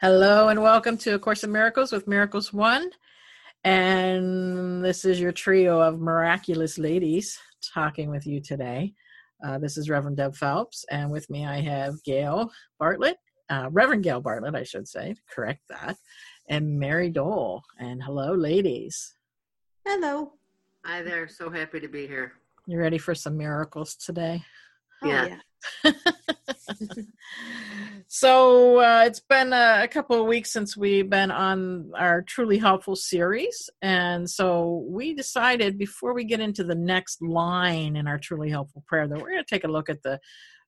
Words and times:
Hello 0.00 0.46
and 0.48 0.62
welcome 0.62 0.96
to 0.98 1.14
A 1.14 1.18
Course 1.18 1.42
in 1.42 1.50
Miracles 1.50 1.90
with 1.90 2.06
Miracles 2.06 2.52
One. 2.52 2.90
And 3.64 4.84
this 4.84 5.04
is 5.04 5.20
your 5.20 5.32
trio 5.32 5.80
of 5.80 5.98
miraculous 6.00 6.78
ladies 6.78 7.36
talking 7.74 8.08
with 8.08 8.24
you 8.26 8.40
today. 8.40 8.94
Uh, 9.44 9.58
this 9.58 9.76
is 9.76 9.90
Reverend 9.90 10.16
Deb 10.16 10.36
Phelps, 10.36 10.84
and 10.90 11.10
with 11.10 11.28
me 11.30 11.46
I 11.46 11.60
have 11.60 12.02
Gail 12.04 12.50
Bartlett, 12.78 13.16
uh, 13.50 13.68
Reverend 13.72 14.04
Gail 14.04 14.20
Bartlett, 14.20 14.54
I 14.54 14.62
should 14.62 14.86
say, 14.86 15.16
correct 15.28 15.62
that, 15.68 15.96
and 16.48 16.78
Mary 16.78 17.10
Dole. 17.10 17.62
And 17.78 18.00
hello, 18.02 18.34
ladies. 18.34 19.16
Hello. 19.84 20.32
Hi 20.84 21.02
there. 21.02 21.26
So 21.28 21.50
happy 21.50 21.80
to 21.80 21.88
be 21.88 22.06
here. 22.06 22.34
You 22.66 22.78
ready 22.78 22.98
for 22.98 23.14
some 23.14 23.36
miracles 23.36 23.94
today? 23.96 24.42
Oh, 25.02 25.08
Yeah. 25.08 25.26
yeah. 25.26 25.38
so 28.08 28.78
uh, 28.80 29.04
it's 29.06 29.20
been 29.20 29.52
a, 29.52 29.80
a 29.82 29.88
couple 29.88 30.20
of 30.20 30.26
weeks 30.26 30.52
since 30.52 30.76
we've 30.76 31.10
been 31.10 31.30
on 31.30 31.90
our 31.96 32.22
truly 32.22 32.58
helpful 32.58 32.96
series 32.96 33.68
and 33.82 34.28
so 34.28 34.84
we 34.88 35.14
decided 35.14 35.78
before 35.78 36.14
we 36.14 36.24
get 36.24 36.40
into 36.40 36.64
the 36.64 36.74
next 36.74 37.22
line 37.22 37.96
in 37.96 38.06
our 38.06 38.18
truly 38.18 38.50
helpful 38.50 38.82
prayer 38.86 39.08
that 39.08 39.18
we're 39.18 39.30
going 39.30 39.44
to 39.44 39.54
take 39.54 39.64
a 39.64 39.68
look 39.68 39.88
at 39.88 40.02
the 40.02 40.18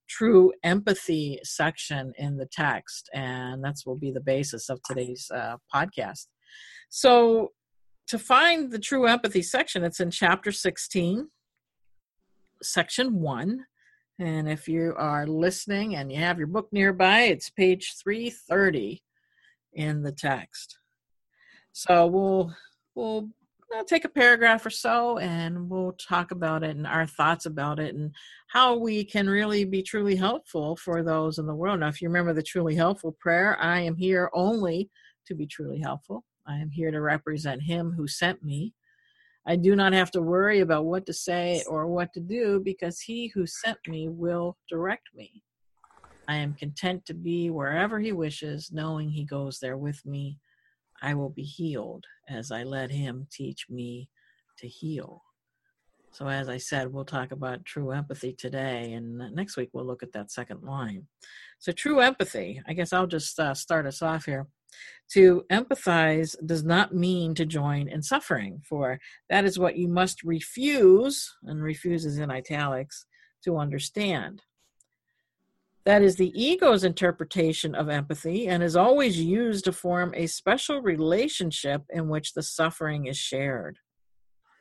true 0.09 0.53
empathy 0.65 1.39
section 1.45 2.13
in 2.19 2.37
the 2.37 2.47
text 2.51 3.09
and 3.15 3.63
that's 3.63 3.87
will 3.87 3.97
be 3.97 4.11
the 4.11 4.21
basis 4.21 4.69
of 4.69 4.81
today's 4.83 5.31
uh, 5.33 5.57
podcast. 5.73 6.27
So 6.89 7.53
to 8.09 8.19
find 8.19 8.73
the 8.73 8.81
true 8.81 9.07
empathy 9.07 9.43
section 9.43 9.85
it's 9.85 10.01
in 10.01 10.11
chapter 10.11 10.51
16 10.51 11.29
section 12.63 13.21
1 13.21 13.65
and 14.21 14.49
if 14.49 14.69
you 14.69 14.95
are 14.99 15.27
listening 15.27 15.97
and 15.97 16.13
you 16.13 16.19
have 16.19 16.37
your 16.39 16.47
book 16.47 16.69
nearby, 16.73 17.23
it's 17.23 17.49
page 17.49 17.95
330 18.03 19.03
in 19.73 20.03
the 20.03 20.13
text. 20.13 20.79
So 21.73 22.07
we'll 22.07 22.55
we'll 22.95 23.31
take 23.87 24.05
a 24.05 24.11
paragraph 24.11 24.67
or 24.67 24.71
so 24.71 25.19
and 25.19 25.71
we'll 25.71 25.93
talk 25.93 26.33
about 26.33 26.63
it 26.63 26.77
and 26.77 26.87
our 26.87 27.07
thoughts 27.07 27.47
about 27.47 27.79
it 27.79 27.95
and 27.95 28.15
how 28.49 28.77
we 28.77 29.05
can 29.05 29.29
really 29.29 29.65
be 29.65 29.83
truly 29.83 30.17
helpful 30.17 30.77
for 30.77 31.03
those 31.03 31.39
in 31.39 31.47
the 31.47 31.55
world. 31.55 31.81
Now, 31.81 31.89
if 31.89 32.03
you 32.03 32.09
remember 32.09 32.35
the 32.35 32.43
truly 32.43 32.75
helpful 32.75 33.17
prayer, 33.19 33.57
I 33.59 33.81
am 33.81 33.97
here 33.97 34.29
only 34.35 34.91
to 35.27 35.35
be 35.35 35.47
truly 35.47 35.79
helpful. 35.79 36.25
I 36.47 36.57
am 36.57 36.71
here 36.71 36.91
to 36.91 37.01
represent 37.01 37.63
Him 37.63 37.93
who 37.93 38.07
sent 38.07 38.43
me. 38.43 38.75
I 39.51 39.57
do 39.57 39.75
not 39.75 39.93
have 39.95 40.13
to 40.13 40.23
worry 40.23 40.61
about 40.61 40.85
what 40.85 41.07
to 41.07 41.13
say 41.13 41.65
or 41.67 41.89
what 41.89 42.13
to 42.13 42.21
do 42.21 42.61
because 42.65 43.01
he 43.01 43.27
who 43.35 43.49
sent 43.49 43.79
me 43.89 44.09
will 44.09 44.57
direct 44.69 45.09
me. 45.13 45.43
I 46.29 46.37
am 46.37 46.55
content 46.55 47.05
to 47.07 47.15
be 47.15 47.51
wherever 47.51 47.99
he 47.99 48.13
wishes, 48.13 48.71
knowing 48.73 49.11
he 49.11 49.25
goes 49.25 49.59
there 49.59 49.77
with 49.77 50.07
me. 50.07 50.39
I 51.03 51.15
will 51.15 51.31
be 51.31 51.43
healed 51.43 52.07
as 52.29 52.53
I 52.53 52.63
let 52.63 52.93
him 52.93 53.27
teach 53.33 53.67
me 53.69 54.09
to 54.59 54.69
heal. 54.69 55.21
So, 56.13 56.29
as 56.29 56.49
I 56.49 56.59
said, 56.59 56.93
we'll 56.93 57.05
talk 57.05 57.33
about 57.33 57.65
true 57.65 57.91
empathy 57.91 58.33
today, 58.33 58.93
and 58.93 59.19
next 59.35 59.57
week 59.57 59.71
we'll 59.73 59.85
look 59.87 60.05
at 60.05 60.13
that 60.13 60.31
second 60.31 60.63
line. 60.63 61.09
So, 61.59 61.73
true 61.73 61.99
empathy, 61.99 62.63
I 62.69 62.73
guess 62.73 62.93
I'll 62.93 63.09
just 63.09 63.37
uh, 63.41 63.55
start 63.55 63.85
us 63.87 64.01
off 64.01 64.27
here. 64.27 64.47
To 65.13 65.45
empathize 65.51 66.37
does 66.47 66.63
not 66.63 66.95
mean 66.95 67.35
to 67.35 67.45
join 67.45 67.89
in 67.89 68.03
suffering, 68.03 68.63
for 68.69 69.01
that 69.29 69.45
is 69.45 69.59
what 69.59 69.77
you 69.77 69.89
must 69.89 70.23
refuse, 70.23 71.35
and 71.43 71.63
refuse 71.63 72.05
is 72.05 72.19
in 72.19 72.31
italics, 72.31 73.07
to 73.45 73.57
understand. 73.57 74.43
That 75.85 76.03
is 76.03 76.17
the 76.17 76.33
ego's 76.41 76.85
interpretation 76.85 77.75
of 77.75 77.89
empathy 77.89 78.47
and 78.47 78.63
is 78.63 78.77
always 78.77 79.19
used 79.19 79.65
to 79.65 79.73
form 79.73 80.13
a 80.15 80.27
special 80.27 80.83
relationship 80.83 81.83
in 81.91 82.09
which 82.09 82.35
the 82.35 82.43
suffering 82.43 83.07
is 83.07 83.17
shared. 83.17 83.79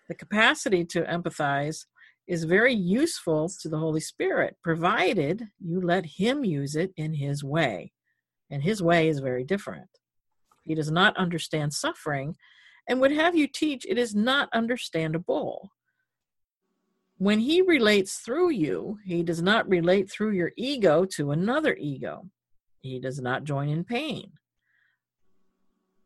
The 0.08 0.16
capacity 0.16 0.86
to 0.86 1.04
empathize 1.04 1.86
is 2.26 2.46
very 2.46 2.74
useful 2.74 3.52
to 3.62 3.70
the 3.70 3.78
Holy 3.78 4.00
Spirit, 4.00 4.56
provided 4.64 5.48
you 5.60 5.82
let 5.82 6.06
Him 6.06 6.46
use 6.46 6.76
it 6.76 6.92
in 6.96 7.14
His 7.14 7.44
way. 7.44 7.92
And 8.50 8.64
His 8.64 8.82
way 8.82 9.08
is 9.08 9.20
very 9.20 9.44
different. 9.44 9.90
He 10.64 10.76
does 10.76 10.92
not 10.92 11.18
understand 11.18 11.74
suffering 11.74 12.36
and 12.90 13.00
would 13.00 13.12
have 13.12 13.36
you 13.36 13.48
teach 13.48 13.86
it 13.88 14.00
is 14.00 14.16
not 14.16 14.50
understandable. 14.52 15.72
When 17.18 17.40
he 17.40 17.62
relates 17.62 18.18
through 18.18 18.50
you, 18.50 18.98
he 19.06 19.22
does 19.22 19.42
not 19.42 19.70
relate 19.70 20.10
through 20.10 20.32
your 20.32 20.52
ego 20.58 21.06
to 21.16 21.32
another 21.32 21.76
ego. 21.76 22.30
He 22.82 23.00
does 23.00 23.22
not 23.22 23.44
join 23.44 23.70
in 23.70 23.84
pain. 23.84 24.32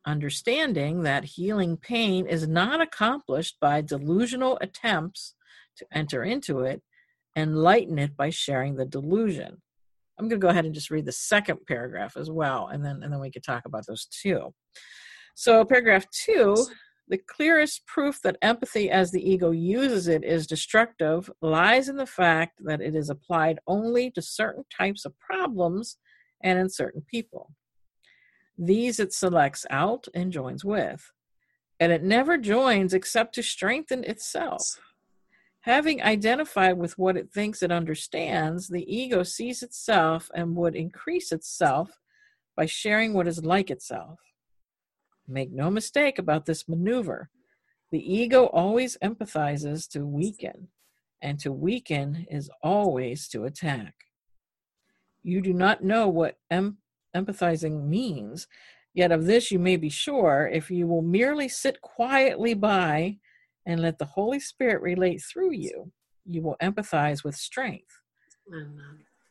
Understanding 0.05 1.03
that 1.03 1.23
healing 1.23 1.77
pain 1.77 2.25
is 2.25 2.47
not 2.47 2.81
accomplished 2.81 3.57
by 3.61 3.79
delusional 3.79 4.57
attempts 4.59 5.35
to 5.77 5.85
enter 5.93 6.23
into 6.23 6.59
it 6.61 6.81
and 7.35 7.63
lighten 7.63 7.97
it 7.97 8.17
by 8.17 8.29
sharing 8.29 8.75
the 8.75 8.85
delusion. 8.85 9.61
I'm 10.17 10.27
going 10.27 10.39
to 10.39 10.45
go 10.45 10.49
ahead 10.49 10.65
and 10.65 10.73
just 10.73 10.91
read 10.91 11.05
the 11.05 11.11
second 11.11 11.59
paragraph 11.67 12.15
as 12.17 12.29
well, 12.29 12.67
and 12.67 12.85
then 12.85 13.01
and 13.03 13.11
then 13.11 13.19
we 13.19 13.31
can 13.31 13.41
talk 13.41 13.65
about 13.65 13.85
those 13.87 14.05
two. 14.05 14.53
So, 15.35 15.65
paragraph 15.65 16.05
two: 16.11 16.55
the 17.07 17.17
clearest 17.17 17.85
proof 17.87 18.21
that 18.23 18.37
empathy, 18.41 18.89
as 18.89 19.11
the 19.11 19.27
ego 19.27 19.51
uses 19.51 20.07
it, 20.07 20.23
is 20.23 20.47
destructive 20.47 21.29
lies 21.41 21.89
in 21.89 21.97
the 21.97 22.05
fact 22.05 22.59
that 22.63 22.81
it 22.81 22.95
is 22.95 23.09
applied 23.09 23.59
only 23.67 24.11
to 24.11 24.21
certain 24.21 24.63
types 24.75 25.05
of 25.05 25.17
problems 25.19 25.97
and 26.43 26.59
in 26.59 26.69
certain 26.69 27.01
people. 27.09 27.51
These 28.57 28.99
it 28.99 29.13
selects 29.13 29.65
out 29.69 30.07
and 30.13 30.31
joins 30.31 30.63
with, 30.63 31.11
and 31.79 31.91
it 31.91 32.03
never 32.03 32.37
joins 32.37 32.93
except 32.93 33.35
to 33.35 33.43
strengthen 33.43 34.03
itself. 34.03 34.79
Having 35.63 36.01
identified 36.01 36.77
with 36.77 36.97
what 36.97 37.15
it 37.15 37.31
thinks 37.31 37.63
it 37.63 37.71
understands, 37.71 38.67
the 38.67 38.83
ego 38.93 39.23
sees 39.23 39.63
itself 39.63 40.29
and 40.35 40.57
would 40.57 40.75
increase 40.75 41.31
itself 41.31 41.89
by 42.57 42.65
sharing 42.65 43.13
what 43.13 43.29
is 43.29 43.45
like 43.45 43.71
itself. 43.71 44.19
Make 45.25 45.53
no 45.53 45.71
mistake 45.71 46.19
about 46.19 46.45
this 46.45 46.67
maneuver. 46.67 47.29
The 47.91 48.13
ego 48.13 48.47
always 48.47 48.97
empathizes 49.01 49.89
to 49.91 50.05
weaken, 50.05 50.67
and 51.21 51.39
to 51.39 51.53
weaken 51.53 52.27
is 52.29 52.51
always 52.61 53.29
to 53.29 53.45
attack. 53.45 53.95
You 55.21 55.39
do 55.39 55.53
not 55.53 55.81
know 55.81 56.09
what 56.09 56.35
em- 56.51 56.79
empathizing 57.15 57.87
means, 57.87 58.47
yet 58.93 59.13
of 59.13 59.25
this 59.25 59.49
you 59.49 59.59
may 59.59 59.77
be 59.77 59.89
sure 59.89 60.49
if 60.51 60.69
you 60.69 60.87
will 60.87 61.01
merely 61.01 61.47
sit 61.47 61.79
quietly 61.79 62.53
by 62.53 63.19
and 63.65 63.81
let 63.81 63.97
the 63.97 64.05
Holy 64.05 64.39
Spirit 64.39 64.81
relate 64.81 65.21
through 65.21 65.53
you, 65.53 65.91
you 66.25 66.41
will 66.41 66.57
empathize 66.61 67.23
with 67.23 67.35
strength 67.35 67.99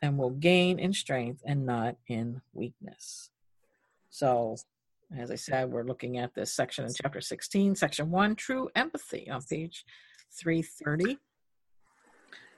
and 0.01 0.19
will 0.19 0.31
gain 0.31 0.79
in 0.79 0.93
strength 0.93 1.43
and 1.47 1.65
not 1.67 1.97
in 2.09 2.41
weakness. 2.53 3.31
So, 4.11 4.57
as 5.17 5.31
I 5.31 5.37
said, 5.37 5.71
we're 5.71 5.85
looking 5.85 6.19
at 6.19 6.35
this 6.35 6.53
section 6.55 6.85
in 6.85 6.93
chapter 6.95 7.21
16, 7.21 7.77
section 7.77 8.11
1, 8.11 8.37
True 8.37 8.69
Empathy, 8.75 9.31
on 9.31 9.43
page 9.43 9.85
330. 10.33 11.19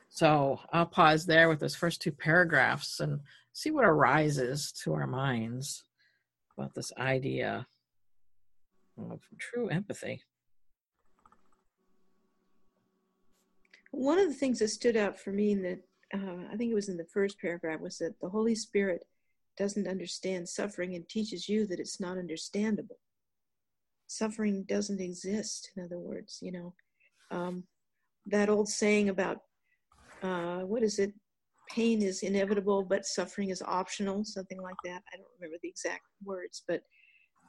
So, 0.08 0.60
I'll 0.72 0.86
pause 0.86 1.26
there 1.26 1.48
with 1.48 1.60
those 1.60 1.74
first 1.74 2.00
two 2.00 2.12
paragraphs 2.12 3.00
and 3.00 3.20
see 3.52 3.70
what 3.70 3.84
arises 3.84 4.72
to 4.82 4.94
our 4.94 5.06
minds 5.06 5.84
about 6.56 6.74
this 6.74 6.92
idea 6.98 7.66
of 8.98 9.20
true 9.38 9.68
empathy. 9.68 10.22
One 13.96 14.18
of 14.18 14.28
the 14.28 14.34
things 14.34 14.58
that 14.58 14.68
stood 14.68 14.96
out 14.96 15.18
for 15.18 15.30
me 15.30 15.52
in 15.52 15.62
the, 15.62 15.78
uh, 16.14 16.52
I 16.52 16.56
think 16.56 16.70
it 16.70 16.74
was 16.74 16.88
in 16.88 16.96
the 16.96 17.06
first 17.12 17.38
paragraph, 17.40 17.80
was 17.80 17.98
that 17.98 18.18
the 18.20 18.28
Holy 18.28 18.54
Spirit 18.54 19.04
doesn't 19.56 19.88
understand 19.88 20.48
suffering 20.48 20.94
and 20.94 21.08
teaches 21.08 21.48
you 21.48 21.66
that 21.66 21.80
it's 21.80 22.00
not 22.00 22.18
understandable. 22.18 22.98
Suffering 24.06 24.64
doesn't 24.68 25.00
exist, 25.00 25.70
in 25.76 25.84
other 25.84 25.98
words, 25.98 26.38
you 26.42 26.52
know. 26.52 26.74
Um, 27.30 27.64
that 28.26 28.48
old 28.48 28.68
saying 28.68 29.08
about, 29.08 29.38
uh, 30.22 30.60
what 30.60 30.82
is 30.82 30.98
it? 30.98 31.12
Pain 31.70 32.02
is 32.02 32.22
inevitable, 32.22 32.82
but 32.82 33.06
suffering 33.06 33.50
is 33.50 33.62
optional, 33.62 34.24
something 34.24 34.60
like 34.60 34.76
that. 34.84 35.02
I 35.12 35.16
don't 35.16 35.26
remember 35.40 35.58
the 35.62 35.68
exact 35.68 36.02
words, 36.24 36.62
but 36.68 36.82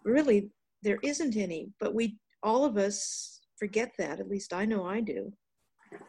really, 0.03 0.49
there 0.81 0.99
isn't 1.03 1.35
any. 1.35 1.69
But 1.79 1.93
we, 1.93 2.17
all 2.43 2.65
of 2.65 2.77
us, 2.77 3.41
forget 3.57 3.91
that. 3.97 4.19
At 4.19 4.29
least 4.29 4.53
I 4.53 4.65
know 4.65 4.85
I 4.85 5.01
do. 5.01 5.33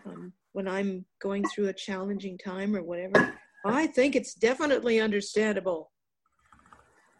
Um, 0.05 0.33
when 0.53 0.69
I'm 0.69 1.05
going 1.21 1.45
through 1.45 1.69
a 1.69 1.73
challenging 1.73 2.39
time 2.39 2.75
or 2.75 2.83
whatever, 2.83 3.35
I 3.65 3.87
think 3.89 4.17
it's 4.17 4.35
definitely 4.35 5.01
understandable. 5.01 5.93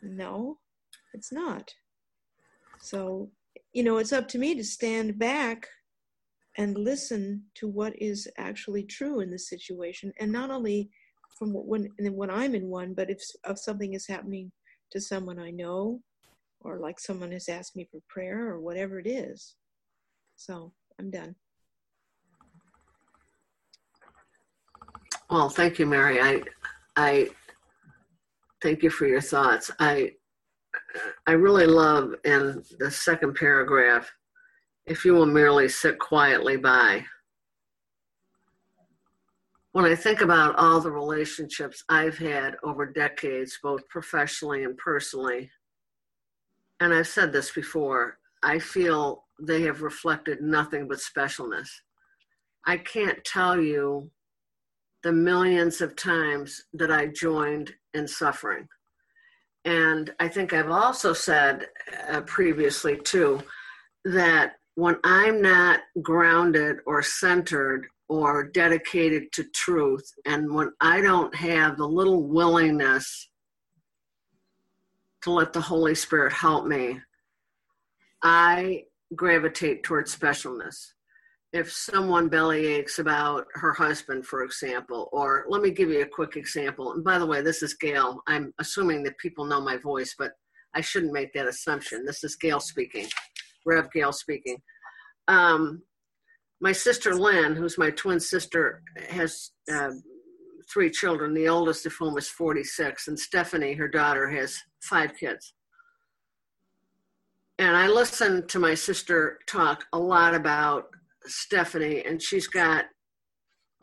No, 0.03 0.59
it's 1.13 1.33
not. 1.33 1.75
So, 2.79 3.31
you 3.73 3.83
know, 3.83 3.99
it's 3.99 4.13
up 4.13 4.29
to 4.29 4.39
me 4.39 4.55
to 4.55 4.65
stand 4.65 5.19
back 5.19 5.67
and 6.57 6.79
listen 6.79 7.43
to 7.57 7.69
what 7.69 8.01
is 8.01 8.29
actually 8.39 8.85
true 8.85 9.21
in 9.21 9.31
the 9.31 9.39
situation, 9.39 10.13
and 10.21 10.33
not 10.33 10.51
only 10.51 10.91
from 11.39 11.51
when 11.53 11.91
when 11.99 12.31
I'm 12.31 12.55
in 12.55 12.69
one, 12.69 12.95
but 12.95 13.11
if, 13.11 13.21
if 13.47 13.59
something 13.59 13.93
is 13.93 14.07
happening 14.07 14.51
to 14.93 15.01
someone 15.01 15.39
I 15.39 15.51
know, 15.51 16.01
or 16.61 16.79
like 16.79 16.99
someone 16.99 17.33
has 17.33 17.49
asked 17.49 17.77
me 17.77 17.87
for 17.91 18.01
prayer, 18.09 18.49
or 18.49 18.61
whatever 18.61 18.99
it 18.99 19.07
is. 19.07 19.57
So 20.37 20.73
I'm 20.99 21.11
done. 21.11 21.35
Well, 25.29 25.49
thank 25.49 25.79
you, 25.79 25.87
Mary. 25.87 26.21
I, 26.21 26.43
I 26.95 27.29
thank 28.63 28.83
you 28.83 28.91
for 28.91 29.07
your 29.07 29.21
thoughts. 29.21 29.71
I, 29.81 30.13
I 31.27 31.33
really 31.33 31.67
love 31.67 32.15
in 32.25 32.63
the 32.79 32.91
second 32.91 33.35
paragraph, 33.35 34.09
if 34.87 35.05
you 35.05 35.15
will 35.15 35.27
merely 35.27 35.69
sit 35.69 35.99
quietly 35.99 36.57
by. 36.57 37.05
When 39.73 39.85
I 39.85 39.97
think 39.97 40.21
about 40.21 40.55
all 40.57 40.81
the 40.81 40.93
relationships 40.93 41.83
I've 41.89 42.17
had 42.17 42.57
over 42.63 42.87
decades, 42.87 43.59
both 43.63 43.87
professionally 43.89 44.63
and 44.63 44.77
personally, 44.79 45.51
and 46.81 46.95
I've 46.95 47.09
said 47.09 47.33
this 47.33 47.51
before, 47.51 48.19
I 48.43 48.59
feel 48.61 49.25
they 49.41 49.63
have 49.63 49.83
reflected 49.83 50.41
nothing 50.41 50.87
but 50.87 50.99
specialness. 50.99 51.69
I 52.65 52.79
can't 52.79 53.23
tell 53.25 53.61
you 53.61 54.11
the 55.07 55.13
millions 55.13 55.81
of 55.81 55.95
times 55.95 56.65
that 56.75 56.91
I 56.91 57.07
joined 57.07 57.73
in 57.95 58.09
suffering. 58.09 58.67
And 59.65 60.13
I 60.19 60.27
think 60.27 60.53
I've 60.53 60.73
also 60.73 61.13
said 61.13 61.69
uh, 62.11 62.23
previously 62.23 62.99
too 63.05 63.41
that 64.05 64.55
when 64.75 64.97
I'm 65.05 65.41
not 65.41 65.79
grounded 66.03 66.79
or 66.87 67.03
centered 67.03 67.87
or 68.09 68.49
dedicated 68.49 69.31
to 69.35 69.45
truth, 69.55 70.13
and 70.25 70.53
when 70.53 70.73
I 70.81 71.01
don't 71.01 71.33
have 71.37 71.77
the 71.77 71.87
little 71.87 72.25
willingness 72.25 73.31
to 75.23 75.31
let 75.31 75.53
the 75.53 75.61
Holy 75.61 75.95
Spirit 75.95 76.33
help 76.33 76.67
me, 76.67 77.01
I 78.25 78.87
gravitate 79.15 79.85
towards 79.85 80.17
specialness 80.17 80.95
if 81.57 81.73
someone 81.73 82.29
belly 82.29 82.67
aches 82.67 82.99
about 82.99 83.47
her 83.55 83.73
husband, 83.73 84.27
for 84.27 84.45
example, 84.45 85.09
or 85.11 85.47
let 85.49 85.63
me 85.63 85.71
give 85.71 85.89
you 85.89 86.03
a 86.03 86.07
quick 86.07 86.37
example. 86.37 86.93
And 86.93 87.03
by 87.03 87.19
the 87.19 87.25
way, 87.25 87.41
this 87.41 87.63
is 87.63 87.75
Gail. 87.75 88.21
I'm 88.27 88.53
assuming 88.59 89.03
that 89.05 89.17
people 89.17 89.47
know 89.47 89.61
my 89.61 89.79
voice, 89.79 90.15
but 90.19 90.33
I 90.75 90.83
shouldn't 90.83 91.15
make 91.15 91.33
that 91.33 91.49
assumption. 91.49 92.05
This 92.05 92.23
is 92.25 92.37
Gail 92.37 92.61
speaking, 92.61 93.07
Rev 93.65 93.91
Gail 93.91 94.13
speaking. 94.13 94.59
Um, 95.29 95.83
my 96.61 96.73
sister 96.73 97.15
Lynn, 97.15 97.57
who's 97.57 97.79
my 97.79 97.91
twin 97.91 98.21
sister, 98.21 98.83
has 99.09 99.53
uh, 99.73 99.93
three 100.71 100.91
children, 100.91 101.33
the 101.33 101.49
oldest 101.49 101.87
of 101.87 101.95
whom 101.95 102.19
is 102.19 102.29
46, 102.29 103.09
and 103.09 103.19
Stephanie, 103.19 103.73
her 103.75 103.89
daughter, 103.89 104.29
has 104.29 104.59
five 104.83 105.17
kids. 105.17 105.55
And 107.59 107.75
I 107.75 107.87
listen 107.87 108.47
to 108.49 108.59
my 108.59 108.75
sister 108.75 109.39
talk 109.47 109.87
a 109.95 109.99
lot 109.99 110.35
about 110.35 110.89
Stephanie, 111.27 112.05
and 112.05 112.23
she's 112.23 112.47
got 112.47 112.87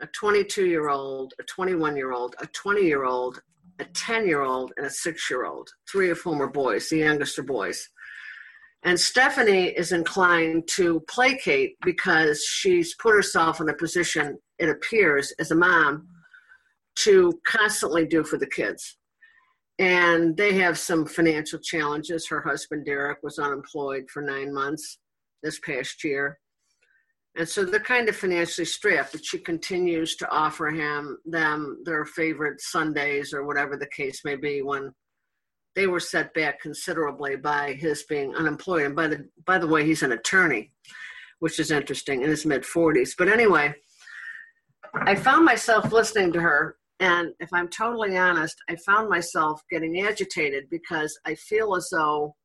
a 0.00 0.06
22 0.08 0.66
year 0.66 0.88
old, 0.88 1.34
a 1.38 1.42
21 1.44 1.96
year 1.96 2.12
old, 2.12 2.34
a 2.40 2.46
20 2.46 2.82
year 2.82 3.04
old, 3.04 3.40
a 3.78 3.84
10 3.84 4.26
year 4.26 4.42
old, 4.42 4.72
and 4.76 4.86
a 4.86 4.90
six 4.90 5.30
year 5.30 5.44
old, 5.44 5.68
three 5.90 6.10
of 6.10 6.20
whom 6.20 6.40
are 6.42 6.50
boys, 6.50 6.88
the 6.88 6.98
youngest 6.98 7.38
are 7.38 7.44
boys. 7.44 7.88
And 8.84 9.00
Stephanie 9.00 9.68
is 9.68 9.92
inclined 9.92 10.68
to 10.76 11.00
placate 11.08 11.76
because 11.82 12.44
she's 12.44 12.94
put 12.96 13.14
herself 13.14 13.60
in 13.60 13.70
a 13.70 13.74
position, 13.74 14.38
it 14.58 14.68
appears, 14.68 15.32
as 15.38 15.50
a 15.50 15.54
mom, 15.54 16.06
to 16.96 17.32
constantly 17.46 18.06
do 18.06 18.22
for 18.22 18.36
the 18.36 18.46
kids. 18.46 18.98
And 19.78 20.36
they 20.36 20.52
have 20.54 20.78
some 20.78 21.06
financial 21.06 21.58
challenges. 21.58 22.28
Her 22.28 22.42
husband, 22.42 22.84
Derek, 22.84 23.18
was 23.22 23.38
unemployed 23.38 24.04
for 24.12 24.22
nine 24.22 24.52
months 24.52 24.98
this 25.42 25.58
past 25.60 26.04
year. 26.04 26.38
And 27.36 27.48
so 27.48 27.64
they're 27.64 27.80
kind 27.80 28.08
of 28.08 28.14
financially 28.14 28.64
strapped, 28.64 29.12
but 29.12 29.24
she 29.24 29.38
continues 29.38 30.14
to 30.16 30.30
offer 30.30 30.70
him 30.70 31.18
them 31.24 31.82
their 31.84 32.04
favorite 32.04 32.60
sundaes 32.60 33.34
or 33.34 33.44
whatever 33.44 33.76
the 33.76 33.88
case 33.88 34.24
may 34.24 34.36
be 34.36 34.62
when 34.62 34.92
they 35.74 35.88
were 35.88 36.00
set 36.00 36.32
back 36.32 36.60
considerably 36.60 37.34
by 37.34 37.72
his 37.72 38.04
being 38.04 38.34
unemployed. 38.36 38.86
And 38.86 38.94
by 38.94 39.08
the 39.08 39.28
by 39.44 39.58
the 39.58 39.66
way, 39.66 39.84
he's 39.84 40.04
an 40.04 40.12
attorney, 40.12 40.70
which 41.40 41.58
is 41.58 41.72
interesting 41.72 42.22
in 42.22 42.30
his 42.30 42.46
mid 42.46 42.62
40s. 42.62 43.14
But 43.18 43.28
anyway, 43.28 43.74
I 44.94 45.16
found 45.16 45.44
myself 45.44 45.90
listening 45.90 46.32
to 46.34 46.40
her, 46.40 46.76
and 47.00 47.32
if 47.40 47.52
I'm 47.52 47.66
totally 47.66 48.16
honest, 48.16 48.56
I 48.68 48.76
found 48.76 49.08
myself 49.08 49.60
getting 49.68 50.00
agitated 50.02 50.70
because 50.70 51.18
I 51.24 51.34
feel 51.34 51.74
as 51.74 51.88
though 51.90 52.36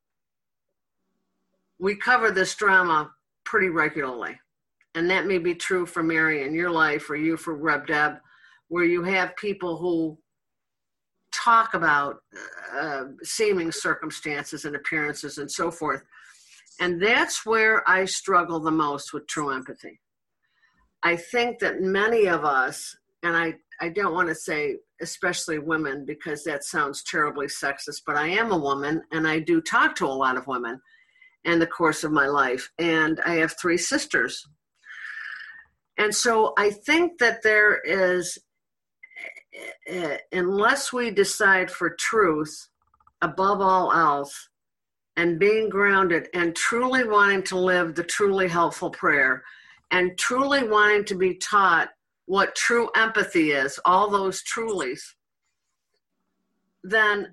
we 1.77 1.95
cover 1.95 2.31
this 2.31 2.55
drama 2.55 3.11
pretty 3.45 3.69
regularly 3.69 4.39
and 4.99 5.09
that 5.09 5.25
may 5.25 5.37
be 5.37 5.55
true 5.55 5.85
for 5.85 6.03
Mary 6.03 6.43
in 6.43 6.53
your 6.53 6.69
life 6.69 7.09
or 7.09 7.15
you 7.15 7.37
for 7.37 7.55
Rev 7.55 7.87
Deb, 7.87 8.17
where 8.67 8.83
you 8.83 9.01
have 9.03 9.33
people 9.37 9.77
who 9.77 10.17
talk 11.33 11.73
about 11.73 12.17
uh, 12.77 13.05
seeming 13.23 13.71
circumstances 13.71 14.65
and 14.65 14.75
appearances 14.75 15.37
and 15.37 15.49
so 15.49 15.71
forth. 15.71 16.03
And 16.81 17.01
that's 17.01 17.45
where 17.45 17.89
I 17.89 18.03
struggle 18.03 18.59
the 18.59 18.71
most 18.71 19.13
with 19.13 19.25
true 19.27 19.51
empathy. 19.51 20.01
I 21.01 21.15
think 21.15 21.59
that 21.59 21.79
many 21.79 22.25
of 22.25 22.43
us, 22.43 22.93
and 23.23 23.37
I, 23.37 23.53
I 23.79 23.87
don't 23.87 24.13
want 24.13 24.27
to 24.27 24.35
say 24.35 24.75
especially 25.01 25.59
women 25.59 26.03
because 26.05 26.43
that 26.43 26.65
sounds 26.65 27.03
terribly 27.03 27.47
sexist, 27.47 28.01
but 28.05 28.17
I 28.17 28.27
am 28.27 28.51
a 28.51 28.57
woman 28.57 29.01
and 29.13 29.25
I 29.25 29.39
do 29.39 29.61
talk 29.61 29.95
to 29.95 30.05
a 30.05 30.07
lot 30.07 30.35
of 30.35 30.47
women 30.47 30.81
in 31.45 31.57
the 31.57 31.67
course 31.67 32.03
of 32.03 32.11
my 32.11 32.27
life. 32.27 32.69
And 32.79 33.21
I 33.25 33.35
have 33.35 33.55
three 33.57 33.77
sisters 33.77 34.45
and 35.99 36.15
so 36.15 36.53
I 36.57 36.71
think 36.71 37.19
that 37.19 37.43
there 37.43 37.79
is, 37.81 38.39
uh, 39.93 40.17
unless 40.31 40.93
we 40.93 41.11
decide 41.11 41.69
for 41.69 41.89
truth 41.91 42.69
above 43.21 43.59
all 43.59 43.91
else, 43.91 44.49
and 45.17 45.37
being 45.37 45.67
grounded 45.67 46.29
and 46.33 46.55
truly 46.55 47.03
wanting 47.03 47.43
to 47.43 47.57
live 47.57 47.93
the 47.93 48.03
truly 48.03 48.47
helpful 48.47 48.89
prayer, 48.89 49.43
and 49.91 50.17
truly 50.17 50.65
wanting 50.65 51.03
to 51.03 51.15
be 51.15 51.35
taught 51.35 51.89
what 52.25 52.55
true 52.55 52.89
empathy 52.95 53.51
is, 53.51 53.77
all 53.83 54.09
those 54.09 54.41
trulies, 54.43 55.01
then 56.83 57.27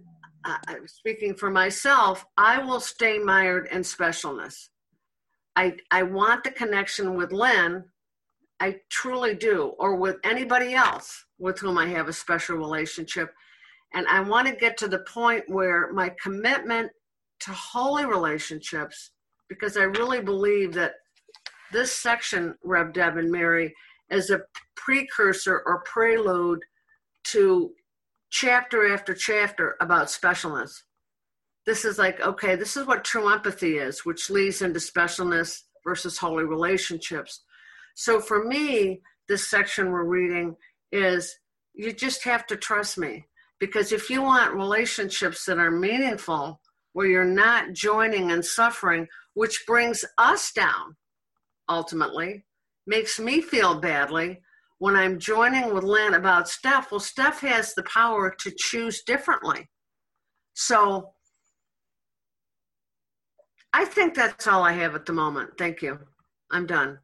uh, 0.44 0.56
speaking 0.86 1.34
for 1.34 1.50
myself, 1.50 2.24
I 2.36 2.58
will 2.58 2.80
stay 2.80 3.18
mired 3.18 3.68
in 3.70 3.82
specialness. 3.82 4.70
I, 5.54 5.76
I 5.92 6.02
want 6.02 6.42
the 6.42 6.50
connection 6.50 7.14
with 7.14 7.30
Lynn 7.30 7.84
I 8.60 8.76
truly 8.90 9.34
do, 9.34 9.74
or 9.78 9.96
with 9.96 10.16
anybody 10.24 10.74
else 10.74 11.24
with 11.38 11.58
whom 11.58 11.76
I 11.76 11.86
have 11.88 12.08
a 12.08 12.12
special 12.12 12.56
relationship. 12.56 13.32
And 13.94 14.06
I 14.08 14.20
want 14.20 14.48
to 14.48 14.54
get 14.54 14.76
to 14.78 14.88
the 14.88 15.00
point 15.00 15.44
where 15.48 15.92
my 15.92 16.14
commitment 16.22 16.90
to 17.40 17.50
holy 17.52 18.06
relationships, 18.06 19.10
because 19.48 19.76
I 19.76 19.82
really 19.82 20.20
believe 20.20 20.72
that 20.74 20.94
this 21.72 21.92
section, 21.92 22.54
Rev 22.64 22.92
Deb 22.92 23.16
and 23.16 23.30
Mary, 23.30 23.74
is 24.10 24.30
a 24.30 24.42
precursor 24.76 25.62
or 25.66 25.82
prelude 25.84 26.60
to 27.24 27.72
chapter 28.30 28.92
after 28.92 29.14
chapter 29.14 29.76
about 29.80 30.06
specialness. 30.06 30.82
This 31.66 31.84
is 31.84 31.98
like, 31.98 32.20
okay, 32.20 32.54
this 32.54 32.76
is 32.76 32.86
what 32.86 33.04
true 33.04 33.28
empathy 33.28 33.78
is, 33.78 34.04
which 34.04 34.30
leads 34.30 34.62
into 34.62 34.78
specialness 34.78 35.62
versus 35.84 36.16
holy 36.16 36.44
relationships. 36.44 37.42
So 37.96 38.20
for 38.20 38.44
me, 38.44 39.00
this 39.26 39.48
section 39.48 39.90
we're 39.90 40.04
reading 40.04 40.54
is 40.92 41.34
you 41.74 41.92
just 41.92 42.22
have 42.24 42.46
to 42.46 42.56
trust 42.56 42.98
me. 42.98 43.26
Because 43.58 43.90
if 43.90 44.10
you 44.10 44.20
want 44.20 44.54
relationships 44.54 45.46
that 45.46 45.58
are 45.58 45.70
meaningful, 45.70 46.60
where 46.92 47.06
you're 47.06 47.24
not 47.24 47.72
joining 47.72 48.30
and 48.30 48.44
suffering, 48.44 49.08
which 49.32 49.64
brings 49.66 50.04
us 50.18 50.52
down 50.52 50.96
ultimately, 51.70 52.44
makes 52.86 53.18
me 53.18 53.40
feel 53.40 53.80
badly 53.80 54.40
when 54.78 54.94
I'm 54.94 55.18
joining 55.18 55.72
with 55.72 55.82
Lynn 55.82 56.14
about 56.14 56.50
Steph. 56.50 56.90
Well, 56.90 57.00
Steph 57.00 57.40
has 57.40 57.72
the 57.74 57.82
power 57.84 58.34
to 58.40 58.52
choose 58.58 59.02
differently. 59.04 59.70
So 60.52 61.14
I 63.72 63.86
think 63.86 64.14
that's 64.14 64.46
all 64.46 64.62
I 64.62 64.72
have 64.72 64.94
at 64.94 65.06
the 65.06 65.14
moment. 65.14 65.52
Thank 65.56 65.80
you. 65.80 65.98
I'm 66.50 66.66
done. 66.66 66.98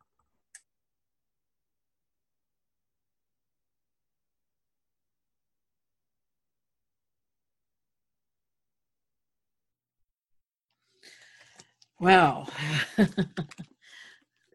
Well, 12.02 12.48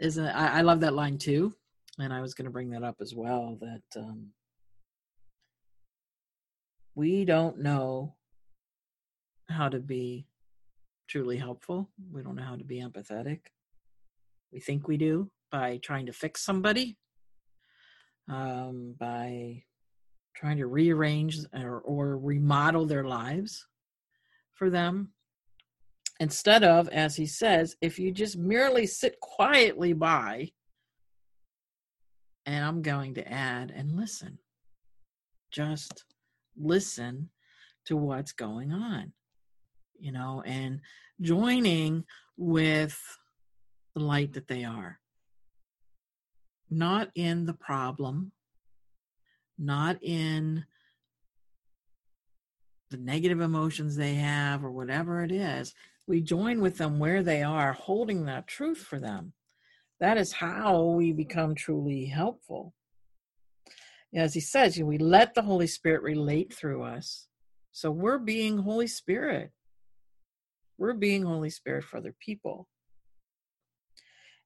isn't 0.01 0.25
it, 0.25 0.35
I, 0.35 0.57
I 0.57 0.61
love 0.63 0.81
that 0.81 0.93
line 0.93 1.17
too, 1.17 1.53
and 1.97 2.11
I 2.11 2.19
was 2.19 2.33
going 2.33 2.43
to 2.43 2.51
bring 2.51 2.71
that 2.71 2.83
up 2.83 2.97
as 2.99 3.15
well. 3.15 3.57
That 3.61 4.01
um, 4.01 4.31
we 6.93 7.23
don't 7.23 7.59
know 7.59 8.15
how 9.47 9.69
to 9.69 9.79
be 9.79 10.27
truly 11.07 11.37
helpful. 11.37 11.89
We 12.11 12.21
don't 12.21 12.35
know 12.35 12.43
how 12.43 12.57
to 12.57 12.65
be 12.65 12.81
empathetic. 12.81 13.39
We 14.51 14.59
think 14.59 14.89
we 14.89 14.97
do 14.97 15.31
by 15.49 15.79
trying 15.81 16.07
to 16.07 16.11
fix 16.13 16.43
somebody, 16.43 16.97
um, 18.27 18.93
by 18.99 19.63
trying 20.35 20.57
to 20.57 20.67
rearrange 20.67 21.37
or, 21.53 21.79
or 21.79 22.17
remodel 22.17 22.85
their 22.85 23.05
lives 23.05 23.65
for 24.53 24.69
them 24.69 25.13
Instead 26.19 26.63
of, 26.63 26.89
as 26.89 27.15
he 27.15 27.25
says, 27.25 27.75
if 27.81 27.99
you 27.99 28.11
just 28.11 28.37
merely 28.37 28.87
sit 28.87 29.19
quietly 29.19 29.93
by, 29.93 30.49
and 32.47 32.63
I'm 32.63 32.81
going 32.81 33.13
to 33.15 33.31
add 33.31 33.71
and 33.75 33.91
listen. 33.91 34.39
Just 35.51 36.05
listen 36.57 37.29
to 37.85 37.97
what's 37.97 38.31
going 38.31 38.71
on, 38.71 39.13
you 39.99 40.11
know, 40.11 40.41
and 40.45 40.79
joining 41.21 42.05
with 42.37 42.99
the 43.95 44.01
light 44.01 44.33
that 44.33 44.47
they 44.47 44.63
are. 44.63 44.99
Not 46.69 47.09
in 47.15 47.45
the 47.45 47.53
problem, 47.53 48.31
not 49.57 50.01
in 50.01 50.65
the 52.89 52.97
negative 52.97 53.41
emotions 53.41 53.95
they 53.95 54.15
have 54.15 54.63
or 54.63 54.71
whatever 54.71 55.23
it 55.23 55.31
is, 55.31 55.73
we 56.07 56.21
join 56.21 56.61
with 56.61 56.77
them 56.77 56.99
where 56.99 57.21
they 57.21 57.43
are, 57.43 57.73
holding 57.73 58.25
that 58.25 58.47
truth 58.47 58.79
for 58.79 58.99
them. 58.99 59.33
That 59.99 60.17
is 60.17 60.31
how 60.31 60.83
we 60.83 61.11
become 61.11 61.53
truly 61.53 62.05
helpful. 62.05 62.73
As 64.15 64.33
he 64.33 64.39
says, 64.39 64.79
we 64.79 64.97
let 64.97 65.33
the 65.35 65.41
Holy 65.41 65.67
Spirit 65.67 66.01
relate 66.01 66.53
through 66.53 66.83
us. 66.83 67.27
So 67.71 67.91
we're 67.91 68.19
being 68.19 68.59
Holy 68.59 68.87
Spirit. 68.87 69.51
We're 70.77 70.93
being 70.93 71.23
Holy 71.23 71.49
Spirit 71.49 71.83
for 71.83 71.97
other 71.97 72.15
people. 72.19 72.67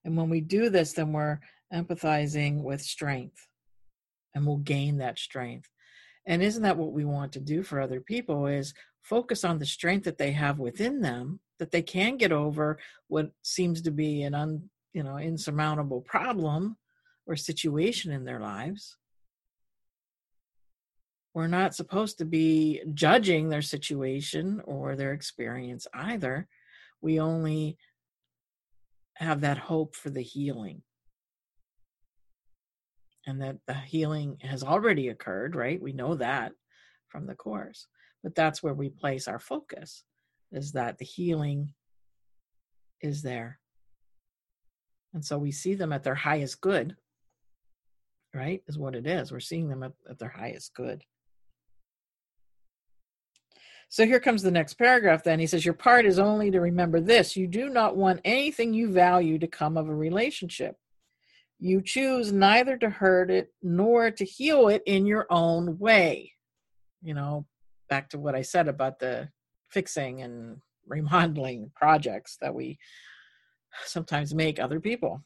And 0.04 0.18
when 0.18 0.30
we 0.30 0.42
do 0.42 0.70
this, 0.70 0.94
then 0.94 1.14
we're 1.14 1.40
empathizing 1.74 2.64
with 2.64 2.82
strength 2.82 3.48
and 4.34 4.48
we'll 4.48 4.58
gain 4.58 4.98
that 4.98 5.20
strength. 5.20 5.70
And 6.26 6.44
isn't 6.44 6.64
that 6.64 6.78
what 6.78 6.94
we 6.94 7.06
want 7.06 7.34
to 7.34 7.40
do 7.40 7.64
for 7.64 7.80
other 7.82 8.00
people 8.00 8.48
is 8.48 8.74
focus 9.02 9.44
on 9.44 9.58
the 9.58 9.66
strength 9.66 10.04
that 10.06 10.18
they 10.18 10.32
have 10.32 10.60
within 10.60 11.02
them 11.02 11.40
that 11.60 11.72
they 11.72 11.82
can 11.82 12.18
get 12.18 12.32
over 12.32 12.80
what 13.08 13.32
seems 13.44 13.82
to 13.84 13.92
be 13.92 14.24
an 14.24 14.34
un, 14.34 14.70
you 14.94 15.04
know 15.04 15.18
insurmountable 15.18 16.02
problem 16.02 16.76
or 17.26 17.36
situation 17.36 18.12
in 18.12 18.26
their 18.26 18.40
lives. 18.40 18.98
We're 21.34 21.48
not 21.48 21.76
supposed 21.76 22.18
to 22.18 22.26
be 22.26 22.82
judging 22.94 23.50
their 23.50 23.62
situation 23.62 24.62
or 24.66 24.96
their 24.96 25.14
experience 25.14 25.88
either. 25.94 26.48
We 27.02 27.20
only 27.20 27.78
have 29.16 29.42
that 29.42 29.58
hope 29.58 29.96
for 29.96 30.10
the 30.10 30.24
healing 30.24 30.82
and 33.26 33.42
that 33.42 33.58
the 33.68 33.74
healing 33.74 34.38
has 34.42 34.64
already 34.64 35.10
occurred 35.10 35.56
right 35.56 35.82
we 35.82 35.94
know 35.94 36.16
that 36.16 36.54
from 37.10 37.26
the 37.28 37.36
course 37.36 37.88
but 38.24 38.36
that's 38.36 38.62
where 38.62 38.74
we 38.74 38.90
place 38.90 39.28
our 39.28 39.40
focus 39.40 40.04
is 40.52 40.74
that 40.74 40.98
the 40.98 41.06
healing 41.06 41.74
is 43.02 43.22
there. 43.22 43.60
And 45.14 45.26
so 45.26 45.38
we 45.38 45.52
see 45.52 45.74
them 45.74 45.92
at 45.92 46.04
their 46.04 46.16
highest 46.16 46.62
good, 46.62 46.96
right? 48.34 48.62
Is 48.68 48.78
what 48.78 48.96
it 48.96 49.06
is. 49.06 49.32
We're 49.32 49.40
seeing 49.40 49.70
them 49.70 49.84
at, 49.84 49.94
at 50.10 50.20
their 50.20 50.30
highest 50.30 50.74
good. 50.74 51.04
So 53.90 54.06
here 54.06 54.22
comes 54.22 54.42
the 54.42 54.52
next 54.52 54.76
paragraph 54.76 55.24
then. 55.24 55.40
He 55.40 55.48
says, 55.48 55.66
Your 55.66 55.74
part 55.74 56.06
is 56.06 56.18
only 56.18 56.50
to 56.52 56.62
remember 56.62 57.02
this 57.02 57.36
you 57.36 57.48
do 57.48 57.68
not 57.68 57.98
want 57.98 58.22
anything 58.24 58.74
you 58.74 58.90
value 58.90 59.38
to 59.40 59.48
come 59.48 59.76
of 59.76 59.90
a 59.90 59.96
relationship. 59.96 60.78
You 61.64 61.84
choose 61.84 62.34
neither 62.34 62.76
to 62.78 62.90
hurt 62.90 63.30
it 63.30 63.54
nor 63.62 64.10
to 64.10 64.26
heal 64.26 64.68
it 64.68 64.82
in 64.88 65.06
your 65.06 65.28
own 65.30 65.78
way. 65.78 66.34
You 67.04 67.14
know, 67.14 67.46
back 67.88 68.10
to 68.10 68.20
what 68.20 68.34
I 68.34 68.42
said 68.42 68.68
about 68.68 68.98
the 68.98 69.30
fixing 69.70 70.24
and 70.24 70.58
remodeling 70.88 71.72
projects 71.76 72.38
that 72.42 72.56
we 72.56 72.80
sometimes 73.86 74.34
make 74.34 74.60
other 74.60 74.80
people. 74.80 75.24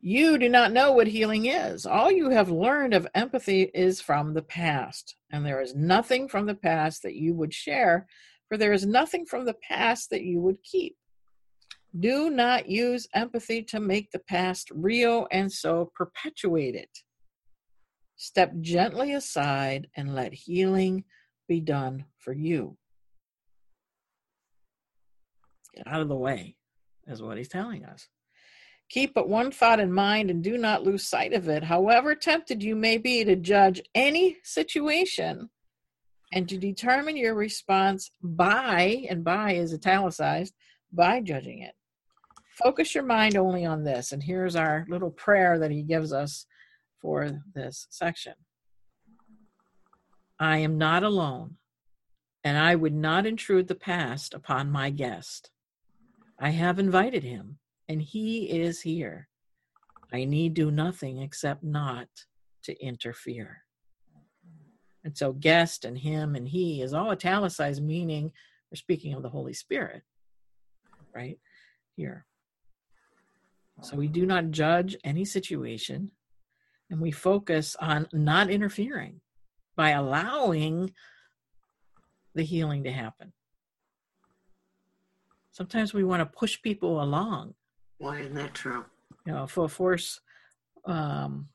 You 0.00 0.36
do 0.36 0.50
not 0.50 0.72
know 0.72 0.92
what 0.92 1.06
healing 1.06 1.46
is. 1.46 1.86
All 1.86 2.12
you 2.12 2.28
have 2.28 2.50
learned 2.50 2.92
of 2.92 3.08
empathy 3.14 3.70
is 3.74 4.02
from 4.02 4.34
the 4.34 4.42
past, 4.42 5.16
and 5.32 5.46
there 5.46 5.62
is 5.62 5.74
nothing 5.74 6.28
from 6.28 6.44
the 6.44 6.54
past 6.54 7.02
that 7.04 7.14
you 7.14 7.32
would 7.34 7.54
share, 7.54 8.06
for 8.48 8.58
there 8.58 8.74
is 8.74 8.84
nothing 8.84 9.24
from 9.24 9.46
the 9.46 9.56
past 9.66 10.10
that 10.10 10.22
you 10.22 10.40
would 10.42 10.62
keep. 10.62 10.96
Do 11.98 12.30
not 12.30 12.68
use 12.68 13.08
empathy 13.14 13.62
to 13.64 13.80
make 13.80 14.10
the 14.10 14.18
past 14.18 14.70
real 14.74 15.26
and 15.30 15.50
so 15.50 15.90
perpetuate 15.94 16.74
it. 16.74 16.90
Step 18.16 18.52
gently 18.60 19.14
aside 19.14 19.88
and 19.96 20.14
let 20.14 20.34
healing 20.34 21.04
be 21.48 21.60
done 21.60 22.04
for 22.18 22.32
you. 22.32 22.76
Get 25.74 25.86
out 25.86 26.00
of 26.00 26.08
the 26.08 26.16
way, 26.16 26.56
is 27.06 27.22
what 27.22 27.38
he's 27.38 27.48
telling 27.48 27.84
us. 27.84 28.08
Keep 28.90 29.14
but 29.14 29.28
one 29.28 29.50
thought 29.50 29.80
in 29.80 29.92
mind 29.92 30.30
and 30.30 30.42
do 30.42 30.56
not 30.58 30.82
lose 30.82 31.06
sight 31.06 31.32
of 31.32 31.48
it, 31.48 31.62
however 31.62 32.14
tempted 32.14 32.62
you 32.62 32.74
may 32.74 32.98
be 32.98 33.22
to 33.24 33.36
judge 33.36 33.80
any 33.94 34.36
situation 34.42 35.50
and 36.32 36.48
to 36.48 36.58
determine 36.58 37.16
your 37.16 37.34
response 37.34 38.10
by, 38.22 39.06
and 39.08 39.24
by 39.24 39.52
is 39.52 39.72
italicized, 39.72 40.54
by 40.92 41.20
judging 41.20 41.60
it. 41.60 41.74
Focus 42.62 42.94
your 42.94 43.04
mind 43.04 43.36
only 43.36 43.64
on 43.64 43.84
this. 43.84 44.12
And 44.12 44.22
here's 44.22 44.56
our 44.56 44.84
little 44.88 45.10
prayer 45.10 45.58
that 45.58 45.70
he 45.70 45.82
gives 45.82 46.12
us 46.12 46.46
for 47.00 47.30
this 47.54 47.86
section 47.90 48.34
I 50.40 50.58
am 50.58 50.78
not 50.78 51.02
alone, 51.02 51.56
and 52.44 52.58
I 52.58 52.74
would 52.74 52.94
not 52.94 53.26
intrude 53.26 53.68
the 53.68 53.74
past 53.74 54.34
upon 54.34 54.70
my 54.70 54.90
guest. 54.90 55.50
I 56.40 56.50
have 56.50 56.78
invited 56.78 57.24
him, 57.24 57.58
and 57.88 58.00
he 58.00 58.44
is 58.50 58.80
here. 58.80 59.28
I 60.12 60.24
need 60.24 60.54
do 60.54 60.70
nothing 60.70 61.20
except 61.20 61.62
not 61.62 62.08
to 62.64 62.84
interfere. 62.84 63.62
And 65.04 65.16
so, 65.16 65.32
guest 65.32 65.84
and 65.84 65.98
him 65.98 66.34
and 66.34 66.48
he 66.48 66.82
is 66.82 66.94
all 66.94 67.10
italicized, 67.10 67.82
meaning 67.82 68.32
we're 68.70 68.76
speaking 68.76 69.14
of 69.14 69.22
the 69.22 69.28
Holy 69.28 69.54
Spirit, 69.54 70.02
right? 71.14 71.38
Here. 71.96 72.26
So, 73.82 73.96
we 73.96 74.08
do 74.08 74.26
not 74.26 74.50
judge 74.50 74.96
any 75.04 75.24
situation 75.24 76.10
and 76.90 77.00
we 77.00 77.10
focus 77.10 77.76
on 77.80 78.08
not 78.12 78.50
interfering 78.50 79.20
by 79.76 79.90
allowing 79.90 80.92
the 82.34 82.42
healing 82.42 82.84
to 82.84 82.92
happen. 82.92 83.32
Sometimes 85.52 85.92
we 85.92 86.04
want 86.04 86.20
to 86.20 86.38
push 86.38 86.60
people 86.62 87.02
along. 87.02 87.54
Why 87.98 88.20
isn't 88.20 88.34
that 88.34 88.54
true? 88.54 88.84
You 89.26 89.32
know, 89.32 89.46
for 89.46 89.68
force 89.68 90.20
um 90.84 91.48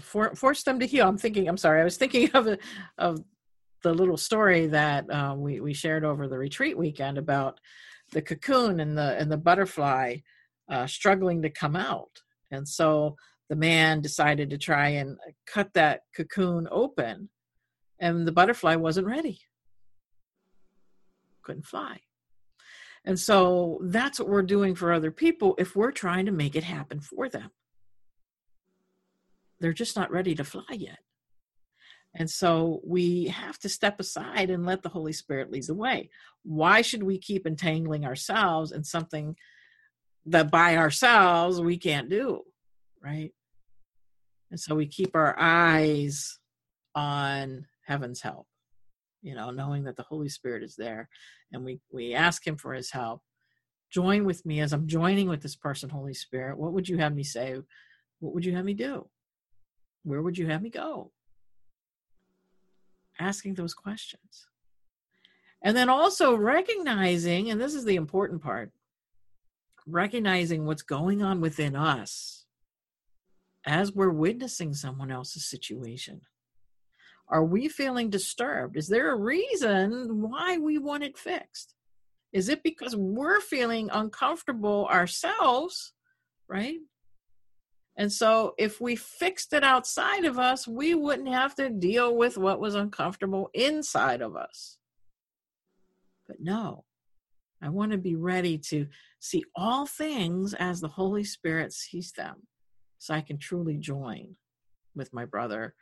for, 0.00 0.34
force 0.34 0.62
them 0.62 0.80
to 0.80 0.86
heal. 0.86 1.06
I'm 1.06 1.18
thinking. 1.18 1.48
I'm 1.48 1.58
sorry. 1.58 1.80
I 1.80 1.84
was 1.84 1.98
thinking 1.98 2.30
of 2.32 2.46
a, 2.46 2.58
of 2.96 3.22
the 3.82 3.92
little 3.92 4.16
story 4.16 4.66
that 4.68 5.10
uh, 5.10 5.34
we 5.36 5.60
we 5.60 5.74
shared 5.74 6.04
over 6.04 6.28
the 6.28 6.38
retreat 6.38 6.78
weekend 6.78 7.18
about 7.18 7.60
the 8.12 8.22
cocoon 8.22 8.80
and 8.80 8.96
the 8.96 9.18
and 9.18 9.30
the 9.30 9.36
butterfly 9.36 10.16
uh, 10.68 10.86
struggling 10.86 11.42
to 11.42 11.50
come 11.50 11.76
out 11.76 12.22
And 12.52 12.68
so 12.68 13.16
the 13.48 13.56
man 13.56 14.00
decided 14.00 14.50
to 14.50 14.58
try 14.58 14.88
and 14.90 15.18
cut 15.46 15.72
that 15.74 16.02
cocoon 16.14 16.68
open, 16.70 17.28
and 17.98 18.26
the 18.26 18.32
butterfly 18.32 18.76
wasn't 18.76 19.06
ready. 19.06 19.40
Couldn't 21.42 21.66
fly. 21.66 22.00
And 23.04 23.18
so 23.18 23.80
that's 23.82 24.20
what 24.20 24.28
we're 24.28 24.42
doing 24.42 24.76
for 24.76 24.92
other 24.92 25.10
people 25.10 25.56
if 25.58 25.74
we're 25.74 25.90
trying 25.90 26.26
to 26.26 26.32
make 26.32 26.54
it 26.54 26.62
happen 26.62 27.00
for 27.00 27.28
them. 27.28 27.50
They're 29.58 29.72
just 29.72 29.96
not 29.96 30.12
ready 30.12 30.34
to 30.36 30.44
fly 30.44 30.62
yet. 30.70 31.00
And 32.14 32.28
so 32.28 32.80
we 32.84 33.28
have 33.28 33.58
to 33.60 33.68
step 33.68 33.98
aside 33.98 34.50
and 34.50 34.66
let 34.66 34.82
the 34.82 34.90
Holy 34.90 35.12
Spirit 35.12 35.50
lead 35.50 35.66
the 35.66 35.74
way. 35.74 36.10
Why 36.42 36.82
should 36.82 37.02
we 37.02 37.18
keep 37.18 37.46
entangling 37.46 38.04
ourselves 38.04 38.72
in 38.72 38.84
something 38.84 39.36
that 40.26 40.50
by 40.50 40.76
ourselves 40.76 41.60
we 41.60 41.78
can't 41.78 42.10
do? 42.10 42.42
Right. 43.02 43.32
And 44.50 44.60
so 44.60 44.74
we 44.74 44.86
keep 44.86 45.16
our 45.16 45.34
eyes 45.38 46.38
on 46.94 47.66
heaven's 47.86 48.20
help, 48.20 48.46
you 49.22 49.34
know, 49.34 49.50
knowing 49.50 49.84
that 49.84 49.96
the 49.96 50.02
Holy 50.02 50.28
Spirit 50.28 50.62
is 50.62 50.76
there 50.76 51.08
and 51.52 51.64
we, 51.64 51.80
we 51.90 52.14
ask 52.14 52.46
Him 52.46 52.56
for 52.58 52.74
His 52.74 52.90
help. 52.90 53.22
Join 53.90 54.24
with 54.24 54.44
me 54.44 54.60
as 54.60 54.74
I'm 54.74 54.86
joining 54.86 55.28
with 55.28 55.42
this 55.42 55.56
person, 55.56 55.88
Holy 55.88 56.14
Spirit. 56.14 56.58
What 56.58 56.74
would 56.74 56.88
you 56.88 56.98
have 56.98 57.14
me 57.14 57.22
say? 57.22 57.56
What 58.20 58.34
would 58.34 58.44
you 58.44 58.54
have 58.54 58.64
me 58.66 58.74
do? 58.74 59.08
Where 60.04 60.20
would 60.20 60.36
you 60.36 60.46
have 60.48 60.62
me 60.62 60.70
go? 60.70 61.10
Asking 63.22 63.54
those 63.54 63.72
questions. 63.72 64.48
And 65.62 65.76
then 65.76 65.88
also 65.88 66.34
recognizing, 66.34 67.50
and 67.50 67.60
this 67.60 67.74
is 67.74 67.84
the 67.84 67.94
important 67.94 68.42
part, 68.42 68.72
recognizing 69.86 70.66
what's 70.66 70.82
going 70.82 71.22
on 71.22 71.40
within 71.40 71.76
us 71.76 72.46
as 73.64 73.92
we're 73.92 74.10
witnessing 74.10 74.74
someone 74.74 75.12
else's 75.12 75.48
situation. 75.48 76.22
Are 77.28 77.44
we 77.44 77.68
feeling 77.68 78.10
disturbed? 78.10 78.76
Is 78.76 78.88
there 78.88 79.12
a 79.12 79.16
reason 79.16 80.20
why 80.20 80.58
we 80.58 80.78
want 80.78 81.04
it 81.04 81.16
fixed? 81.16 81.74
Is 82.32 82.48
it 82.48 82.64
because 82.64 82.96
we're 82.96 83.40
feeling 83.40 83.88
uncomfortable 83.92 84.88
ourselves, 84.90 85.92
right? 86.48 86.78
And 87.96 88.10
so 88.10 88.54
if 88.58 88.80
we 88.80 88.96
fixed 88.96 89.52
it 89.52 89.62
outside 89.62 90.24
of 90.24 90.38
us, 90.38 90.66
we 90.66 90.94
wouldn't 90.94 91.28
have 91.28 91.54
to 91.56 91.68
deal 91.68 92.16
with 92.16 92.38
what 92.38 92.60
was 92.60 92.74
uncomfortable 92.74 93.50
inside 93.52 94.22
of 94.22 94.34
us. 94.34 94.78
But 96.26 96.38
no, 96.40 96.84
I 97.62 97.68
want 97.68 97.92
to 97.92 97.98
be 97.98 98.16
ready 98.16 98.56
to 98.58 98.86
see 99.20 99.44
all 99.54 99.86
things 99.86 100.54
as 100.54 100.80
the 100.80 100.88
Holy 100.88 101.22
Spirit 101.22 101.72
sees 101.72 102.12
them 102.12 102.46
so 102.98 103.14
I 103.14 103.20
can 103.20 103.38
truly 103.38 103.76
join 103.76 104.36
with 104.94 105.12
my 105.12 105.24
brother, 105.24 105.74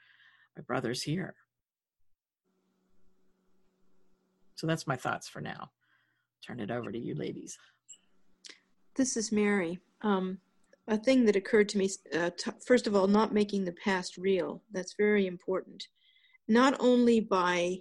my 0.57 0.62
brothers 0.62 1.02
here. 1.02 1.35
So 4.57 4.67
that's 4.67 4.87
my 4.87 4.97
thoughts 4.97 5.29
for 5.29 5.40
now. 5.40 5.71
Turn 6.47 6.61
it 6.61 6.71
over 6.71 6.90
to 6.90 6.99
you, 6.99 7.14
ladies. 7.14 7.57
This 8.95 9.17
is 9.17 9.31
Mary. 9.31 9.79
Um, 10.02 10.38
a 10.90 10.99
thing 10.99 11.25
that 11.25 11.37
occurred 11.37 11.68
to 11.70 11.78
me 11.78 11.88
uh, 12.14 12.30
t- 12.38 12.50
first 12.66 12.87
of 12.87 12.94
all, 12.94 13.06
not 13.06 13.32
making 13.32 13.64
the 13.64 13.76
past 13.85 14.18
real. 14.18 14.62
That's 14.73 14.94
very 14.99 15.26
important. 15.26 15.82
Not 16.49 16.76
only 16.80 17.20
by, 17.20 17.78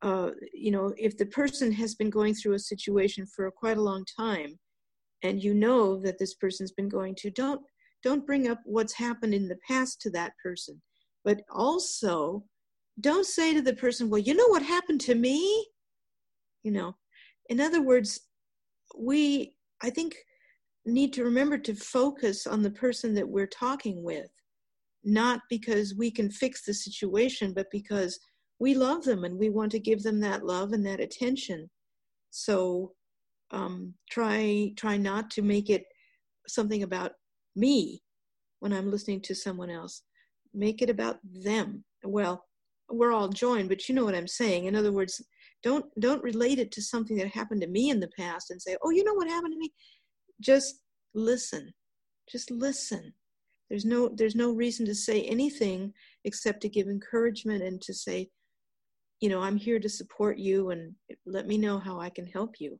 uh, 0.00 0.30
you 0.52 0.70
know, 0.70 0.94
if 0.96 1.18
the 1.18 1.26
person 1.26 1.70
has 1.72 1.94
been 1.94 2.10
going 2.10 2.34
through 2.34 2.54
a 2.54 2.58
situation 2.58 3.26
for 3.26 3.50
quite 3.50 3.76
a 3.76 3.82
long 3.82 4.04
time, 4.18 4.58
and 5.22 5.42
you 5.42 5.54
know 5.54 6.00
that 6.00 6.18
this 6.18 6.34
person's 6.34 6.72
been 6.72 6.88
going 6.88 7.14
to, 7.16 7.30
don't 7.30 7.60
don't 8.04 8.26
bring 8.26 8.48
up 8.48 8.60
what's 8.64 8.92
happened 8.92 9.34
in 9.34 9.48
the 9.48 9.58
past 9.66 10.00
to 10.02 10.10
that 10.10 10.32
person 10.42 10.80
but 11.24 11.40
also 11.50 12.44
don't 13.00 13.26
say 13.26 13.52
to 13.52 13.62
the 13.62 13.74
person 13.74 14.08
well 14.08 14.20
you 14.20 14.34
know 14.34 14.46
what 14.48 14.62
happened 14.62 15.00
to 15.00 15.14
me 15.14 15.66
you 16.62 16.70
know 16.70 16.94
in 17.48 17.60
other 17.60 17.82
words 17.82 18.20
we 18.96 19.56
i 19.82 19.90
think 19.90 20.14
need 20.86 21.12
to 21.12 21.24
remember 21.24 21.58
to 21.58 21.74
focus 21.74 22.46
on 22.46 22.62
the 22.62 22.70
person 22.70 23.14
that 23.14 23.28
we're 23.28 23.46
talking 23.46 24.02
with 24.02 24.28
not 25.02 25.40
because 25.50 25.94
we 25.94 26.10
can 26.10 26.30
fix 26.30 26.64
the 26.64 26.74
situation 26.74 27.52
but 27.54 27.66
because 27.70 28.18
we 28.58 28.74
love 28.74 29.04
them 29.04 29.24
and 29.24 29.38
we 29.38 29.50
want 29.50 29.70
to 29.70 29.78
give 29.78 30.02
them 30.02 30.20
that 30.20 30.44
love 30.44 30.72
and 30.72 30.84
that 30.84 31.00
attention 31.00 31.68
so 32.30 32.92
um, 33.50 33.94
try 34.10 34.72
try 34.76 34.96
not 34.96 35.30
to 35.30 35.42
make 35.42 35.70
it 35.70 35.84
something 36.48 36.82
about 36.82 37.12
me 37.56 38.02
when 38.60 38.72
I'm 38.72 38.90
listening 38.90 39.20
to 39.22 39.34
someone 39.34 39.70
else. 39.70 40.02
Make 40.52 40.82
it 40.82 40.90
about 40.90 41.18
them. 41.22 41.84
Well, 42.02 42.44
we're 42.90 43.12
all 43.12 43.28
joined, 43.28 43.68
but 43.68 43.88
you 43.88 43.94
know 43.94 44.04
what 44.04 44.14
I'm 44.14 44.28
saying. 44.28 44.64
In 44.64 44.76
other 44.76 44.92
words, 44.92 45.20
don't 45.62 45.86
don't 46.00 46.22
relate 46.22 46.58
it 46.58 46.70
to 46.72 46.82
something 46.82 47.16
that 47.18 47.28
happened 47.28 47.60
to 47.62 47.68
me 47.68 47.90
in 47.90 48.00
the 48.00 48.10
past 48.18 48.50
and 48.50 48.60
say, 48.60 48.76
"Oh, 48.82 48.90
you 48.90 49.04
know 49.04 49.14
what 49.14 49.28
happened 49.28 49.52
to 49.52 49.58
me?" 49.58 49.72
Just 50.40 50.80
listen. 51.14 51.72
Just 52.30 52.50
listen. 52.50 53.12
There's 53.70 53.84
no 53.84 54.10
there's 54.14 54.36
no 54.36 54.52
reason 54.52 54.86
to 54.86 54.94
say 54.94 55.22
anything 55.22 55.92
except 56.24 56.60
to 56.62 56.68
give 56.68 56.86
encouragement 56.86 57.62
and 57.62 57.80
to 57.82 57.94
say, 57.94 58.28
you 59.20 59.28
know, 59.28 59.40
I'm 59.40 59.56
here 59.56 59.80
to 59.80 59.88
support 59.88 60.38
you 60.38 60.70
and 60.70 60.94
let 61.26 61.46
me 61.46 61.58
know 61.58 61.78
how 61.78 61.98
I 61.98 62.10
can 62.10 62.26
help 62.26 62.56
you. 62.58 62.78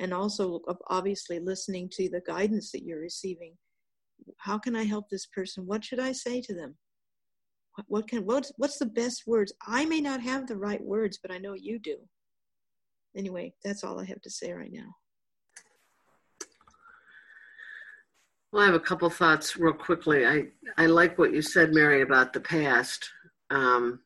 And 0.00 0.12
also 0.12 0.60
obviously 0.88 1.38
listening 1.38 1.88
to 1.92 2.08
the 2.10 2.22
guidance 2.26 2.72
that 2.72 2.82
you're 2.82 3.00
receiving 3.00 3.54
how 4.38 4.58
can 4.58 4.76
I 4.76 4.84
help 4.84 5.08
this 5.08 5.26
person? 5.26 5.66
What 5.66 5.84
should 5.84 6.00
I 6.00 6.12
say 6.12 6.40
to 6.42 6.54
them? 6.54 6.76
What, 7.86 8.08
can 8.08 8.24
what's 8.24 8.52
what's 8.56 8.78
the 8.78 8.86
best 8.86 9.24
words? 9.26 9.52
I 9.66 9.84
may 9.84 10.00
not 10.00 10.20
have 10.20 10.46
the 10.46 10.56
right 10.56 10.82
words, 10.82 11.18
but 11.20 11.32
I 11.32 11.38
know 11.38 11.54
you 11.54 11.78
do. 11.78 11.96
Anyway, 13.16 13.52
that's 13.64 13.82
all 13.82 13.98
I 13.98 14.04
have 14.04 14.20
to 14.22 14.30
say 14.30 14.52
right 14.52 14.72
now. 14.72 14.94
Well, 18.54 18.62
I 18.62 18.66
have 18.66 18.76
a 18.76 18.80
couple 18.80 19.10
thoughts 19.10 19.56
real 19.56 19.72
quickly. 19.72 20.24
I, 20.24 20.44
I 20.78 20.86
like 20.86 21.18
what 21.18 21.32
you 21.32 21.42
said, 21.42 21.74
Mary, 21.74 22.02
about 22.02 22.32
the 22.32 22.38
past. 22.38 23.10
Um, 23.50 23.98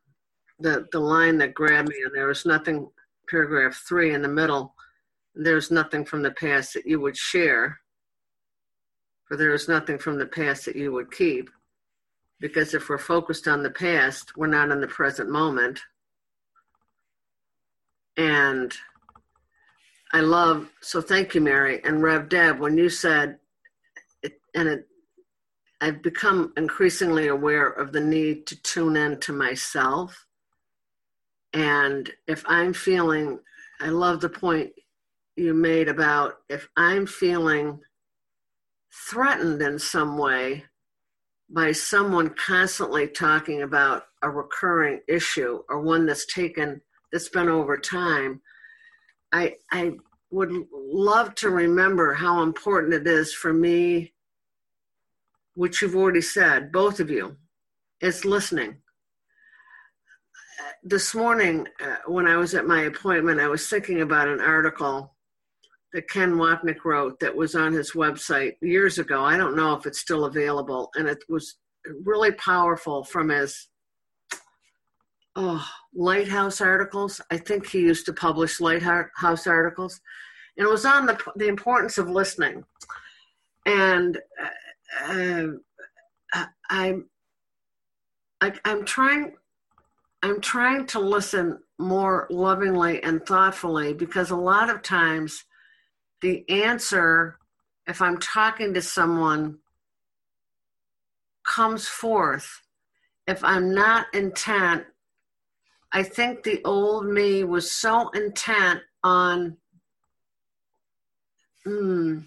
the, 0.59 0.89
the 0.91 1.01
line 1.01 1.37
that 1.37 1.53
grabbed 1.53 1.91
me, 1.91 1.97
and 2.03 2.15
there 2.15 2.29
was 2.29 2.47
nothing, 2.47 2.89
paragraph 3.29 3.83
three 3.87 4.15
in 4.15 4.23
the 4.23 4.29
middle, 4.29 4.75
there's 5.35 5.71
nothing 5.71 6.03
from 6.03 6.23
the 6.23 6.31
past 6.31 6.73
that 6.73 6.87
you 6.87 6.99
would 6.99 7.15
share 7.15 7.79
for 9.27 9.37
there 9.37 9.53
is 9.53 9.69
nothing 9.69 9.99
from 9.99 10.19
the 10.19 10.25
past 10.25 10.65
that 10.65 10.77
you 10.77 10.93
would 10.93 11.13
keep. 11.13 11.51
Because 12.41 12.73
if 12.73 12.89
we're 12.89 12.97
focused 12.97 13.49
on 13.49 13.63
the 13.63 13.69
past, 13.69 14.35
we're 14.35 14.47
not 14.47 14.71
in 14.71 14.81
the 14.81 14.87
present 14.87 15.29
moment. 15.29 15.79
And 18.17 18.73
I 20.15 20.21
love, 20.21 20.71
so 20.81 21.03
thank 21.03 21.35
you, 21.35 21.43
Mary. 21.43 21.85
And 21.85 22.03
Rev 22.03 22.31
Deb, 22.31 22.61
when 22.61 22.79
you 22.79 22.89
said, 22.89 23.39
and 24.55 24.69
it, 24.69 24.89
I've 25.81 26.03
become 26.03 26.53
increasingly 26.57 27.29
aware 27.29 27.69
of 27.69 27.93
the 27.93 28.01
need 28.01 28.47
to 28.49 28.63
tune 28.63 28.97
in 28.97 29.21
to 29.21 29.33
myself. 29.33 30.27
And 31.53 32.11
if 32.27 32.45
I'm 32.47 32.73
feeling, 32.73 33.39
I 33.81 33.89
love 33.89 34.21
the 34.21 34.29
point 34.29 34.73
you 35.37 35.55
made 35.55 35.89
about 35.89 36.39
if 36.49 36.69
I'm 36.77 37.07
feeling 37.07 37.81
threatened 38.93 39.63
in 39.63 39.79
some 39.79 40.19
way 40.19 40.65
by 41.51 41.73
someone 41.73 42.35
constantly 42.35 43.09
talking 43.09 43.63
about 43.63 44.05
a 44.23 44.31
recurring 44.31 45.01
issue 45.09 45.63
or 45.69 45.81
one 45.81 46.07
that's 46.07 46.27
taken 46.27 46.81
that's 47.13 47.29
been 47.29 47.49
over 47.49 47.77
time 47.79 48.41
i 49.33 49.55
i 49.73 49.93
would 50.31 50.53
love 50.73 51.35
to 51.35 51.49
remember 51.49 52.13
how 52.13 52.43
important 52.43 52.93
it 52.93 53.07
is 53.07 53.33
for 53.33 53.53
me 53.53 54.13
which 55.59 55.83
you've 55.83 55.97
already 55.97 56.21
said 56.21 56.71
both 56.71 57.01
of 57.01 57.11
you 57.11 57.37
is 58.01 58.25
listening 58.25 58.77
this 60.85 61.15
morning 61.15 61.67
uh, 61.85 61.97
when 62.07 62.27
i 62.29 62.37
was 62.37 62.55
at 62.55 62.67
my 62.67 62.83
appointment 62.83 63.41
i 63.41 63.49
was 63.49 63.69
thinking 63.69 64.01
about 64.03 64.29
an 64.29 64.41
article 64.41 65.15
that 65.93 66.09
Ken 66.09 66.35
Wapnick 66.35 66.85
wrote 66.85 67.19
that 67.21 67.35
was 67.35 67.55
on 67.55 67.73
his 67.73 67.93
website 67.93 68.57
years 68.61 68.99
ago. 68.99 69.25
I 69.25 69.37
don't 69.37 69.57
know 69.57 69.73
if 69.73 69.87
it's 69.87 70.01
still 70.01 70.27
available, 70.27 70.91
and 70.95 71.09
it 71.09 71.25
was 71.29 71.57
really 72.05 72.33
powerful 72.33 73.05
from 73.05 73.31
his 73.31 73.69
oh, 75.37 75.67
lighthouse 75.95 76.61
articles. 76.61 77.21
I 77.31 77.39
think 77.39 77.67
he 77.67 77.81
used 77.81 78.05
to 78.07 78.13
publish 78.13 78.61
lighthouse 78.61 79.47
articles, 79.47 80.01
and 80.57 80.67
it 80.67 80.71
was 80.71 80.85
on 80.85 81.07
the 81.07 81.19
the 81.37 81.49
importance 81.49 81.97
of 81.97 82.11
listening. 82.11 82.65
And 83.65 84.19
uh, 85.05 85.47
uh, 86.35 86.47
I'm 86.71 87.09
I, 88.41 88.53
I'm 88.65 88.85
trying 88.85 89.35
I'm 90.23 90.41
trying 90.41 90.87
to 90.89 91.01
listen 91.01 91.59
more 91.79 92.27
lovingly 92.31 93.03
and 93.03 93.25
thoughtfully 93.25 93.95
because 93.95 94.31
a 94.31 94.37
lot 94.37 94.71
of 94.71 94.83
times 94.83 95.45
the 96.21 96.49
answer, 96.51 97.39
if 97.87 98.03
I'm 98.03 98.19
talking 98.19 98.75
to 98.75 98.83
someone 98.83 99.59
comes 101.45 101.87
forth 101.87 102.63
if 103.29 103.45
I'm 103.45 103.75
not 103.75 104.07
intent. 104.15 104.85
I 105.93 106.03
think 106.03 106.43
the 106.43 106.63
old 106.65 107.07
me 107.07 107.45
was 107.45 107.71
so 107.71 108.09
intent 108.11 108.81
on 109.05 109.59
mm, 111.67 112.27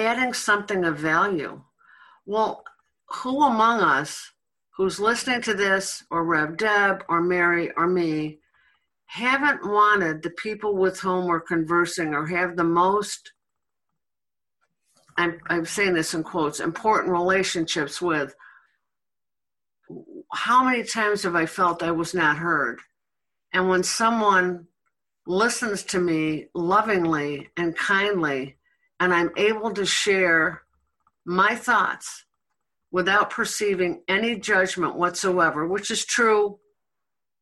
adding 0.00 0.32
something 0.32 0.84
of 0.84 0.98
value. 0.98 1.62
Well, 2.26 2.64
who 3.06 3.42
among 3.42 3.80
us 3.80 4.32
who's 4.76 4.98
listening 4.98 5.42
to 5.42 5.52
this, 5.52 6.04
or 6.10 6.24
Rev 6.24 6.56
Deb, 6.56 7.04
or 7.08 7.20
Mary, 7.20 7.70
or 7.76 7.86
me, 7.86 8.40
haven't 9.10 9.68
wanted 9.68 10.22
the 10.22 10.30
people 10.30 10.76
with 10.76 11.00
whom 11.00 11.26
we're 11.26 11.40
conversing 11.40 12.14
or 12.14 12.26
have 12.26 12.56
the 12.56 12.62
most 12.62 13.32
I'm, 15.16 15.40
I'm 15.48 15.66
saying 15.66 15.94
this 15.94 16.14
in 16.14 16.22
quotes 16.22 16.60
important 16.60 17.12
relationships 17.12 18.00
with 18.00 18.36
how 20.32 20.62
many 20.62 20.84
times 20.84 21.24
have 21.24 21.34
i 21.34 21.44
felt 21.44 21.82
i 21.82 21.90
was 21.90 22.14
not 22.14 22.38
heard 22.38 22.78
and 23.52 23.68
when 23.68 23.82
someone 23.82 24.68
listens 25.26 25.82
to 25.86 25.98
me 25.98 26.46
lovingly 26.54 27.48
and 27.56 27.76
kindly 27.76 28.56
and 29.00 29.12
i'm 29.12 29.30
able 29.36 29.72
to 29.72 29.84
share 29.84 30.62
my 31.26 31.54
thoughts 31.54 32.24
without 32.92 33.30
perceiving 33.30 34.02
any 34.08 34.38
judgment 34.38 34.94
whatsoever 34.94 35.66
which 35.66 35.90
is 35.90 36.04
true 36.04 36.60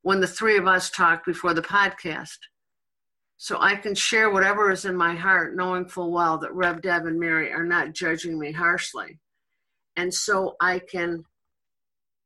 when 0.03 0.21
the 0.21 0.27
three 0.27 0.57
of 0.57 0.67
us 0.67 0.91
talked 0.91 1.27
before 1.27 1.55
the 1.55 1.63
podcast. 1.63 2.39
So 3.37 3.59
I 3.61 3.77
can 3.77 3.95
share 3.95 4.31
whatever 4.31 4.71
is 4.71 4.85
in 4.85 4.97
my 4.97 5.15
heart, 5.15 5.55
knowing 5.55 5.87
full 5.87 6.13
well 6.13 6.39
that 6.39 6.55
Rev 6.55 6.83
Deb 6.83 7.07
and 7.07 7.21
Mary 7.21 7.53
are 7.53 7.65
not 7.65 7.93
judging 7.93 8.39
me 8.39 8.53
harshly. 8.53 9.21
And 9.97 10.13
so 10.13 10.57
I 10.61 10.81
can 10.81 11.25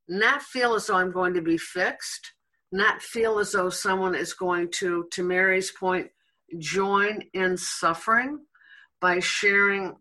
not 0.09 0.43
feel 0.43 0.75
as 0.75 0.87
though 0.87 0.97
I'm 0.97 1.13
going 1.13 1.35
to 1.35 1.43
be 1.43 1.59
fixed, 1.59 2.33
not 2.71 3.03
feel 3.03 3.39
as 3.39 3.53
though 3.53 3.69
someone 3.69 4.15
is 4.15 4.33
going 4.33 4.71
to, 4.77 5.07
to 5.13 5.23
Mary's 5.23 5.71
point, 5.71 6.09
join 6.59 7.21
in 7.35 7.57
suffering 7.57 8.41
by 9.03 9.19
sharing 9.19 9.95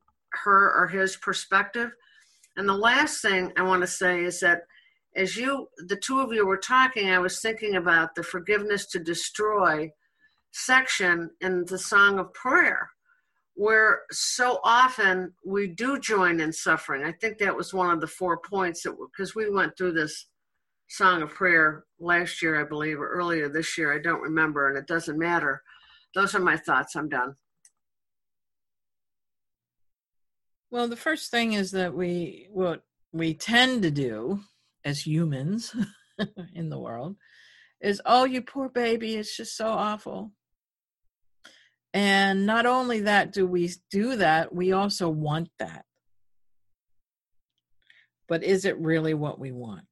her 0.46 0.74
or 0.82 0.88
his 0.88 1.18
perspective. 1.18 1.92
And 2.56 2.70
the 2.70 2.74
last 2.74 3.22
thing 3.22 3.52
I 3.58 3.64
want 3.64 3.82
to 3.82 3.88
say 3.88 4.24
is 4.24 4.40
that 4.40 4.62
as 5.16 5.36
you, 5.36 5.68
the 5.88 5.98
two 5.98 6.22
of 6.22 6.32
you 6.32 6.46
were 6.46 6.58
talking, 6.58 7.10
I 7.10 7.20
was 7.20 7.42
thinking 7.42 7.76
about 7.76 8.16
the 8.16 8.24
forgiveness 8.24 8.86
to 8.88 9.00
destroy 9.00 9.92
section 10.52 11.32
in 11.42 11.66
the 11.66 11.78
Song 11.78 12.20
of 12.20 12.34
Prayer, 12.34 12.90
where 13.56 14.02
so 14.12 14.60
often 14.64 15.34
we 15.46 15.68
do 15.68 16.00
join 16.00 16.40
in 16.40 16.54
suffering. 16.54 17.04
I 17.04 17.12
think 17.12 17.40
that 17.40 17.56
was 17.56 17.74
one 17.74 17.90
of 17.90 18.00
the 18.00 18.08
four 18.08 18.38
points 18.38 18.84
that, 18.84 18.96
because 19.12 19.36
we 19.36 19.50
went 19.50 19.78
through 19.78 19.94
this 19.94 20.28
Song 20.90 21.22
of 21.22 21.30
Prayer 21.30 21.86
last 22.00 22.42
year, 22.42 22.60
I 22.60 22.66
believe, 22.66 23.00
or 23.00 23.10
earlier 23.10 23.50
this 23.50 23.78
year. 23.78 23.94
I 23.94 24.00
don't 24.00 24.22
remember, 24.22 24.70
and 24.70 24.78
it 24.78 24.88
doesn't 24.88 25.18
matter. 25.18 25.62
Those 26.14 26.36
are 26.36 26.40
my 26.40 26.58
thoughts. 26.58 26.96
I'm 26.96 27.10
done. 27.10 27.36
Well, 30.72 30.88
the 30.88 30.96
first 30.96 31.30
thing 31.30 31.54
is 31.54 31.72
that 31.72 31.94
we, 31.94 32.48
what 32.50 32.84
we 33.12 33.34
tend 33.34 33.84
to 33.84 33.92
do 33.92 34.40
as 34.84 35.06
humans 35.06 35.76
in 36.56 36.70
the 36.70 36.80
world 36.80 37.18
is 37.82 38.02
oh 38.06 38.26
you 38.26 38.42
poor 38.42 38.70
baby 38.70 39.16
it's 39.16 39.36
just 39.36 39.58
so 39.58 39.68
awful. 39.68 40.32
And 41.94 42.46
not 42.46 42.66
only 42.66 43.02
that 43.02 43.34
do 43.34 43.46
we 43.46 43.72
do 43.90 44.16
that 44.18 44.54
we 44.54 44.72
also 44.72 45.10
want 45.10 45.50
that. 45.60 45.86
But 48.28 48.44
is 48.44 48.66
it 48.66 48.80
really 48.80 49.14
what 49.14 49.40
we 49.40 49.52
want? 49.52 49.86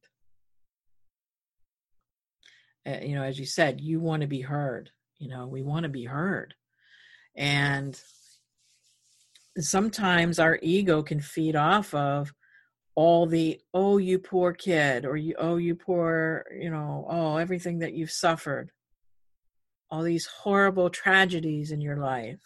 Uh, 2.86 2.98
you 3.02 3.14
know 3.14 3.22
as 3.22 3.38
you 3.38 3.44
said 3.44 3.80
you 3.80 4.00
want 4.00 4.22
to 4.22 4.26
be 4.26 4.40
heard 4.40 4.90
you 5.18 5.28
know 5.28 5.46
we 5.46 5.62
want 5.62 5.82
to 5.82 5.90
be 5.90 6.04
heard. 6.04 6.54
And 7.36 8.00
sometimes 9.64 10.38
our 10.38 10.58
ego 10.62 11.02
can 11.02 11.20
feed 11.20 11.56
off 11.56 11.94
of 11.94 12.32
all 12.94 13.26
the 13.26 13.60
oh 13.72 13.98
you 13.98 14.18
poor 14.18 14.52
kid 14.52 15.06
or 15.06 15.16
you 15.16 15.34
oh 15.38 15.56
you 15.56 15.74
poor 15.74 16.44
you 16.58 16.70
know 16.70 17.06
oh 17.08 17.36
everything 17.36 17.80
that 17.80 17.94
you've 17.94 18.10
suffered. 18.10 18.70
All 19.90 20.02
these 20.02 20.26
horrible 20.26 20.90
tragedies 20.90 21.72
in 21.72 21.80
your 21.80 21.96
life. 21.96 22.40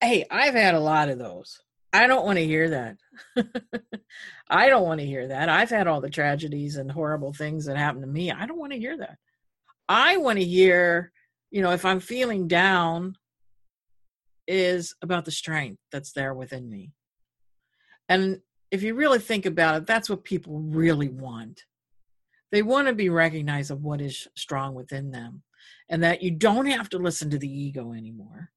Hey 0.00 0.24
i've 0.30 0.54
had 0.54 0.74
a 0.74 0.80
lot 0.80 1.08
of 1.08 1.18
those. 1.18 1.60
I 1.92 2.06
don't 2.06 2.24
want 2.24 2.38
to 2.38 2.44
hear 2.44 2.70
that. 2.70 2.96
I 4.50 4.68
don't 4.68 4.84
want 4.84 5.00
to 5.00 5.06
hear 5.06 5.28
that. 5.28 5.48
I've 5.48 5.70
had 5.70 5.86
all 5.86 6.00
the 6.00 6.10
tragedies 6.10 6.76
and 6.76 6.92
horrible 6.92 7.32
things 7.32 7.64
that 7.64 7.78
happened 7.78 8.02
to 8.02 8.08
me. 8.08 8.30
I 8.30 8.46
don't 8.46 8.58
want 8.58 8.72
to 8.72 8.78
hear 8.78 8.98
that. 8.98 9.16
I 9.88 10.18
want 10.18 10.38
to 10.38 10.44
hear 10.44 11.12
you 11.50 11.62
know 11.62 11.72
if 11.72 11.84
i'm 11.84 12.00
feeling 12.00 12.48
down 12.48 13.16
is 14.48 14.96
about 15.02 15.24
the 15.24 15.30
strength 15.30 15.80
that's 15.92 16.12
there 16.12 16.34
within 16.34 16.68
me 16.68 16.90
and 18.08 18.40
if 18.70 18.82
you 18.82 18.94
really 18.94 19.18
think 19.18 19.46
about 19.46 19.76
it, 19.76 19.86
that's 19.86 20.10
what 20.10 20.24
people 20.24 20.60
really 20.60 21.08
want. 21.08 21.64
They 22.50 22.62
want 22.62 22.88
to 22.88 22.94
be 22.94 23.10
recognized 23.10 23.70
of 23.70 23.82
what 23.82 24.00
is 24.00 24.26
strong 24.34 24.74
within 24.74 25.10
them 25.10 25.42
and 25.88 26.02
that 26.02 26.22
you 26.22 26.30
don't 26.30 26.66
have 26.66 26.88
to 26.90 26.98
listen 26.98 27.30
to 27.30 27.38
the 27.38 27.50
ego 27.50 27.92
anymore. 27.92 28.50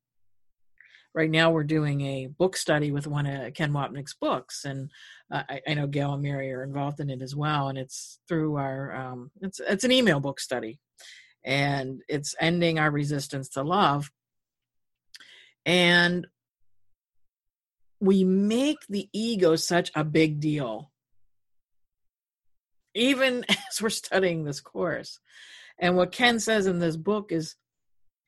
Right 1.13 1.29
now, 1.29 1.51
we're 1.51 1.65
doing 1.65 2.01
a 2.01 2.27
book 2.27 2.55
study 2.55 2.91
with 2.91 3.05
one 3.05 3.25
of 3.25 3.53
Ken 3.53 3.73
Wapnick's 3.73 4.13
books, 4.13 4.63
and 4.63 4.89
uh, 5.29 5.43
I, 5.49 5.61
I, 5.67 5.73
know 5.73 5.85
Gail 5.85 6.13
and 6.13 6.23
Mary 6.23 6.53
are 6.53 6.63
involved 6.63 7.01
in 7.01 7.09
it 7.09 7.21
as 7.21 7.35
well. 7.35 7.67
And 7.67 7.77
it's 7.77 8.19
through 8.29 8.55
our 8.55 8.95
um, 8.95 9.29
it's 9.41 9.59
it's 9.59 9.83
an 9.83 9.91
email 9.91 10.21
book 10.21 10.39
study, 10.39 10.79
and 11.43 12.01
it's 12.07 12.33
ending 12.39 12.79
our 12.79 12.89
resistance 12.89 13.49
to 13.49 13.61
love. 13.61 14.09
And 15.65 16.27
we 18.01 18.23
make 18.23 18.79
the 18.89 19.07
ego 19.13 19.55
such 19.55 19.91
a 19.95 20.03
big 20.03 20.39
deal. 20.39 20.91
Even 22.95 23.45
as 23.49 23.81
we're 23.81 23.89
studying 23.89 24.43
this 24.43 24.59
course. 24.59 25.19
And 25.79 25.95
what 25.95 26.11
ken 26.11 26.39
says 26.39 26.65
in 26.65 26.79
this 26.79 26.97
book 26.97 27.31
is 27.31 27.55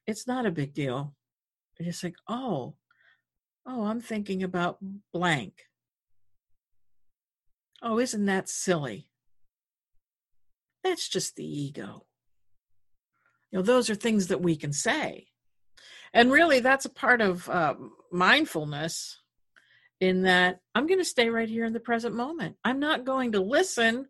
it's 0.07 0.27
not 0.27 0.45
a 0.45 0.51
big 0.51 0.73
deal. 0.73 1.15
It's 1.79 2.03
like 2.03 2.15
oh 2.29 2.75
oh 3.65 3.83
i'm 3.85 3.99
thinking 3.99 4.43
about 4.43 4.77
blank. 5.11 5.53
Oh 7.81 7.99
isn't 7.99 8.25
that 8.27 8.47
silly? 8.47 9.09
That's 10.83 11.09
just 11.09 11.35
the 11.35 11.45
ego. 11.45 12.05
You 13.51 13.59
know 13.59 13.63
those 13.63 13.89
are 13.89 13.95
things 13.95 14.27
that 14.27 14.41
we 14.41 14.55
can 14.55 14.71
say 14.71 15.27
and 16.13 16.31
really 16.31 16.59
that's 16.59 16.85
a 16.85 16.89
part 16.89 17.21
of 17.21 17.49
uh, 17.49 17.75
mindfulness 18.11 19.19
in 19.99 20.23
that 20.23 20.59
I'm 20.75 20.85
going 20.85 20.99
to 20.99 21.05
stay 21.05 21.29
right 21.29 21.49
here 21.49 21.65
in 21.65 21.73
the 21.73 21.79
present 21.79 22.15
moment. 22.15 22.55
I'm 22.63 22.79
not 22.79 23.05
going 23.05 23.31
to 23.31 23.39
listen 23.39 24.07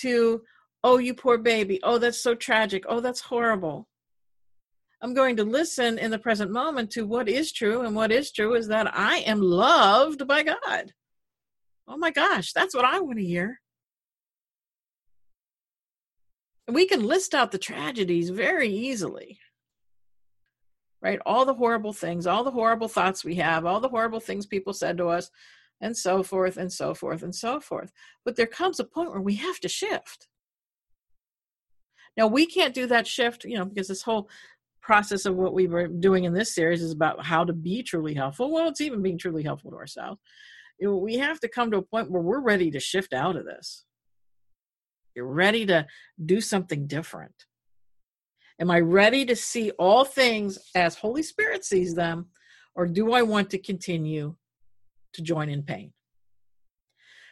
to, 0.00 0.42
oh, 0.82 0.98
you 0.98 1.14
poor 1.14 1.36
baby. 1.36 1.80
Oh, 1.82 1.98
that's 1.98 2.22
so 2.22 2.34
tragic. 2.34 2.84
Oh, 2.88 3.00
that's 3.00 3.20
horrible. 3.20 3.88
I'm 5.02 5.14
going 5.14 5.36
to 5.36 5.44
listen 5.44 5.98
in 5.98 6.12
the 6.12 6.18
present 6.18 6.52
moment 6.52 6.92
to 6.92 7.04
what 7.04 7.28
is 7.28 7.52
true. 7.52 7.82
And 7.82 7.96
what 7.96 8.12
is 8.12 8.30
true 8.30 8.54
is 8.54 8.68
that 8.68 8.96
I 8.96 9.18
am 9.18 9.40
loved 9.40 10.26
by 10.28 10.44
God. 10.44 10.92
Oh 11.88 11.96
my 11.96 12.12
gosh, 12.12 12.52
that's 12.52 12.74
what 12.74 12.84
I 12.84 13.00
want 13.00 13.18
to 13.18 13.24
hear. 13.24 13.60
We 16.68 16.86
can 16.86 17.04
list 17.04 17.34
out 17.34 17.50
the 17.50 17.58
tragedies 17.58 18.30
very 18.30 18.68
easily 18.68 19.40
right? 21.02 21.18
All 21.26 21.44
the 21.44 21.54
horrible 21.54 21.92
things, 21.92 22.26
all 22.26 22.44
the 22.44 22.50
horrible 22.50 22.88
thoughts 22.88 23.24
we 23.24 23.34
have, 23.36 23.66
all 23.66 23.80
the 23.80 23.88
horrible 23.88 24.20
things 24.20 24.46
people 24.46 24.72
said 24.72 24.96
to 24.98 25.08
us, 25.08 25.30
and 25.80 25.96
so 25.96 26.22
forth 26.22 26.56
and 26.56 26.72
so 26.72 26.94
forth 26.94 27.22
and 27.22 27.34
so 27.34 27.60
forth. 27.60 27.92
But 28.24 28.36
there 28.36 28.46
comes 28.46 28.78
a 28.78 28.84
point 28.84 29.10
where 29.10 29.20
we 29.20 29.34
have 29.34 29.58
to 29.60 29.68
shift. 29.68 30.28
Now, 32.16 32.28
we 32.28 32.46
can't 32.46 32.74
do 32.74 32.86
that 32.86 33.06
shift, 33.06 33.44
you 33.44 33.58
know, 33.58 33.64
because 33.64 33.88
this 33.88 34.02
whole 34.02 34.28
process 34.80 35.26
of 35.26 35.34
what 35.34 35.54
we 35.54 35.66
were 35.66 35.88
doing 35.88 36.24
in 36.24 36.32
this 36.32 36.54
series 36.54 36.82
is 36.82 36.92
about 36.92 37.24
how 37.24 37.44
to 37.44 37.52
be 37.52 37.82
truly 37.82 38.14
helpful. 38.14 38.52
Well, 38.52 38.68
it's 38.68 38.80
even 38.80 39.02
being 39.02 39.18
truly 39.18 39.42
helpful 39.42 39.70
to 39.70 39.76
ourselves. 39.76 40.20
You 40.78 40.88
know, 40.88 40.96
we 40.96 41.16
have 41.16 41.40
to 41.40 41.48
come 41.48 41.70
to 41.70 41.78
a 41.78 41.82
point 41.82 42.10
where 42.10 42.22
we're 42.22 42.40
ready 42.40 42.70
to 42.70 42.80
shift 42.80 43.12
out 43.12 43.36
of 43.36 43.44
this. 43.44 43.84
You're 45.14 45.26
ready 45.26 45.66
to 45.66 45.86
do 46.24 46.40
something 46.40 46.86
different. 46.86 47.34
Am 48.60 48.70
I 48.70 48.80
ready 48.80 49.24
to 49.26 49.36
see 49.36 49.70
all 49.72 50.04
things 50.04 50.58
as 50.74 50.94
Holy 50.94 51.22
Spirit 51.22 51.64
sees 51.64 51.94
them, 51.94 52.26
or 52.74 52.86
do 52.86 53.12
I 53.12 53.22
want 53.22 53.50
to 53.50 53.58
continue 53.58 54.36
to 55.14 55.22
join 55.22 55.48
in 55.48 55.62
pain? 55.62 55.92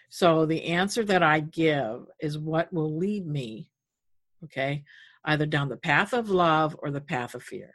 So 0.08 0.44
the 0.44 0.64
answer 0.64 1.04
that 1.04 1.22
I 1.22 1.40
give 1.40 2.06
is 2.20 2.36
what 2.36 2.72
will 2.72 2.98
lead 2.98 3.26
me, 3.26 3.70
okay, 4.44 4.82
either 5.24 5.46
down 5.46 5.68
the 5.68 5.76
path 5.76 6.12
of 6.12 6.30
love 6.30 6.74
or 6.80 6.90
the 6.90 7.00
path 7.00 7.34
of 7.34 7.42
fear. 7.42 7.74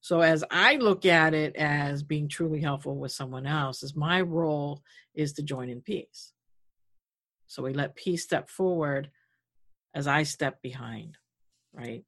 So 0.00 0.22
as 0.22 0.42
I 0.50 0.76
look 0.76 1.04
at 1.04 1.34
it 1.34 1.54
as 1.56 2.02
being 2.02 2.26
truly 2.26 2.60
helpful 2.60 2.96
with 2.96 3.12
someone 3.12 3.46
else, 3.46 3.82
is 3.82 3.94
my 3.94 4.20
role 4.22 4.82
is 5.14 5.34
to 5.34 5.42
join 5.42 5.68
in 5.68 5.82
peace. 5.82 6.32
So 7.46 7.62
we 7.62 7.74
let 7.74 7.96
peace 7.96 8.24
step 8.24 8.48
forward 8.48 9.10
as 9.94 10.06
I 10.06 10.22
step 10.22 10.62
behind, 10.62 11.16
right? 11.72 12.04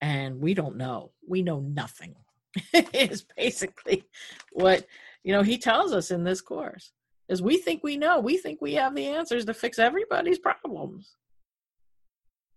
And 0.00 0.40
we 0.40 0.54
don't 0.54 0.76
know. 0.76 1.12
We 1.26 1.42
know 1.42 1.60
nothing. 1.60 2.14
is 2.92 3.24
basically 3.36 4.04
what 4.52 4.86
you 5.24 5.32
know 5.32 5.42
he 5.42 5.58
tells 5.58 5.92
us 5.92 6.10
in 6.10 6.22
this 6.22 6.40
course 6.40 6.92
is 7.28 7.42
we 7.42 7.56
think 7.56 7.82
we 7.82 7.96
know 7.96 8.20
we 8.20 8.36
think 8.36 8.60
we 8.60 8.74
have 8.74 8.94
the 8.94 9.06
answers 9.06 9.44
to 9.44 9.54
fix 9.54 9.78
everybody's 9.78 10.38
problems 10.38 11.16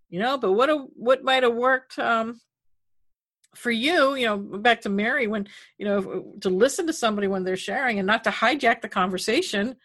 you 0.10 0.20
know 0.20 0.38
but 0.38 0.52
what 0.52 0.70
a, 0.70 0.86
what 0.96 1.24
might 1.24 1.44
have 1.44 1.56
worked 1.56 1.98
um, 1.98 2.40
for 3.56 3.72
you 3.72 4.14
you 4.14 4.26
know 4.26 4.38
back 4.38 4.82
to 4.82 4.90
mary 4.90 5.26
when 5.26 5.48
you 5.80 5.86
know 5.86 6.34
to 6.42 6.50
listen 6.50 6.86
to 6.86 6.94
somebody 6.94 7.28
when 7.28 7.44
they're 7.44 7.58
sharing 7.58 7.98
and 7.98 8.06
not 8.06 8.24
to 8.24 8.30
hijack 8.30 8.82
the 8.82 8.90
conversation 8.90 9.76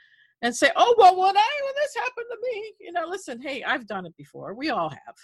and 0.42 0.54
say 0.54 0.70
oh 0.76 0.94
well 0.98 1.16
when 1.16 1.36
i 1.36 1.50
when 1.64 1.74
this 1.76 1.94
happened 1.94 2.26
to 2.30 2.38
me 2.42 2.72
you 2.80 2.92
know 2.92 3.06
listen 3.08 3.40
hey 3.40 3.62
i've 3.64 3.86
done 3.86 4.04
it 4.06 4.16
before. 4.16 4.54
We 4.54 4.70
all 4.70 4.90
have. 4.90 5.14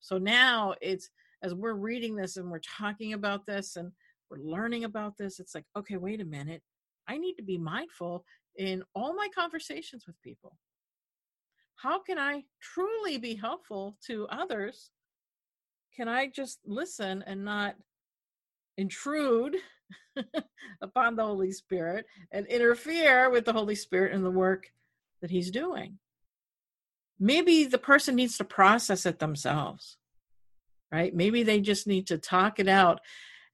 So 0.00 0.18
now 0.18 0.74
it's 0.80 1.10
as 1.42 1.54
we're 1.54 1.74
reading 1.74 2.16
this 2.16 2.36
and 2.36 2.50
we're 2.50 2.60
talking 2.60 3.12
about 3.12 3.46
this 3.46 3.76
and 3.76 3.92
we're 4.30 4.38
learning 4.38 4.84
about 4.84 5.16
this 5.16 5.38
it's 5.40 5.54
like 5.54 5.64
okay 5.76 5.96
wait 5.96 6.20
a 6.20 6.24
minute. 6.24 6.62
I 7.06 7.16
need 7.16 7.34
to 7.34 7.42
be 7.42 7.56
mindful 7.56 8.24
in 8.56 8.82
all 8.94 9.14
my 9.14 9.28
conversations 9.34 10.04
with 10.06 10.20
people. 10.22 10.56
How 11.76 12.02
can 12.02 12.18
I 12.18 12.42
truly 12.60 13.18
be 13.18 13.34
helpful 13.34 13.96
to 14.06 14.26
others? 14.28 14.90
Can 15.96 16.08
I 16.08 16.26
just 16.26 16.58
listen 16.66 17.24
and 17.26 17.44
not 17.44 17.76
intrude 18.76 19.56
upon 20.82 21.16
the 21.16 21.24
Holy 21.24 21.52
Spirit 21.52 22.06
and 22.30 22.46
interfere 22.46 23.30
with 23.30 23.44
the 23.44 23.52
Holy 23.52 23.74
Spirit 23.74 24.14
and 24.14 24.24
the 24.24 24.30
work 24.30 24.70
that 25.20 25.30
He's 25.30 25.50
doing? 25.50 25.98
Maybe 27.20 27.64
the 27.64 27.78
person 27.78 28.14
needs 28.14 28.38
to 28.38 28.44
process 28.44 29.04
it 29.04 29.18
themselves, 29.18 29.96
right? 30.92 31.14
Maybe 31.14 31.42
they 31.42 31.60
just 31.60 31.86
need 31.86 32.06
to 32.08 32.18
talk 32.18 32.60
it 32.60 32.68
out. 32.68 33.00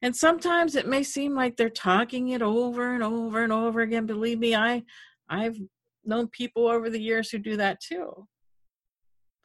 And 0.03 0.14
sometimes 0.14 0.77
it 0.77 0.87
may 0.87 1.03
seem 1.03 1.35
like 1.35 1.57
they're 1.57 1.70
talking 1.70 2.29
it 2.29 2.42
over 2.42 2.92
and 2.94 3.03
over 3.03 3.42
and 3.42 3.53
over 3.53 3.81
again. 3.81 4.05
Believe 4.05 4.38
me, 4.38 4.55
I 4.55 4.83
I've 5.29 5.59
known 6.05 6.29
people 6.29 6.68
over 6.68 6.90
the 6.90 7.01
years 7.01 7.31
who 7.31 7.38
do 7.38 7.57
that 7.57 7.81
too. 7.81 8.29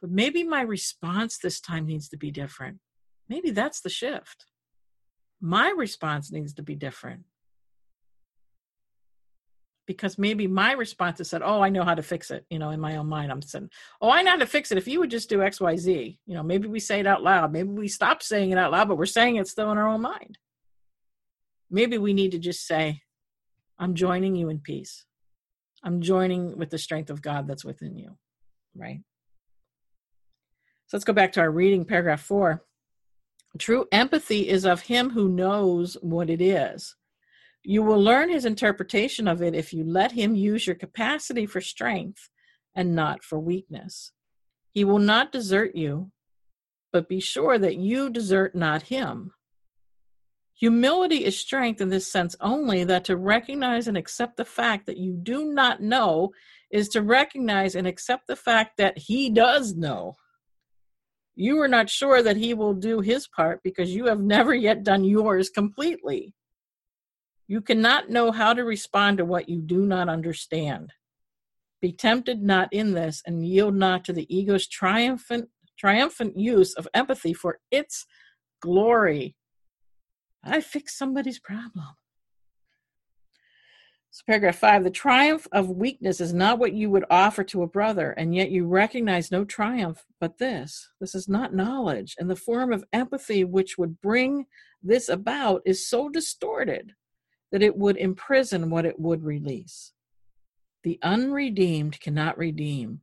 But 0.00 0.10
maybe 0.10 0.44
my 0.44 0.62
response 0.62 1.38
this 1.38 1.60
time 1.60 1.86
needs 1.86 2.08
to 2.10 2.16
be 2.16 2.30
different. 2.30 2.78
Maybe 3.28 3.50
that's 3.50 3.80
the 3.80 3.90
shift. 3.90 4.46
My 5.40 5.70
response 5.70 6.30
needs 6.30 6.54
to 6.54 6.62
be 6.62 6.74
different. 6.74 7.24
Because 9.86 10.18
maybe 10.18 10.46
my 10.46 10.72
response 10.72 11.18
is 11.20 11.28
said, 11.28 11.42
Oh, 11.42 11.62
I 11.62 11.68
know 11.68 11.82
how 11.82 11.94
to 11.94 12.02
fix 12.02 12.30
it. 12.30 12.44
You 12.48 12.58
know, 12.58 12.70
in 12.70 12.78
my 12.78 12.96
own 12.96 13.08
mind, 13.08 13.32
I'm 13.32 13.42
saying, 13.42 13.70
Oh, 14.00 14.10
I 14.10 14.22
know 14.22 14.32
how 14.32 14.36
to 14.36 14.46
fix 14.46 14.70
it. 14.70 14.78
If 14.78 14.86
you 14.86 15.00
would 15.00 15.10
just 15.10 15.28
do 15.28 15.38
XYZ, 15.38 16.18
you 16.26 16.34
know, 16.34 16.42
maybe 16.42 16.68
we 16.68 16.78
say 16.78 17.00
it 17.00 17.06
out 17.06 17.22
loud. 17.22 17.52
Maybe 17.52 17.70
we 17.70 17.88
stop 17.88 18.22
saying 18.22 18.50
it 18.50 18.58
out 18.58 18.70
loud, 18.70 18.88
but 18.88 18.98
we're 18.98 19.06
saying 19.06 19.36
it 19.36 19.48
still 19.48 19.72
in 19.72 19.78
our 19.78 19.88
own 19.88 20.02
mind. 20.02 20.38
Maybe 21.70 21.98
we 21.98 22.12
need 22.12 22.32
to 22.32 22.38
just 22.38 22.66
say, 22.66 23.02
I'm 23.78 23.94
joining 23.94 24.36
you 24.36 24.48
in 24.48 24.60
peace. 24.60 25.06
I'm 25.82 26.02
joining 26.02 26.56
with 26.58 26.70
the 26.70 26.78
strength 26.78 27.10
of 27.10 27.22
God 27.22 27.48
that's 27.48 27.64
within 27.64 27.96
you, 27.96 28.16
right? 28.76 29.00
So 30.86 30.96
let's 30.96 31.04
go 31.04 31.12
back 31.12 31.32
to 31.32 31.40
our 31.40 31.50
reading, 31.50 31.84
paragraph 31.84 32.20
four. 32.20 32.64
True 33.58 33.86
empathy 33.90 34.48
is 34.48 34.64
of 34.64 34.82
him 34.82 35.10
who 35.10 35.28
knows 35.28 35.96
what 36.00 36.30
it 36.30 36.40
is. 36.40 36.96
You 37.62 37.82
will 37.82 38.02
learn 38.02 38.30
his 38.30 38.44
interpretation 38.44 39.28
of 39.28 39.42
it 39.42 39.54
if 39.54 39.72
you 39.72 39.84
let 39.84 40.12
him 40.12 40.34
use 40.34 40.66
your 40.66 40.76
capacity 40.76 41.46
for 41.46 41.60
strength 41.60 42.30
and 42.74 42.94
not 42.94 43.22
for 43.22 43.38
weakness. 43.38 44.12
He 44.70 44.84
will 44.84 45.00
not 45.00 45.32
desert 45.32 45.74
you, 45.74 46.12
but 46.92 47.08
be 47.08 47.20
sure 47.20 47.58
that 47.58 47.76
you 47.76 48.08
desert 48.08 48.54
not 48.54 48.82
him. 48.82 49.32
Humility 50.54 51.24
is 51.24 51.38
strength 51.38 51.80
in 51.80 51.88
this 51.88 52.10
sense 52.10 52.36
only 52.40 52.84
that 52.84 53.04
to 53.06 53.16
recognize 53.16 53.88
and 53.88 53.96
accept 53.96 54.36
the 54.36 54.44
fact 54.44 54.86
that 54.86 54.98
you 54.98 55.14
do 55.14 55.52
not 55.52 55.80
know 55.80 56.32
is 56.70 56.88
to 56.90 57.02
recognize 57.02 57.74
and 57.74 57.86
accept 57.86 58.26
the 58.26 58.36
fact 58.36 58.76
that 58.76 58.96
he 58.98 59.30
does 59.30 59.74
know. 59.74 60.16
You 61.40 61.58
are 61.62 61.68
not 61.68 61.88
sure 61.88 62.22
that 62.22 62.36
he 62.36 62.52
will 62.52 62.74
do 62.74 63.00
his 63.00 63.26
part 63.26 63.62
because 63.64 63.94
you 63.94 64.04
have 64.08 64.20
never 64.20 64.54
yet 64.54 64.84
done 64.84 65.04
yours 65.04 65.48
completely. 65.48 66.34
You 67.48 67.62
cannot 67.62 68.10
know 68.10 68.30
how 68.30 68.52
to 68.52 68.62
respond 68.62 69.16
to 69.16 69.24
what 69.24 69.48
you 69.48 69.62
do 69.62 69.86
not 69.86 70.10
understand. 70.10 70.92
Be 71.80 71.92
tempted 71.92 72.42
not 72.42 72.68
in 72.72 72.92
this 72.92 73.22
and 73.24 73.46
yield 73.46 73.74
not 73.74 74.04
to 74.04 74.12
the 74.12 74.26
ego's 74.28 74.68
triumphant 74.68 75.48
triumphant 75.78 76.36
use 76.38 76.74
of 76.74 76.86
empathy 76.92 77.32
for 77.32 77.58
its 77.70 78.04
glory 78.60 79.34
I 80.44 80.60
fixed 80.60 80.98
somebody's 80.98 81.38
problem. 81.38 81.96
So, 84.12 84.24
paragraph 84.26 84.56
five 84.56 84.82
the 84.82 84.90
triumph 84.90 85.46
of 85.52 85.70
weakness 85.70 86.20
is 86.20 86.32
not 86.32 86.58
what 86.58 86.72
you 86.72 86.90
would 86.90 87.04
offer 87.10 87.44
to 87.44 87.62
a 87.62 87.68
brother, 87.68 88.10
and 88.12 88.34
yet 88.34 88.50
you 88.50 88.66
recognize 88.66 89.30
no 89.30 89.44
triumph 89.44 90.04
but 90.18 90.38
this. 90.38 90.90
This 91.00 91.14
is 91.14 91.28
not 91.28 91.54
knowledge, 91.54 92.16
and 92.18 92.28
the 92.28 92.34
form 92.34 92.72
of 92.72 92.84
empathy 92.92 93.44
which 93.44 93.78
would 93.78 94.00
bring 94.00 94.46
this 94.82 95.08
about 95.08 95.62
is 95.64 95.88
so 95.88 96.08
distorted 96.08 96.94
that 97.52 97.62
it 97.62 97.76
would 97.76 97.96
imprison 97.96 98.68
what 98.68 98.84
it 98.84 98.98
would 98.98 99.22
release. 99.22 99.92
The 100.82 100.98
unredeemed 101.02 102.00
cannot 102.00 102.36
redeem, 102.36 103.02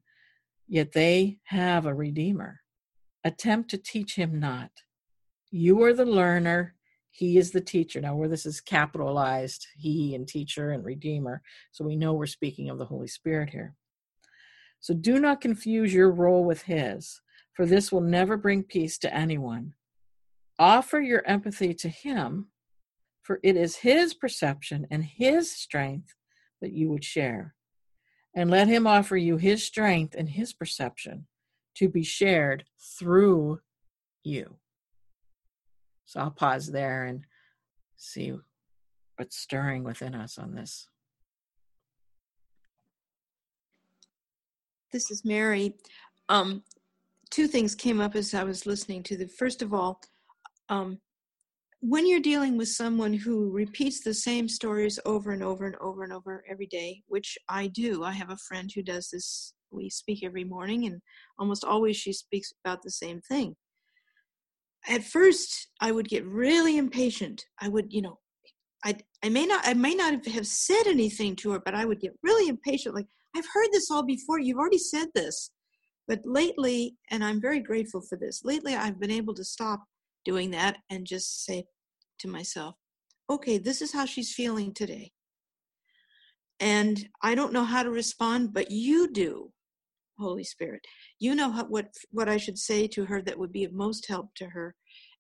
yet 0.67 0.91
they 0.91 1.37
have 1.45 1.85
a 1.85 1.93
redeemer. 1.93 2.61
Attempt 3.23 3.69
to 3.69 3.77
teach 3.77 4.15
him 4.15 4.39
not. 4.39 4.71
You 5.51 5.83
are 5.83 5.93
the 5.93 6.05
learner, 6.05 6.75
he 7.17 7.39
is 7.39 7.49
the 7.49 7.61
teacher. 7.61 7.99
Now, 7.99 8.15
where 8.15 8.29
this 8.29 8.45
is 8.45 8.61
capitalized, 8.61 9.65
he 9.75 10.13
and 10.13 10.27
teacher 10.27 10.69
and 10.69 10.85
redeemer. 10.85 11.41
So 11.71 11.83
we 11.83 11.95
know 11.95 12.13
we're 12.13 12.27
speaking 12.27 12.69
of 12.69 12.77
the 12.77 12.85
Holy 12.85 13.07
Spirit 13.07 13.49
here. 13.49 13.73
So 14.81 14.93
do 14.93 15.19
not 15.19 15.41
confuse 15.41 15.91
your 15.91 16.11
role 16.11 16.45
with 16.45 16.61
his, 16.61 17.19
for 17.53 17.65
this 17.65 17.91
will 17.91 18.01
never 18.01 18.37
bring 18.37 18.61
peace 18.61 18.99
to 18.99 19.11
anyone. 19.11 19.73
Offer 20.59 21.01
your 21.01 21.25
empathy 21.25 21.73
to 21.73 21.89
him, 21.89 22.49
for 23.23 23.39
it 23.41 23.55
is 23.55 23.77
his 23.77 24.13
perception 24.13 24.85
and 24.91 25.03
his 25.03 25.51
strength 25.51 26.13
that 26.61 26.71
you 26.71 26.91
would 26.91 27.03
share. 27.03 27.55
And 28.35 28.51
let 28.51 28.67
him 28.67 28.85
offer 28.85 29.17
you 29.17 29.37
his 29.37 29.63
strength 29.63 30.13
and 30.15 30.29
his 30.29 30.53
perception 30.53 31.25
to 31.77 31.89
be 31.89 32.03
shared 32.03 32.65
through 32.99 33.61
you. 34.23 34.57
So 36.07 36.21
I'll 36.21 36.31
pause 36.31 36.67
there 36.67 37.03
and 37.03 37.25
see 37.97 38.33
what's 39.17 39.37
stirring 39.37 39.83
within 39.83 40.15
us 40.15 40.37
on 40.37 40.55
this. 40.55 40.87
This 44.93 45.11
is 45.11 45.25
Mary. 45.25 45.75
Um, 46.29 46.63
two 47.29 47.45
things 47.45 47.75
came 47.75 47.99
up 47.99 48.15
as 48.15 48.33
I 48.33 48.45
was 48.45 48.65
listening 48.65 49.03
to 49.03 49.17
the. 49.17 49.27
First 49.27 49.61
of 49.61 49.73
all, 49.73 49.99
um, 50.69 50.99
when 51.81 52.07
you're 52.07 52.21
dealing 52.21 52.57
with 52.57 52.69
someone 52.69 53.13
who 53.13 53.51
repeats 53.51 53.99
the 53.99 54.13
same 54.13 54.47
stories 54.47 54.99
over 55.05 55.31
and 55.31 55.43
over 55.43 55.65
and 55.65 55.75
over 55.81 56.05
and 56.05 56.13
over 56.13 56.43
every 56.49 56.67
day, 56.67 57.03
which 57.07 57.37
I 57.49 57.67
do, 57.67 58.05
I 58.05 58.13
have 58.13 58.29
a 58.29 58.37
friend 58.37 58.71
who 58.73 58.81
does 58.81 59.09
this. 59.09 59.53
We 59.71 59.89
speak 59.89 60.23
every 60.23 60.45
morning, 60.45 60.85
and 60.85 61.01
almost 61.37 61.65
always 61.65 61.97
she 61.97 62.13
speaks 62.13 62.53
about 62.63 62.81
the 62.81 62.91
same 62.91 63.19
thing 63.19 63.57
at 64.87 65.03
first 65.03 65.67
I 65.81 65.91
would 65.91 66.09
get 66.09 66.25
really 66.25 66.77
impatient. 66.77 67.45
I 67.61 67.69
would, 67.69 67.91
you 67.91 68.01
know, 68.01 68.19
I 68.85 68.95
I 69.23 69.29
may 69.29 69.45
not 69.45 69.67
I 69.67 69.73
may 69.73 69.95
not 69.95 70.25
have 70.25 70.47
said 70.47 70.87
anything 70.87 71.35
to 71.37 71.51
her, 71.51 71.59
but 71.63 71.75
I 71.75 71.85
would 71.85 71.99
get 71.99 72.17
really 72.23 72.49
impatient. 72.49 72.95
Like 72.95 73.07
I've 73.35 73.47
heard 73.53 73.69
this 73.71 73.91
all 73.91 74.03
before. 74.03 74.39
You've 74.39 74.57
already 74.57 74.77
said 74.77 75.07
this. 75.13 75.51
But 76.07 76.21
lately, 76.23 76.95
and 77.11 77.23
I'm 77.23 77.41
very 77.41 77.59
grateful 77.59 78.01
for 78.01 78.17
this. 78.17 78.41
Lately, 78.45 78.75
I've 78.75 78.99
been 78.99 79.11
able 79.11 79.33
to 79.33 79.43
stop 79.43 79.83
doing 80.23 80.51
that 80.51 80.77
and 80.89 81.05
just 81.05 81.43
say 81.43 81.65
to 82.19 82.27
myself, 82.29 82.75
"Okay, 83.29 83.57
this 83.57 83.81
is 83.81 83.91
how 83.91 84.05
she's 84.05 84.33
feeling 84.33 84.73
today." 84.73 85.11
And 86.59 87.09
I 87.21 87.35
don't 87.35 87.53
know 87.53 87.65
how 87.65 87.83
to 87.83 87.91
respond, 87.91 88.53
but 88.53 88.71
you 88.71 89.11
do. 89.11 89.51
Holy 90.19 90.43
Spirit. 90.43 90.81
You 91.19 91.35
know 91.35 91.49
what 91.49 91.87
what 92.11 92.29
I 92.29 92.37
should 92.37 92.57
say 92.57 92.87
to 92.89 93.05
her 93.05 93.21
that 93.21 93.37
would 93.37 93.51
be 93.51 93.63
of 93.63 93.73
most 93.73 94.07
help 94.07 94.33
to 94.35 94.47
her. 94.47 94.75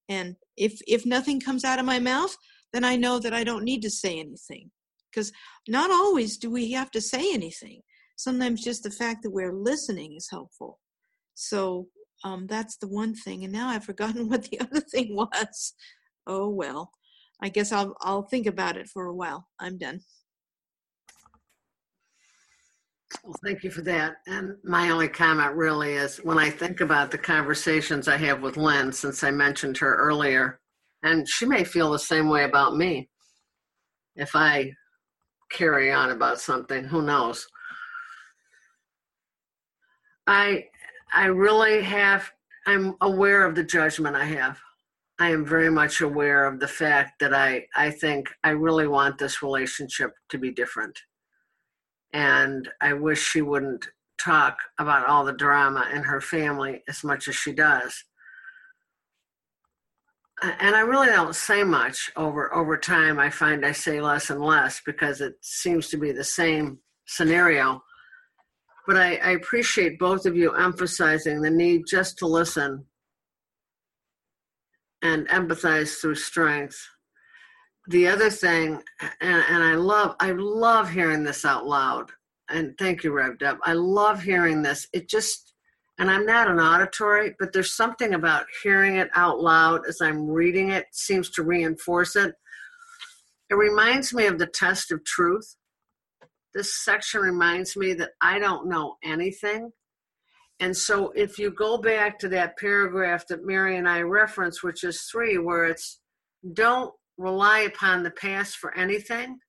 And 0.09 0.35
if 0.55 0.79
if 0.87 1.05
nothing 1.05 1.39
comes 1.39 1.63
out 1.63 1.79
of 1.79 1.85
my 1.85 1.99
mouth, 1.99 2.35
then 2.73 2.83
I 2.83 2.95
know 2.95 3.19
that 3.19 3.33
I 3.33 3.43
don't 3.43 3.63
need 3.63 3.81
to 3.83 3.89
say 3.89 4.19
anything. 4.19 4.71
Because 5.11 5.31
not 5.67 5.89
always 5.91 6.37
do 6.37 6.51
we 6.51 6.71
have 6.71 6.91
to 6.91 7.01
say 7.01 7.33
anything. 7.33 7.81
Sometimes 8.17 8.63
just 8.63 8.83
the 8.83 8.91
fact 8.91 9.23
that 9.23 9.31
we're 9.31 9.53
listening 9.53 10.15
is 10.15 10.29
helpful. 10.29 10.79
So 11.33 11.87
um, 12.23 12.47
that's 12.47 12.77
the 12.77 12.87
one 12.87 13.13
thing. 13.13 13.43
And 13.43 13.53
now 13.53 13.69
I've 13.69 13.85
forgotten 13.91 14.29
what 14.29 14.43
the 14.43 14.59
other 14.59 14.81
thing 14.81 15.15
was. 15.15 15.73
Oh 16.25 16.49
well. 16.49 16.91
I 17.41 17.49
guess 17.49 17.71
I'll 17.71 17.95
I'll 18.01 18.23
think 18.23 18.47
about 18.47 18.77
it 18.77 18.87
for 18.87 19.05
a 19.05 19.15
while. 19.15 19.47
I'm 19.59 19.77
done. 19.77 20.01
Well, 23.23 23.35
thank 23.43 23.63
you 23.63 23.71
for 23.71 23.81
that. 23.81 24.17
And 24.27 24.57
my 24.63 24.89
only 24.89 25.07
comment 25.07 25.55
really 25.55 25.93
is 25.93 26.17
when 26.17 26.37
I 26.37 26.49
think 26.49 26.81
about 26.81 27.11
the 27.11 27.17
conversations 27.17 28.07
I 28.07 28.17
have 28.17 28.41
with 28.41 28.57
Lynn, 28.57 28.91
since 28.91 29.23
I 29.23 29.31
mentioned 29.31 29.77
her 29.77 29.95
earlier, 29.95 30.59
and 31.03 31.27
she 31.27 31.45
may 31.45 31.63
feel 31.63 31.91
the 31.91 31.99
same 31.99 32.27
way 32.27 32.43
about 32.43 32.75
me 32.75 33.09
if 34.15 34.35
I 34.35 34.73
carry 35.49 35.91
on 35.91 36.11
about 36.11 36.41
something, 36.41 36.83
who 36.83 37.01
knows? 37.01 37.47
I 40.27 40.65
I 41.13 41.27
really 41.27 41.81
have 41.83 42.29
I'm 42.65 42.95
aware 43.01 43.45
of 43.45 43.55
the 43.55 43.63
judgment 43.63 44.15
I 44.15 44.25
have. 44.25 44.59
I 45.19 45.31
am 45.31 45.45
very 45.45 45.69
much 45.71 46.01
aware 46.01 46.45
of 46.45 46.59
the 46.59 46.67
fact 46.67 47.19
that 47.19 47.33
I 47.33 47.67
I 47.75 47.91
think 47.91 48.29
I 48.43 48.49
really 48.49 48.87
want 48.87 49.17
this 49.17 49.41
relationship 49.41 50.11
to 50.29 50.37
be 50.37 50.51
different. 50.51 50.99
And 52.17 52.67
I 52.81 52.93
wish 52.93 53.21
she 53.21 53.41
wouldn't 53.41 53.85
talk 54.19 54.57
about 54.79 55.07
all 55.07 55.23
the 55.23 55.33
drama 55.33 55.87
in 55.93 56.03
her 56.03 56.19
family 56.19 56.83
as 56.87 57.03
much 57.03 57.27
as 57.27 57.35
she 57.35 57.53
does. 57.53 58.03
And 60.41 60.75
I 60.75 60.81
really 60.81 61.07
don't 61.07 61.35
say 61.35 61.63
much 61.63 62.11
over 62.15 62.53
over 62.53 62.77
time. 62.77 63.19
I 63.19 63.29
find 63.29 63.65
I 63.65 63.71
say 63.71 64.01
less 64.01 64.29
and 64.29 64.41
less 64.41 64.81
because 64.85 65.21
it 65.21 65.33
seems 65.41 65.89
to 65.89 65.97
be 65.97 66.11
the 66.11 66.23
same 66.23 66.79
scenario 67.05 67.81
but 68.87 68.95
I, 68.95 69.15
I 69.17 69.31
appreciate 69.31 69.99
both 69.99 70.25
of 70.25 70.37
you 70.37 70.53
emphasizing 70.53 71.41
the 71.41 71.49
need 71.49 71.83
just 71.85 72.17
to 72.19 72.25
listen 72.25 72.85
and 75.03 75.27
empathize 75.27 75.99
through 75.99 76.15
strength. 76.15 76.79
The 77.87 78.07
other 78.07 78.29
thing, 78.29 78.81
and, 79.21 79.43
and 79.49 79.63
I 79.63 79.75
love, 79.75 80.15
I 80.19 80.31
love 80.31 80.89
hearing 80.89 81.23
this 81.23 81.45
out 81.45 81.65
loud. 81.65 82.11
And 82.49 82.77
thank 82.77 83.03
you, 83.03 83.11
Rev 83.11 83.37
Deb. 83.39 83.57
I 83.63 83.73
love 83.73 84.21
hearing 84.21 84.61
this. 84.61 84.87
It 84.93 85.09
just, 85.09 85.53
and 85.97 86.09
I'm 86.09 86.25
not 86.25 86.49
an 86.49 86.59
auditory, 86.59 87.35
but 87.39 87.53
there's 87.53 87.75
something 87.75 88.13
about 88.13 88.45
hearing 88.63 88.97
it 88.97 89.09
out 89.15 89.39
loud 89.39 89.81
as 89.87 90.01
I'm 90.01 90.29
reading 90.29 90.69
it 90.69 90.85
seems 90.91 91.29
to 91.31 91.43
reinforce 91.43 92.15
it. 92.15 92.35
It 93.49 93.55
reminds 93.55 94.13
me 94.13 94.27
of 94.27 94.37
the 94.37 94.47
test 94.47 94.91
of 94.91 95.03
truth 95.05 95.55
this 96.57 96.83
section 96.83 97.21
reminds 97.21 97.77
me 97.77 97.93
that 97.93 98.13
I 98.19 98.39
don't 98.39 98.67
know 98.67 98.95
anything. 99.03 99.71
And 100.59 100.75
so 100.75 101.11
if 101.11 101.37
you 101.37 101.51
go 101.51 101.77
back 101.77 102.17
to 102.19 102.29
that 102.29 102.57
paragraph 102.57 103.27
that 103.27 103.45
Mary 103.45 103.77
and 103.77 103.87
I 103.87 104.01
reference, 104.01 104.63
which 104.63 104.83
is 104.83 105.03
three, 105.03 105.37
where 105.37 105.65
it's 105.65 105.99
don't 106.53 106.91
rely 107.17 107.59
upon 107.59 108.03
the 108.03 108.11
past 108.11 108.57
for 108.57 108.75
anything. 108.75 109.39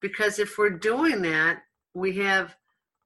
Because 0.00 0.38
if 0.38 0.58
we're 0.58 0.70
doing 0.70 1.22
that, 1.22 1.62
we 1.94 2.16
have 2.18 2.56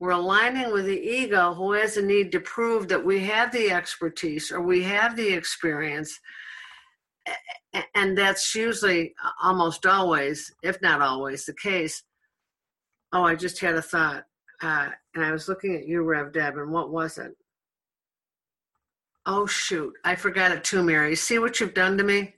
we're 0.00 0.10
aligning 0.10 0.72
with 0.72 0.86
the 0.86 1.00
ego 1.00 1.54
who 1.54 1.72
has 1.72 1.96
a 1.96 2.02
need 2.02 2.30
to 2.30 2.40
prove 2.40 2.86
that 2.88 3.04
we 3.04 3.24
have 3.24 3.50
the 3.50 3.72
expertise 3.72 4.52
or 4.52 4.60
we 4.60 4.84
have 4.84 5.16
the 5.16 5.32
experience 5.32 6.20
and 7.96 8.16
that's 8.16 8.54
usually 8.54 9.12
almost 9.42 9.84
always 9.86 10.54
if 10.62 10.80
not 10.80 11.02
always 11.02 11.44
the 11.46 11.52
case 11.52 12.04
Oh, 13.12 13.24
I 13.24 13.34
just 13.34 13.60
had 13.60 13.74
a 13.74 13.82
thought. 13.82 14.24
Uh, 14.62 14.90
and 15.14 15.24
I 15.24 15.32
was 15.32 15.48
looking 15.48 15.74
at 15.74 15.86
you, 15.86 16.02
Rev 16.02 16.32
Deb, 16.32 16.56
and 16.56 16.70
what 16.70 16.90
was 16.90 17.16
it? 17.18 17.32
Oh, 19.24 19.46
shoot. 19.46 19.94
I 20.04 20.14
forgot 20.14 20.52
it 20.52 20.64
too, 20.64 20.82
Mary. 20.82 21.14
See 21.14 21.38
what 21.38 21.60
you've 21.60 21.74
done 21.74 21.96
to 21.98 22.04
me? 22.04 22.34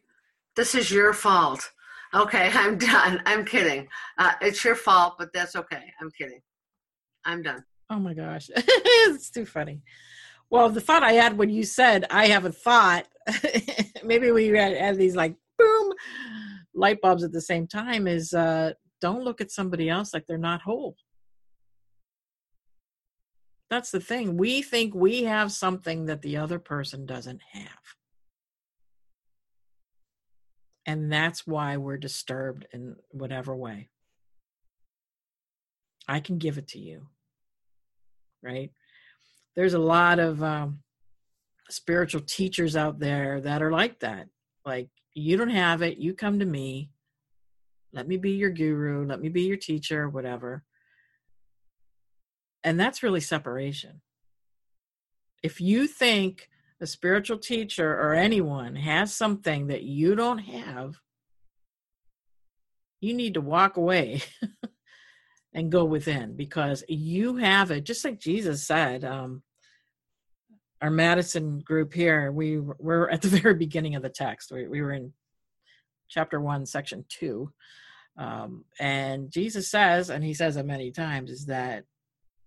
This 0.60 0.74
is 0.74 0.90
your 0.90 1.14
fault. 1.14 1.70
Okay, 2.14 2.50
I'm 2.54 2.76
done. 2.76 3.22
I'm 3.24 3.46
kidding. 3.46 3.88
Uh, 4.18 4.32
it's 4.42 4.62
your 4.62 4.74
fault, 4.74 5.14
but 5.18 5.32
that's 5.32 5.56
okay. 5.56 5.90
I'm 5.98 6.10
kidding. 6.10 6.42
I'm 7.24 7.40
done. 7.40 7.64
Oh 7.88 7.98
my 7.98 8.12
gosh. 8.12 8.50
it's 8.54 9.30
too 9.30 9.46
funny. 9.46 9.80
Well, 10.50 10.68
the 10.68 10.82
thought 10.82 11.02
I 11.02 11.12
had 11.12 11.38
when 11.38 11.48
you 11.48 11.62
said, 11.62 12.04
I 12.10 12.26
have 12.26 12.44
a 12.44 12.52
thought, 12.52 13.06
maybe 14.04 14.32
we 14.32 14.48
had, 14.48 14.76
had 14.76 14.98
these 14.98 15.16
like 15.16 15.34
boom 15.56 15.94
light 16.74 17.00
bulbs 17.00 17.24
at 17.24 17.32
the 17.32 17.40
same 17.40 17.66
time 17.66 18.06
is 18.06 18.34
uh, 18.34 18.74
don't 19.00 19.24
look 19.24 19.40
at 19.40 19.50
somebody 19.50 19.88
else 19.88 20.12
like 20.12 20.26
they're 20.26 20.36
not 20.36 20.60
whole. 20.60 20.94
That's 23.70 23.92
the 23.92 24.00
thing. 24.00 24.36
We 24.36 24.60
think 24.60 24.94
we 24.94 25.22
have 25.22 25.52
something 25.52 26.04
that 26.04 26.20
the 26.20 26.36
other 26.36 26.58
person 26.58 27.06
doesn't 27.06 27.40
have. 27.52 27.99
And 30.90 31.12
that's 31.12 31.46
why 31.46 31.76
we're 31.76 31.98
disturbed 31.98 32.66
in 32.72 32.96
whatever 33.12 33.54
way. 33.54 33.90
I 36.08 36.18
can 36.18 36.38
give 36.38 36.58
it 36.58 36.66
to 36.68 36.80
you. 36.80 37.06
Right? 38.42 38.72
There's 39.54 39.74
a 39.74 39.78
lot 39.78 40.18
of 40.18 40.42
um, 40.42 40.80
spiritual 41.68 42.22
teachers 42.22 42.74
out 42.74 42.98
there 42.98 43.40
that 43.42 43.62
are 43.62 43.70
like 43.70 44.00
that. 44.00 44.26
Like, 44.66 44.88
you 45.14 45.36
don't 45.36 45.50
have 45.50 45.82
it, 45.82 45.98
you 45.98 46.12
come 46.12 46.40
to 46.40 46.44
me, 46.44 46.90
let 47.92 48.06
me 48.06 48.16
be 48.16 48.32
your 48.32 48.50
guru 48.50 49.04
let 49.06 49.20
me 49.20 49.28
be 49.28 49.42
your 49.42 49.56
teacher 49.56 50.08
whatever 50.08 50.62
and 52.62 52.78
that's 52.78 53.02
really 53.02 53.20
separation 53.20 54.00
if 55.42 55.60
you 55.60 55.86
think 55.86 56.48
a 56.80 56.86
spiritual 56.86 57.38
teacher 57.38 57.92
or 57.92 58.14
anyone 58.14 58.74
has 58.74 59.14
something 59.14 59.66
that 59.66 59.82
you 59.82 60.14
don't 60.14 60.38
have 60.38 60.96
you 63.00 63.14
need 63.14 63.34
to 63.34 63.40
walk 63.40 63.76
away 63.76 64.22
and 65.54 65.72
go 65.72 65.84
within 65.84 66.36
because 66.36 66.84
you 66.88 67.36
have 67.36 67.70
it. 67.70 67.84
Just 67.84 68.04
like 68.04 68.18
jesus 68.18 68.66
said 68.66 69.04
um, 69.04 69.42
our 70.80 70.90
madison 70.90 71.60
group 71.60 71.92
here 71.92 72.32
we 72.32 72.58
were 72.58 73.10
at 73.10 73.22
the 73.22 73.28
very 73.42 73.54
beginning 73.54 73.94
of 73.94 74.02
the 74.02 74.08
text. 74.08 74.50
We, 74.52 74.66
we 74.66 74.80
were 74.80 74.92
in 74.92 75.12
chapter 76.08 76.40
1 76.40 76.66
section 76.66 77.04
2 77.08 77.52
um, 78.18 78.64
and 78.80 79.30
jesus 79.30 79.70
says 79.70 80.10
and 80.10 80.24
he 80.24 80.34
says 80.34 80.56
it 80.56 80.66
many 80.66 80.90
times 80.90 81.30
is 81.30 81.46
that 81.46 81.84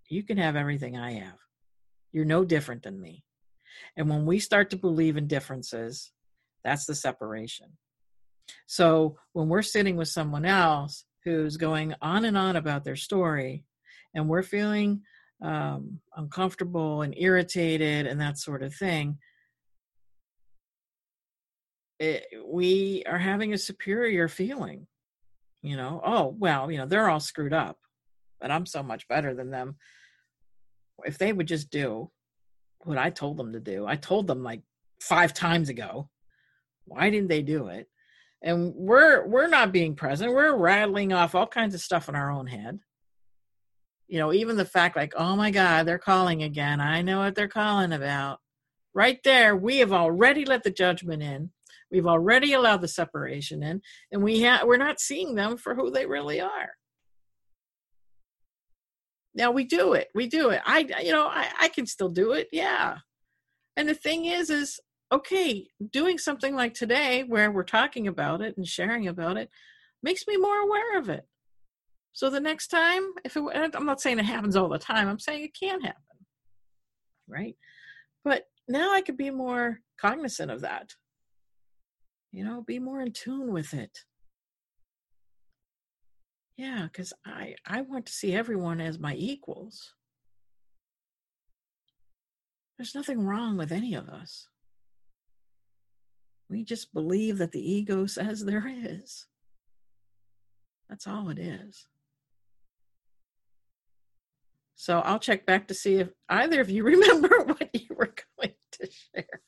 you 0.09 0.21
can 0.23 0.37
have 0.37 0.55
everything 0.55 0.97
i 0.97 1.13
have. 1.13 1.37
You're 2.11 2.25
no 2.25 2.43
different 2.43 2.83
than 2.83 2.99
me 2.99 3.23
and 3.97 4.09
when 4.09 4.25
we 4.25 4.39
start 4.39 4.69
to 4.69 4.77
believe 4.77 5.17
in 5.17 5.27
differences 5.27 6.11
that's 6.63 6.85
the 6.85 6.95
separation. 6.95 7.77
So 8.67 9.17
when 9.33 9.49
we're 9.49 9.61
sitting 9.61 9.95
with 9.95 10.07
someone 10.07 10.45
else 10.45 11.05
who's 11.23 11.57
going 11.57 11.93
on 12.01 12.25
and 12.25 12.37
on 12.37 12.55
about 12.55 12.83
their 12.83 12.95
story 12.95 13.65
and 14.13 14.27
we're 14.27 14.43
feeling 14.43 15.01
um, 15.41 15.99
uncomfortable 16.15 17.01
and 17.01 17.13
irritated 17.17 18.07
and 18.07 18.19
that 18.21 18.37
sort 18.37 18.63
of 18.63 18.73
thing 18.73 19.17
it, 21.99 22.25
we 22.45 23.03
are 23.05 23.17
having 23.17 23.53
a 23.53 23.57
superior 23.57 24.27
feeling 24.27 24.87
you 25.61 25.77
know? 25.77 26.01
Oh 26.05 26.35
well 26.37 26.71
you 26.71 26.77
know 26.77 26.85
they're 26.85 27.09
all 27.09 27.19
screwed 27.19 27.53
up 27.53 27.77
but 28.39 28.51
i'm 28.51 28.65
so 28.65 28.83
much 28.83 29.07
better 29.07 29.33
than 29.33 29.51
them. 29.51 29.75
If 31.05 31.17
they 31.17 31.33
would 31.33 31.47
just 31.47 31.69
do 31.69 32.09
what 32.85 32.97
i 32.97 33.09
told 33.09 33.37
them 33.37 33.53
to 33.53 33.59
do. 33.59 33.85
I 33.85 33.95
told 33.95 34.27
them 34.27 34.43
like 34.43 34.61
five 34.99 35.33
times 35.33 35.69
ago 35.69 36.09
why 36.85 37.09
didn't 37.09 37.29
they 37.29 37.41
do 37.41 37.67
it? 37.67 37.87
And 38.41 38.73
we're 38.75 39.25
we're 39.25 39.47
not 39.47 39.71
being 39.71 39.95
present. 39.95 40.33
We're 40.33 40.55
rattling 40.55 41.13
off 41.13 41.35
all 41.35 41.47
kinds 41.47 41.73
of 41.73 41.81
stuff 41.81 42.09
in 42.09 42.15
our 42.15 42.31
own 42.31 42.47
head. 42.47 42.79
You 44.07 44.19
know 44.19 44.33
even 44.33 44.57
the 44.57 44.65
fact 44.65 44.95
like 44.95 45.13
oh 45.15 45.35
my 45.35 45.49
god 45.51 45.85
they're 45.85 45.97
calling 45.97 46.43
again. 46.43 46.81
I 46.81 47.01
know 47.01 47.19
what 47.19 47.35
they're 47.35 47.47
calling 47.47 47.93
about. 47.93 48.39
Right 48.93 49.19
there 49.23 49.55
we 49.55 49.77
have 49.77 49.93
already 49.93 50.45
let 50.45 50.63
the 50.63 50.71
judgment 50.71 51.23
in. 51.23 51.51
We've 51.89 52.07
already 52.07 52.53
allowed 52.53 52.81
the 52.81 52.87
separation 52.87 53.61
in, 53.61 53.81
and 54.11 54.23
we 54.23 54.43
ha- 54.43 54.63
we're 54.65 54.77
not 54.77 54.99
seeing 54.99 55.35
them 55.35 55.57
for 55.57 55.75
who 55.75 55.91
they 55.91 56.07
really 56.07 56.41
are. 56.41 56.71
Now 59.35 59.51
we 59.51 59.63
do 59.63 59.93
it. 59.93 60.09
We 60.13 60.27
do 60.27 60.49
it. 60.49 60.61
I, 60.65 60.79
you 61.01 61.11
know, 61.11 61.27
I, 61.27 61.47
I 61.59 61.67
can 61.69 61.85
still 61.85 62.09
do 62.09 62.33
it. 62.33 62.49
Yeah. 62.51 62.97
And 63.75 63.89
the 63.89 63.95
thing 63.95 64.25
is, 64.25 64.49
is 64.49 64.79
okay, 65.11 65.67
doing 65.91 66.17
something 66.17 66.55
like 66.55 66.73
today 66.73 67.23
where 67.23 67.51
we're 67.51 67.63
talking 67.63 68.07
about 68.07 68.41
it 68.41 68.55
and 68.57 68.67
sharing 68.67 69.07
about 69.07 69.37
it 69.37 69.49
makes 70.01 70.27
me 70.27 70.37
more 70.37 70.59
aware 70.59 70.97
of 70.99 71.09
it. 71.09 71.25
So 72.13 72.29
the 72.29 72.39
next 72.39 72.67
time, 72.67 73.11
if 73.25 73.35
it, 73.35 73.43
I'm 73.53 73.85
not 73.85 74.01
saying 74.01 74.19
it 74.19 74.25
happens 74.25 74.55
all 74.55 74.69
the 74.69 74.77
time, 74.77 75.07
I'm 75.07 75.19
saying 75.19 75.43
it 75.43 75.57
can 75.59 75.81
happen. 75.81 76.01
Right. 77.27 77.55
But 78.23 78.45
now 78.67 78.93
I 78.93 79.01
could 79.01 79.17
be 79.17 79.31
more 79.31 79.79
cognizant 79.99 80.51
of 80.51 80.61
that 80.61 80.93
you 82.33 82.43
know 82.43 82.61
be 82.61 82.79
more 82.79 82.99
in 82.99 83.13
tune 83.13 83.53
with 83.53 83.73
it 83.73 83.99
yeah 86.57 86.83
because 86.83 87.13
i 87.25 87.55
i 87.65 87.81
want 87.81 88.05
to 88.05 88.13
see 88.13 88.33
everyone 88.33 88.79
as 88.79 88.99
my 88.99 89.15
equals 89.15 89.93
There's 92.77 92.95
nothing 92.95 93.25
wrong 93.25 93.57
with 93.57 93.71
any 93.71 93.93
of 93.93 94.09
us. 94.09 94.47
We 96.49 96.63
just 96.63 96.93
believe 96.93 97.37
that 97.37 97.51
the 97.51 97.71
ego 97.71 98.05
says 98.07 98.43
there 98.43 98.67
is. 98.67 99.27
That's 100.89 101.07
all 101.07 101.29
it 101.29 101.39
is. 101.39 101.87
So 104.75 104.99
I'll 104.99 105.19
check 105.19 105.45
back 105.45 105.67
to 105.69 105.73
see 105.73 105.95
if 105.95 106.09
either 106.27 106.59
of 106.59 106.69
you 106.69 106.83
remember 106.93 107.29
what 107.45 107.69
you 107.73 107.95
were 107.95 108.13
going 108.37 108.55
to 108.73 108.89
share. 108.91 109.42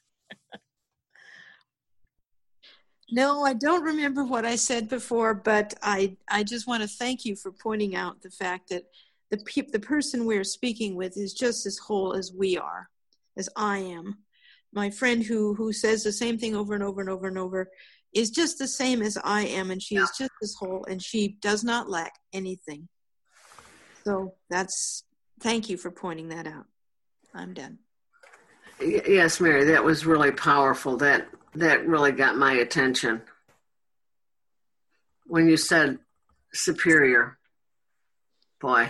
No, 3.12 3.44
I 3.44 3.54
don't 3.54 3.84
remember 3.84 4.24
what 4.24 4.46
I 4.46 4.56
said 4.56 4.90
before, 4.90 5.34
but 5.36 5.76
I 5.84 6.18
I 6.30 6.44
just 6.44 6.68
want 6.68 6.82
to 6.82 6.90
thank 6.90 7.24
you 7.24 7.36
for 7.36 7.52
pointing 7.52 7.96
out 7.96 8.22
the 8.22 8.32
fact 8.32 8.70
that 8.70 8.84
the 9.30 9.38
pe- 9.38 9.70
the 9.72 9.80
person 9.80 10.26
we're 10.26 10.44
speaking 10.44 10.96
with 10.96 11.16
is 11.18 11.34
just 11.34 11.66
as 11.66 11.78
whole 11.78 12.14
as 12.14 12.34
we 12.34 12.58
are, 12.58 12.90
as 13.38 13.48
I 13.56 13.78
am. 13.78 14.18
My 14.74 14.90
friend 14.90 15.24
who 15.24 15.54
who 15.54 15.72
says 15.72 16.04
the 16.04 16.12
same 16.12 16.40
thing 16.40 16.56
over 16.56 16.74
and 16.74 16.84
over 16.84 17.00
and 17.00 17.10
over 17.10 17.28
and 17.28 17.38
over 17.38 17.70
is 18.14 18.32
just 18.32 18.58
the 18.58 18.68
same 18.68 19.02
as 19.02 19.18
I 19.24 19.42
am, 19.42 19.70
and 19.70 19.82
she 19.82 19.98
is 19.98 20.12
just 20.18 20.32
as 20.42 20.56
whole, 20.60 20.86
and 20.90 21.02
she 21.02 21.38
does 21.42 21.64
not 21.64 21.90
lack 21.90 22.14
anything. 22.34 22.88
So 24.04 24.34
that's 24.50 25.04
thank 25.42 25.70
you 25.70 25.78
for 25.78 25.92
pointing 25.92 26.30
that 26.30 26.48
out. 26.48 26.66
I'm 27.36 27.54
done. 27.54 27.80
Yes, 28.82 29.40
Mary, 29.40 29.66
that 29.66 29.84
was 29.84 30.06
really 30.06 30.32
powerful. 30.32 30.98
That 30.98 31.28
that 31.56 31.88
really 31.88 32.12
got 32.12 32.38
my 32.38 32.54
attention. 32.54 33.22
When 35.28 35.48
you 35.48 35.58
said 35.58 36.00
superior, 36.54 37.38
boy, 38.62 38.90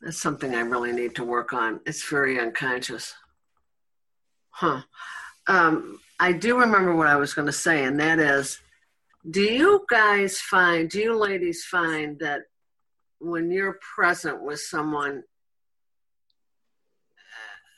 that's 0.00 0.20
something 0.20 0.54
I 0.54 0.60
really 0.60 0.92
need 0.92 1.16
to 1.16 1.24
work 1.24 1.52
on. 1.52 1.80
It's 1.86 2.08
very 2.08 2.40
unconscious. 2.40 3.14
Huh. 4.50 4.82
Um, 5.46 6.00
I 6.18 6.32
do 6.32 6.58
remember 6.58 6.94
what 6.94 7.08
I 7.08 7.16
was 7.16 7.34
going 7.34 7.46
to 7.46 7.52
say, 7.52 7.84
and 7.84 8.00
that 8.00 8.18
is 8.18 8.58
do 9.28 9.42
you 9.42 9.84
guys 9.90 10.40
find, 10.40 10.88
do 10.88 11.00
you 11.00 11.16
ladies 11.16 11.64
find 11.64 12.18
that 12.20 12.42
when 13.18 13.50
you're 13.50 13.78
present 13.94 14.42
with 14.42 14.60
someone, 14.60 15.24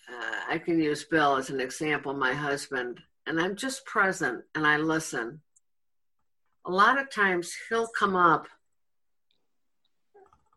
uh, 0.09 0.41
I 0.49 0.59
can 0.59 0.81
use 0.81 1.05
Bill 1.05 1.37
as 1.37 1.51
an 1.51 1.61
example, 1.61 2.15
my 2.15 2.33
husband, 2.33 3.01
and 3.27 3.41
I'm 3.41 3.57
just 3.57 3.85
present 3.85 4.45
and 4.55 4.67
I 4.67 4.79
listen. 4.79 5.41
A 6.65 6.71
lot 6.71 7.01
of 7.01 7.11
times 7.11 7.53
he'll 7.69 7.89
come 7.89 8.17
up 8.17 8.47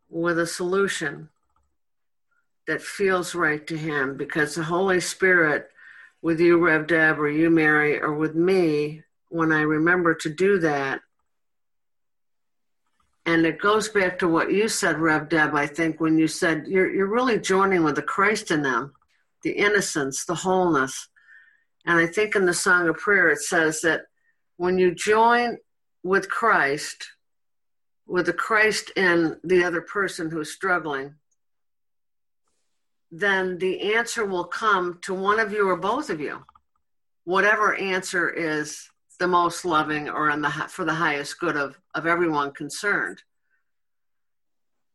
with 0.10 0.40
a 0.40 0.48
solution 0.48 1.30
that 2.68 2.82
feels 2.82 3.36
right 3.36 3.66
to 3.68 3.78
him 3.78 4.18
because 4.18 4.56
the 4.56 4.64
Holy 4.64 5.00
Spirit, 5.00 5.70
with 6.22 6.40
you, 6.40 6.58
Rev 6.58 6.88
Deb, 6.88 7.20
or 7.20 7.30
you, 7.30 7.50
Mary, 7.50 8.00
or 8.00 8.14
with 8.14 8.36
me, 8.36 9.04
when 9.30 9.52
I 9.52 9.62
remember 9.62 10.14
to 10.16 10.30
do 10.30 10.60
that, 10.60 11.02
and 13.26 13.46
it 13.46 13.60
goes 13.60 13.88
back 13.88 14.20
to 14.20 14.28
what 14.28 14.52
you 14.52 14.68
said, 14.68 15.00
Rev 15.00 15.30
Deb, 15.30 15.56
I 15.56 15.68
think, 15.68 16.00
when 16.00 16.18
you 16.18 16.28
said 16.28 16.68
you're, 16.68 16.92
you're 16.92 17.08
really 17.08 17.40
joining 17.40 17.84
with 17.84 17.96
the 17.96 18.02
Christ 18.02 18.52
in 18.52 18.62
them, 18.62 18.94
the 19.44 19.52
innocence, 19.52 20.26
the 20.26 20.36
wholeness. 20.36 21.08
And 21.86 21.98
I 21.98 22.08
think 22.08 22.36
in 22.36 22.46
the 22.46 22.54
Song 22.54 22.88
of 22.88 22.98
Prayer 22.98 23.30
it 23.30 23.40
says 23.40 23.82
that 23.82 24.02
when 24.58 24.78
you 24.78 24.94
join 24.94 25.58
with 26.04 26.30
Christ, 26.30 27.08
with 28.06 28.28
the 28.28 28.34
Christ 28.34 28.92
in 28.96 29.38
the 29.44 29.64
other 29.64 29.82
person 29.82 30.30
who's 30.30 30.54
struggling, 30.54 31.16
then 33.12 33.58
the 33.58 33.96
answer 33.96 34.26
will 34.26 34.46
come 34.46 35.00
to 35.02 35.14
one 35.14 35.40
of 35.40 35.52
you 35.52 35.68
or 35.68 35.76
both 35.76 36.10
of 36.10 36.22
you. 36.22 36.46
Whatever 37.26 37.76
answer 37.76 38.30
is 38.30 38.90
the 39.20 39.28
most 39.28 39.66
loving 39.66 40.10
or 40.10 40.30
in 40.30 40.42
the 40.42 40.50
for 40.50 40.86
the 40.86 40.94
highest 40.94 41.40
good 41.40 41.56
of 41.56 41.78
of 41.94 42.08
everyone 42.08 42.52
concerned. 42.52 43.22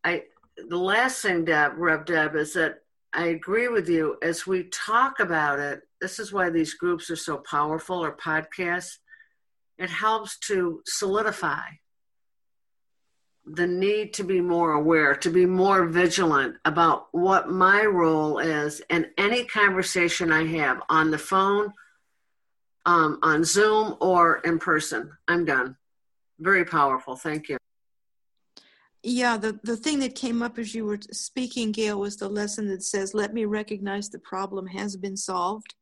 I 0.02 0.24
the 0.56 0.78
last 0.78 1.22
thing, 1.22 1.44
Deb, 1.44 1.72
Rev 1.76 2.04
Deb, 2.04 2.34
is 2.34 2.54
that 2.54 2.80
I 3.16 3.28
agree 3.28 3.68
with 3.68 3.88
you. 3.88 4.18
As 4.20 4.46
we 4.46 4.64
talk 4.64 5.20
about 5.20 5.58
it, 5.58 5.80
this 6.02 6.18
is 6.18 6.34
why 6.34 6.50
these 6.50 6.74
groups 6.74 7.10
are 7.10 7.16
so 7.16 7.38
powerful 7.38 8.04
or 8.04 8.14
podcasts. 8.14 8.98
It 9.78 9.88
helps 9.88 10.38
to 10.40 10.82
solidify 10.84 11.62
the 13.46 13.66
need 13.66 14.12
to 14.14 14.24
be 14.24 14.40
more 14.42 14.72
aware, 14.72 15.14
to 15.14 15.30
be 15.30 15.46
more 15.46 15.86
vigilant 15.86 16.56
about 16.66 17.06
what 17.12 17.48
my 17.48 17.84
role 17.84 18.38
is 18.38 18.82
in 18.90 19.06
any 19.16 19.44
conversation 19.44 20.30
I 20.30 20.44
have 20.58 20.82
on 20.90 21.10
the 21.10 21.18
phone 21.18 21.72
um, 22.84 23.18
on 23.22 23.44
Zoom 23.44 23.96
or 24.00 24.38
in 24.38 24.58
person. 24.58 25.10
I'm 25.26 25.46
done. 25.46 25.76
Very 26.38 26.66
powerful. 26.66 27.16
Thank 27.16 27.48
you. 27.48 27.56
Yeah, 29.02 29.36
the, 29.36 29.58
the 29.62 29.76
thing 29.76 30.00
that 30.00 30.14
came 30.14 30.42
up 30.42 30.58
as 30.58 30.74
you 30.74 30.84
were 30.84 30.98
speaking, 31.12 31.70
Gail, 31.70 32.00
was 32.00 32.16
the 32.16 32.28
lesson 32.28 32.66
that 32.68 32.82
says, 32.82 33.14
let 33.14 33.32
me 33.32 33.44
recognize 33.44 34.08
the 34.08 34.18
problem 34.18 34.66
has 34.66 34.96
been 34.96 35.16
solved. 35.16 35.74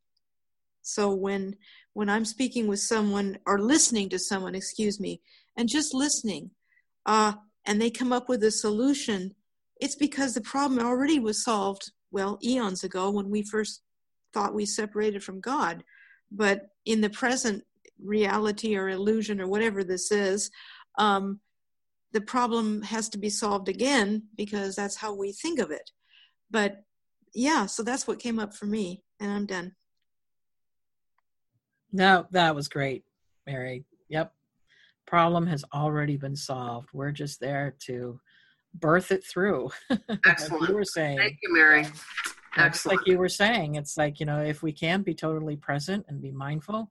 So 0.83 1.12
when 1.15 1.57
when 1.95 2.11
I'm 2.11 2.25
speaking 2.25 2.67
with 2.67 2.81
someone 2.81 3.39
or 3.47 3.59
listening 3.61 4.09
to 4.11 4.19
someone, 4.19 4.55
excuse 4.55 4.99
me, 4.99 5.21
and 5.57 5.69
just 5.69 5.95
listening, 5.95 6.51
uh, 7.07 7.35
and 7.67 7.81
they 7.81 7.89
come 7.89 8.12
up 8.12 8.29
with 8.29 8.43
a 8.43 8.51
solution, 8.51 9.35
it's 9.81 9.95
because 9.95 10.35
the 10.35 10.41
problem 10.41 10.85
already 10.85 11.21
was 11.21 11.45
solved, 11.45 11.93
well, 12.11 12.39
eons 12.43 12.83
ago 12.83 13.11
when 13.11 13.31
we 13.31 13.43
first 13.43 13.81
thought 14.33 14.55
we 14.55 14.67
separated 14.67 15.23
from 15.23 15.41
God. 15.41 15.85
But 16.33 16.67
in 16.85 17.01
the 17.01 17.11
present 17.11 17.62
reality 18.03 18.77
or 18.77 18.89
illusion 18.89 19.41
or 19.41 19.47
whatever 19.47 19.85
this 19.85 20.11
is, 20.11 20.51
um, 20.99 21.39
the 22.15 22.21
problem 22.21 22.81
has 22.83 23.09
to 23.11 23.19
be 23.19 23.29
solved 23.29 23.69
again 23.69 24.23
because 24.37 24.77
that's 24.77 24.95
how 24.95 25.12
we 25.12 25.33
think 25.33 25.59
of 25.59 25.73
it. 25.73 25.91
But 26.49 26.85
yeah, 27.35 27.67
so 27.67 27.83
that's 27.83 28.07
what 28.07 28.21
came 28.21 28.39
up 28.39 28.55
for 28.55 28.67
me, 28.67 29.03
and 29.19 29.33
I'm 29.33 29.47
done. 29.47 29.75
No, 31.93 32.27
that 32.31 32.55
was 32.55 32.69
great, 32.69 33.05
Mary. 33.47 33.85
Yep. 34.09 34.33
Problem 35.07 35.49
has 35.49 35.65
already 35.75 36.17
been 36.17 36.37
solved. 36.37 36.89
We're 36.93 37.11
just 37.11 37.41
there 37.41 37.75
to 37.87 38.21
birth 38.75 39.11
it 39.11 39.25
through. 39.25 39.71
Excellent. 40.25 40.69
you 40.69 40.75
were 40.77 40.85
saying. 40.85 41.19
Thank 41.19 41.39
you, 41.43 41.53
Mary. 41.53 41.87
It's 42.57 42.87
like 42.87 43.01
you 43.07 43.19
were 43.19 43.29
saying, 43.29 43.75
it's 43.75 43.97
like, 43.97 44.21
you 44.21 44.27
know, 44.27 44.41
if 44.41 44.62
we 44.62 44.73
can 44.73 45.03
be 45.03 45.15
totally 45.15 45.57
present 45.57 46.07
and 46.09 46.23
be 46.23 46.31
mindful, 46.31 46.89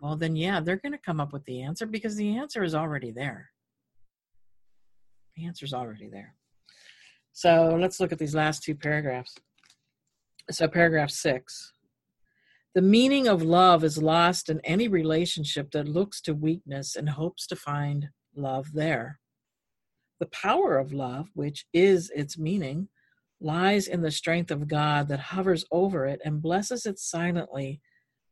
well, 0.00 0.16
then 0.16 0.34
yeah, 0.34 0.60
they're 0.60 0.76
going 0.76 0.92
to 0.92 0.98
come 0.98 1.20
up 1.20 1.34
with 1.34 1.44
the 1.44 1.60
answer 1.60 1.84
because 1.84 2.16
the 2.16 2.38
answer 2.38 2.64
is 2.64 2.74
already 2.74 3.10
there. 3.10 3.50
The 5.40 5.46
answer 5.46 5.64
is 5.64 5.72
already 5.72 6.08
there. 6.08 6.34
So 7.32 7.78
let's 7.80 7.98
look 7.98 8.12
at 8.12 8.18
these 8.18 8.34
last 8.34 8.62
two 8.62 8.74
paragraphs. 8.74 9.34
So, 10.50 10.68
paragraph 10.68 11.10
six. 11.10 11.72
The 12.74 12.82
meaning 12.82 13.26
of 13.26 13.42
love 13.42 13.82
is 13.82 14.02
lost 14.02 14.50
in 14.50 14.60
any 14.64 14.86
relationship 14.86 15.70
that 15.70 15.88
looks 15.88 16.20
to 16.22 16.34
weakness 16.34 16.94
and 16.94 17.08
hopes 17.08 17.46
to 17.46 17.56
find 17.56 18.10
love 18.36 18.72
there. 18.74 19.18
The 20.18 20.26
power 20.26 20.76
of 20.76 20.92
love, 20.92 21.30
which 21.32 21.64
is 21.72 22.10
its 22.14 22.36
meaning, 22.36 22.88
lies 23.40 23.88
in 23.88 24.02
the 24.02 24.10
strength 24.10 24.50
of 24.50 24.68
God 24.68 25.08
that 25.08 25.20
hovers 25.20 25.64
over 25.72 26.04
it 26.04 26.20
and 26.22 26.42
blesses 26.42 26.84
it 26.84 26.98
silently 26.98 27.80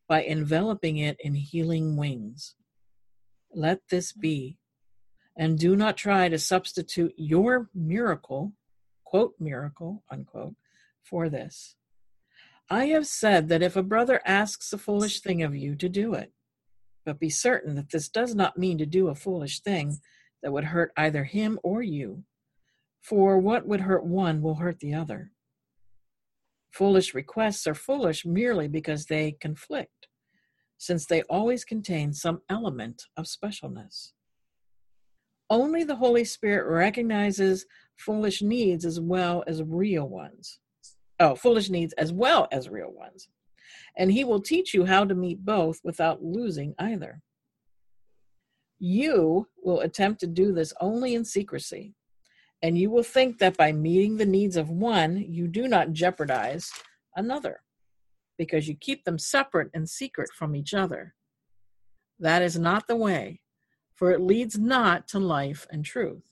by 0.09 0.25
enveloping 0.25 0.99
it 0.99 1.17
in 1.21 1.35
healing 1.35 1.97
wings. 1.97 2.55
Let 3.51 3.81
this 3.91 4.13
be, 4.13 4.59
and 5.39 5.59
do 5.59 5.77
not 5.77 5.97
try 5.97 6.29
to 6.29 6.39
substitute 6.39 7.15
your 7.17 7.71
miracle, 7.73 8.53
quote, 9.05 9.35
miracle, 9.39 10.03
unquote, 10.11 10.57
for 11.03 11.29
this. 11.29 11.77
I 12.69 12.87
have 12.87 13.07
said 13.07 13.49
that 13.49 13.63
if 13.63 13.77
a 13.77 13.83
brother 13.83 14.21
asks 14.27 14.73
a 14.73 14.79
foolish 14.79 15.21
thing 15.21 15.43
of 15.43 15.55
you, 15.55 15.77
to 15.77 15.89
do 15.89 16.13
it. 16.13 16.33
But 17.07 17.21
be 17.21 17.31
certain 17.31 17.77
that 17.77 17.91
this 17.91 18.09
does 18.09 18.35
not 18.35 18.59
mean 18.59 18.77
to 18.79 18.85
do 18.85 19.09
a 19.09 19.15
foolish 19.15 19.61
thing 19.61 19.99
that 20.43 20.53
would 20.53 20.65
hurt 20.65 20.93
either 20.97 21.25
him 21.25 21.59
or 21.63 21.83
you 21.83 22.25
for 23.01 23.39
what 23.39 23.67
would 23.67 23.81
hurt 23.81 24.05
one 24.05 24.43
will 24.43 24.57
hurt 24.57 24.81
the 24.81 24.93
other. 24.93 25.31
Foolish 26.73 27.15
requests 27.15 27.67
are 27.67 27.75
foolish 27.75 28.27
merely 28.27 28.69
because 28.69 29.07
they 29.07 29.33
conflict, 29.33 30.09
since 30.77 31.07
they 31.07 31.23
always 31.23 31.65
contain 31.65 32.13
some 32.13 32.43
element 32.51 33.05
of 33.17 33.25
specialness. 33.25 34.13
Only 35.51 35.85
the 35.85 35.97
Holy 35.97 36.25
Spirit 36.25 36.71
recognizes 36.71 37.67
foolish 37.97 38.43
needs 38.43 38.85
as 38.85 39.01
well 39.01 39.45
as 39.47 39.63
real 39.63 40.09
ones. 40.09 40.59
Oh, 41.21 41.35
foolish 41.35 41.71
needs 41.71 41.95
as 41.95 42.13
well 42.13 42.49
as 42.53 42.69
real 42.69 42.93
ones. 42.93 43.29
And 43.97 44.13
He 44.13 44.25
will 44.25 44.41
teach 44.41 44.75
you 44.75 44.85
how 44.85 45.05
to 45.05 45.15
meet 45.15 45.45
both 45.45 45.81
without 45.83 46.23
losing 46.23 46.75
either. 46.79 47.23
You 48.79 49.49
will 49.63 49.81
attempt 49.81 50.21
to 50.21 50.27
do 50.27 50.53
this 50.53 50.73
only 50.81 51.15
in 51.15 51.25
secrecy 51.25 51.95
and 52.63 52.77
you 52.77 52.91
will 52.91 53.03
think 53.03 53.39
that 53.39 53.57
by 53.57 53.73
meeting 53.73 54.17
the 54.17 54.27
needs 54.27 54.57
of 54.57 54.71
one, 54.71 55.17
you 55.17 55.47
do 55.47 55.69
not 55.69 55.93
jeopardize 55.93 56.71
another, 57.15 57.61
because 58.37 58.67
you 58.69 58.75
keep 58.75 59.05
them 59.05 59.19
separate 59.19 59.71
and 59.75 59.89
secret 59.89 60.31
from 60.35 60.57
each 60.57 60.75
other. 60.75 61.15
That 62.19 62.43
is 62.43 62.59
not 62.59 62.89
the 62.89 62.97
way, 62.97 63.41
for 63.99 64.13
it 64.13 64.21
leads 64.21 64.57
not 64.57 65.09
to 65.09 65.19
life 65.19 65.67
and 65.73 65.85
truth. 65.85 66.23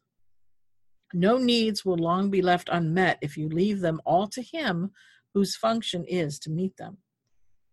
No 1.12 1.36
needs 1.36 1.84
will 1.84 1.96
long 1.96 2.30
be 2.30 2.40
left 2.40 2.68
unmet 2.70 3.18
if 3.22 3.36
you 3.36 3.48
leave 3.48 3.80
them 3.80 4.00
all 4.06 4.28
to 4.28 4.40
Him 4.40 4.92
whose 5.34 5.56
function 5.56 6.04
is 6.04 6.38
to 6.40 6.50
meet 6.50 6.76
them. 6.76 6.98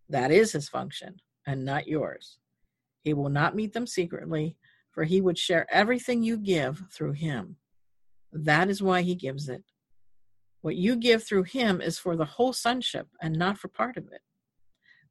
That 0.08 0.32
is 0.32 0.50
His 0.50 0.68
function, 0.68 1.20
and 1.46 1.64
not 1.64 1.86
yours. 1.86 2.38
He 3.04 3.14
will 3.14 3.28
not 3.28 3.54
meet 3.54 3.72
them 3.72 3.86
secretly, 3.86 4.56
for 4.90 5.04
He 5.04 5.20
would 5.20 5.38
share 5.38 5.72
everything 5.72 6.24
you 6.24 6.38
give 6.38 6.82
through 6.92 7.12
Him. 7.12 7.56
That 8.32 8.68
is 8.68 8.82
why 8.82 9.02
He 9.02 9.14
gives 9.14 9.48
it. 9.48 9.62
What 10.60 10.74
you 10.74 10.96
give 10.96 11.22
through 11.22 11.44
Him 11.44 11.80
is 11.80 12.00
for 12.00 12.16
the 12.16 12.24
whole 12.24 12.52
sonship 12.52 13.06
and 13.22 13.36
not 13.36 13.58
for 13.58 13.68
part 13.68 13.96
of 13.96 14.08
it. 14.10 14.22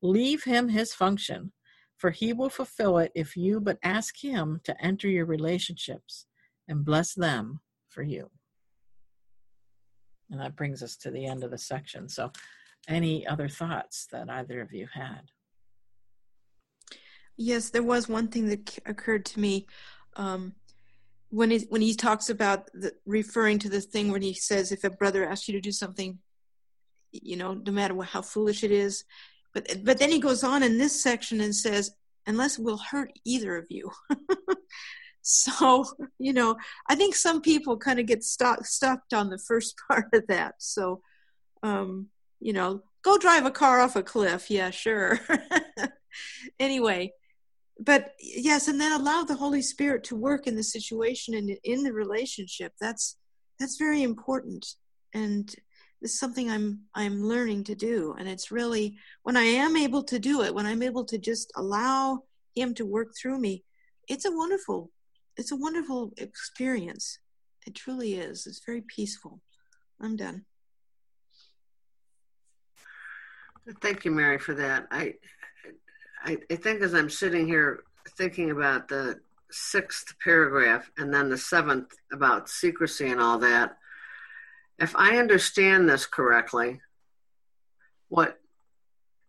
Leave 0.01 0.43
Him 0.43 0.67
His 0.67 0.93
function, 0.93 1.53
for 2.03 2.11
He 2.11 2.33
will 2.33 2.49
fulfill 2.49 2.97
it 2.97 3.13
if 3.15 3.37
you 3.37 3.61
but 3.61 3.77
ask 3.81 4.21
Him 4.21 4.59
to 4.65 4.75
enter 4.83 5.07
your 5.07 5.25
relationships 5.25 6.25
and 6.67 6.83
bless 6.83 7.13
them 7.13 7.61
for 7.87 8.03
you. 8.03 8.29
And 10.29 10.41
that 10.41 10.57
brings 10.57 10.83
us 10.83 10.97
to 10.97 11.11
the 11.11 11.25
end 11.25 11.45
of 11.45 11.51
the 11.51 11.57
section. 11.57 12.09
So, 12.09 12.33
any 12.89 13.25
other 13.25 13.47
thoughts 13.47 14.05
that 14.11 14.29
either 14.29 14.59
of 14.59 14.73
you 14.73 14.85
had? 14.93 15.31
Yes, 17.37 17.69
there 17.69 17.83
was 17.83 18.09
one 18.09 18.27
thing 18.27 18.49
that 18.49 18.79
occurred 18.85 19.23
to 19.27 19.39
me 19.39 19.65
um, 20.17 20.55
when 21.29 21.51
he 21.51 21.59
when 21.69 21.79
he 21.79 21.95
talks 21.95 22.29
about 22.29 22.69
the, 22.73 22.91
referring 23.05 23.59
to 23.59 23.69
the 23.69 23.79
thing 23.79 24.11
when 24.11 24.21
he 24.21 24.33
says, 24.33 24.73
"If 24.73 24.83
a 24.83 24.89
brother 24.89 25.23
asks 25.23 25.47
you 25.47 25.53
to 25.53 25.61
do 25.61 25.71
something, 25.71 26.19
you 27.13 27.37
know, 27.37 27.53
no 27.53 27.71
matter 27.71 27.97
how 28.01 28.21
foolish 28.21 28.65
it 28.65 28.71
is," 28.71 29.05
but 29.53 29.83
but 29.83 29.99
then 29.99 30.11
he 30.11 30.19
goes 30.19 30.43
on 30.43 30.63
in 30.63 30.77
this 30.77 31.01
section 31.01 31.41
and 31.41 31.55
says, 31.55 31.91
"Unless 32.25 32.59
it 32.59 32.63
will 32.63 32.77
hurt 32.77 33.11
either 33.25 33.57
of 33.57 33.65
you." 33.69 33.91
so 35.25 35.85
you 36.19 36.33
know 36.33 36.53
i 36.89 36.95
think 36.95 37.15
some 37.15 37.39
people 37.39 37.77
kind 37.77 37.97
of 37.97 38.05
get 38.05 38.21
stuck 38.21 38.65
stuck 38.65 38.99
on 39.13 39.29
the 39.29 39.37
first 39.37 39.75
part 39.87 40.07
of 40.13 40.27
that. 40.27 40.55
So 40.59 41.01
um 41.61 42.07
you 42.39 42.53
know 42.53 42.81
go 43.03 43.17
drive 43.17 43.45
a 43.45 43.51
car 43.51 43.79
off 43.79 43.95
a 43.95 44.03
cliff. 44.03 44.49
Yeah 44.49 44.69
sure. 44.69 45.19
Anyway 46.59 47.11
but 47.79 48.13
yes 48.19 48.67
and 48.67 48.79
then 48.79 48.91
allow 48.91 49.23
the 49.23 49.35
holy 49.35 49.63
spirit 49.63 50.03
to 50.03 50.15
work 50.15 50.45
in 50.45 50.55
the 50.55 50.63
situation 50.63 51.33
and 51.33 51.57
in 51.63 51.83
the 51.83 51.91
relationship. 51.91 52.73
That's 52.79 53.17
that's 53.59 53.77
very 53.77 54.03
important. 54.03 54.75
And 55.13 55.53
it's 56.03 56.19
something 56.19 56.51
i'm 56.51 56.81
i'm 56.95 57.23
learning 57.23 57.63
to 57.63 57.75
do 57.75 58.15
and 58.19 58.27
it's 58.27 58.51
really 58.51 58.95
when 59.23 59.37
i 59.37 59.43
am 59.43 59.75
able 59.75 60.03
to 60.03 60.19
do 60.19 60.41
it 60.41 60.53
when 60.53 60.65
i'm 60.65 60.83
able 60.83 61.03
to 61.03 61.17
just 61.17 61.51
allow 61.55 62.19
him 62.55 62.73
to 62.73 62.85
work 62.85 63.13
through 63.19 63.39
me 63.39 63.63
it's 64.07 64.25
a 64.25 64.31
wonderful 64.31 64.91
it's 65.37 65.51
a 65.51 65.55
wonderful 65.55 66.13
experience. 66.17 67.19
It 67.65 67.75
truly 67.75 68.15
is. 68.15 68.45
It's 68.45 68.61
very 68.65 68.81
peaceful. 68.81 69.41
I'm 70.01 70.15
done. 70.15 70.45
Thank 73.81 74.03
you, 74.05 74.11
Mary, 74.11 74.37
for 74.37 74.53
that. 74.55 74.87
I, 74.91 75.13
I, 76.23 76.37
I 76.51 76.55
think 76.55 76.81
as 76.81 76.93
I'm 76.93 77.09
sitting 77.09 77.47
here 77.47 77.83
thinking 78.17 78.51
about 78.51 78.89
the 78.89 79.21
sixth 79.51 80.13
paragraph 80.23 80.91
and 80.97 81.13
then 81.13 81.29
the 81.29 81.37
seventh 81.37 81.93
about 82.11 82.49
secrecy 82.49 83.09
and 83.09 83.21
all 83.21 83.39
that, 83.39 83.77
if 84.83 84.95
I 84.97 85.17
understand 85.17 85.87
this 85.87 86.05
correctly, 86.05 86.81
what 88.09 88.37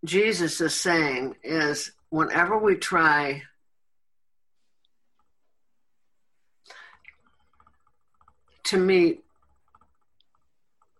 Jesus 0.05 0.61
is 0.61 0.75
saying 0.75 1.37
is 1.45 1.93
whenever 2.11 2.59
we 2.59 2.75
try 2.75 3.43
to 8.65 8.77
meet, 8.77 9.23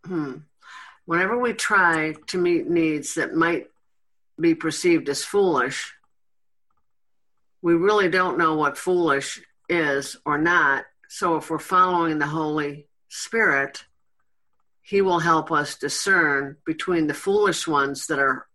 hmm, 0.05 0.37
whenever 1.05 1.37
we 1.37 1.53
try 1.53 2.15
to 2.29 2.39
meet 2.39 2.69
needs 2.69 3.15
that 3.15 3.35
might 3.35 3.67
be 4.41 4.55
perceived 4.55 5.09
as 5.09 5.25
foolish, 5.25 5.93
we 7.61 7.75
really 7.75 8.09
don't 8.09 8.39
know 8.39 8.55
what 8.55 8.79
foolish 8.79 9.43
is 9.69 10.17
or 10.25 10.39
not. 10.39 10.85
So 11.09 11.37
if 11.37 11.51
we're 11.51 11.59
following 11.59 12.19
the 12.19 12.27
Holy 12.27 12.87
Spirit, 13.09 13.85
He 14.85 15.01
will 15.01 15.19
help 15.19 15.51
us 15.51 15.77
discern 15.77 16.59
between 16.65 17.09
the 17.09 17.15
foolish 17.15 17.67
ones 17.67 18.07
that 18.07 18.19
are 18.19 18.47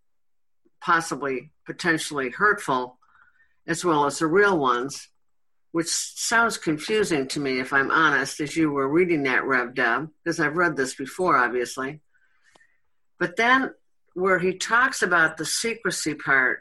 possibly 0.80 1.50
potentially 1.66 2.30
hurtful 2.30 2.98
as 3.66 3.84
well 3.84 4.06
as 4.06 4.20
the 4.20 4.26
real 4.26 4.58
ones 4.58 5.08
which 5.72 5.88
sounds 5.88 6.56
confusing 6.56 7.28
to 7.28 7.40
me, 7.40 7.60
if 7.60 7.72
I'm 7.72 7.90
honest, 7.90 8.40
as 8.40 8.56
you 8.56 8.70
were 8.70 8.88
reading 8.88 9.22
that, 9.24 9.44
Rev 9.44 9.74
Deb, 9.74 10.10
because 10.22 10.40
I've 10.40 10.56
read 10.56 10.76
this 10.76 10.94
before, 10.94 11.36
obviously. 11.36 12.00
But 13.18 13.36
then, 13.36 13.72
where 14.14 14.38
he 14.38 14.54
talks 14.54 15.02
about 15.02 15.36
the 15.36 15.44
secrecy 15.44 16.14
part, 16.14 16.60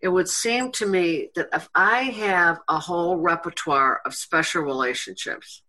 it 0.00 0.08
would 0.08 0.28
seem 0.28 0.72
to 0.72 0.86
me 0.86 1.30
that 1.34 1.48
if 1.54 1.68
I 1.74 2.02
have 2.02 2.58
a 2.68 2.78
whole 2.78 3.16
repertoire 3.16 4.00
of 4.04 4.14
special 4.14 4.62
relationships 4.62 5.62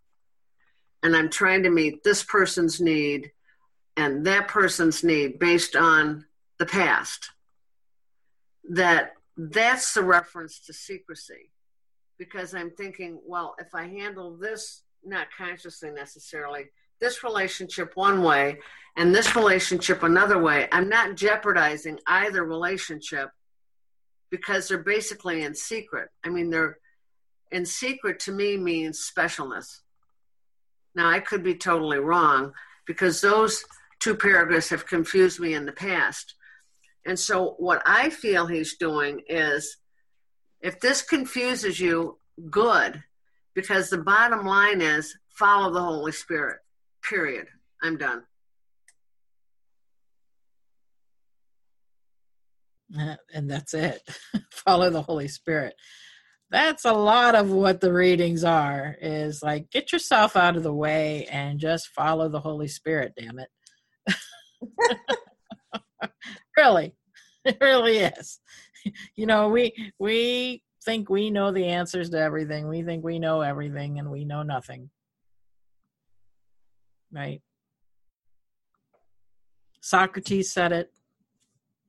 and 1.04 1.16
I'm 1.16 1.30
trying 1.30 1.64
to 1.64 1.70
meet 1.70 2.04
this 2.04 2.24
person's 2.24 2.80
need 2.82 3.32
and 3.96 4.26
that 4.26 4.48
person's 4.48 5.04
need 5.04 5.38
based 5.38 5.76
on 5.76 6.26
the 6.58 6.66
past, 6.66 7.30
that 8.72 9.14
that's 9.38 9.94
the 9.94 10.02
reference 10.02 10.60
to 10.66 10.74
secrecy 10.74 11.52
because 12.18 12.54
I'm 12.54 12.72
thinking, 12.72 13.20
well, 13.26 13.56
if 13.60 13.76
I 13.76 13.88
handle 13.88 14.38
this, 14.38 14.84
not 15.04 15.28
consciously 15.38 15.92
necessarily, 15.92 16.66
this 17.00 17.24
relationship 17.24 17.92
one 17.96 18.24
way 18.24 18.60
and 18.96 19.14
this 19.14 19.36
relationship 19.36 20.04
another 20.04 20.42
way, 20.42 20.70
I'm 20.72 20.88
not 20.88 21.18
jeopardizing 21.18 22.00
either 22.08 22.44
relationship 22.46 23.30
because 24.30 24.68
they're 24.68 24.78
basically 24.78 25.44
in 25.44 25.54
secret. 25.54 26.10
I 26.24 26.30
mean, 26.30 26.50
they're 26.50 26.78
in 27.52 27.66
secret 27.66 28.20
to 28.22 28.32
me 28.32 28.58
means 28.58 29.12
specialness. 29.16 29.82
Now, 30.96 31.10
I 31.10 31.20
could 31.20 31.44
be 31.44 31.56
totally 31.56 32.00
wrong 32.00 32.54
because 32.86 33.22
those 33.22 33.64
two 34.00 34.16
paragraphs 34.16 34.70
have 34.70 34.86
confused 34.86 35.40
me 35.40 35.54
in 35.54 35.66
the 35.66 35.72
past. 35.72 36.36
And 37.06 37.20
so, 37.20 37.56
what 37.58 37.82
I 37.86 38.10
feel 38.10 38.46
he's 38.46 38.78
doing 38.78 39.22
is 39.28 39.78
if 40.62 40.80
this 40.80 41.02
confuses 41.02 41.80
you, 41.80 42.18
good, 42.50 43.04
because 43.54 43.90
the 43.90 43.98
bottom 43.98 44.46
line 44.46 44.82
is 44.82 45.16
follow 45.30 45.74
the 45.74 45.82
Holy 45.82 46.12
Spirit, 46.12 46.60
period. 47.02 47.48
I'm 47.82 47.98
done. 47.98 48.24
And 53.34 53.50
that's 53.50 53.74
it. 53.74 54.08
follow 54.52 54.92
the 54.92 55.02
Holy 55.02 55.28
Spirit. 55.28 55.74
That's 56.54 56.86
a 56.86 56.94
lot 56.94 57.34
of 57.34 57.50
what 57.50 57.82
the 57.82 57.92
readings 57.92 58.44
are 58.44 58.96
is 59.02 59.42
like 59.42 59.72
get 59.72 59.92
yourself 59.92 60.36
out 60.36 60.56
of 60.56 60.62
the 60.62 60.72
way 60.72 61.26
and 61.32 61.60
just 61.60 61.88
follow 61.88 62.30
the 62.30 62.40
Holy 62.40 62.68
Spirit, 62.68 63.14
damn 63.18 63.40
it. 63.40 63.50
really. 66.58 66.94
It 67.44 67.58
really 67.60 67.98
is. 67.98 68.40
you 69.16 69.26
know, 69.26 69.50
we 69.50 69.74
we 69.98 70.62
think 70.86 71.10
we 71.10 71.32
know 71.32 71.52
the 71.52 71.66
answers 71.66 72.12
to 72.12 72.20
everything. 72.20 72.68
We 72.68 72.84
think 72.84 73.04
we 73.04 73.18
know 73.18 73.42
everything 73.42 73.98
and 73.98 74.12
we 74.12 74.24
know 74.24 74.44
nothing. 74.44 74.92
Right? 77.12 77.42
Socrates 79.82 80.52
said 80.52 80.72
it. 80.72 80.92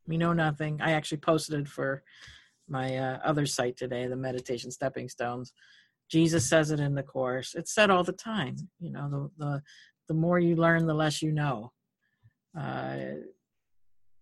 We 0.09 0.17
know 0.17 0.33
nothing. 0.33 0.81
I 0.81 0.93
actually 0.93 1.19
posted 1.19 1.61
it 1.61 1.69
for 1.69 2.03
my 2.69 2.97
uh, 2.97 3.19
other 3.25 3.47
site 3.47 3.77
today, 3.77 4.07
the 4.07 4.17
Meditation 4.17 4.71
Stepping 4.71 5.09
Stones. 5.09 5.53
Jesus 6.11 6.49
says 6.49 6.71
it 6.71 6.81
in 6.81 6.95
the 6.95 7.03
course. 7.03 7.55
It's 7.55 7.75
said 7.75 7.91
all 7.91 8.05
the 8.05 8.13
time. 8.13 8.57
You 8.79 8.93
know, 8.93 9.31
the 9.39 9.45
the 9.45 9.63
the 10.09 10.15
more 10.15 10.39
you 10.39 10.57
learn, 10.57 10.87
the 10.87 10.95
less 10.95 11.23
you 11.23 11.33
know. 11.33 11.73
Uh, 12.59 12.97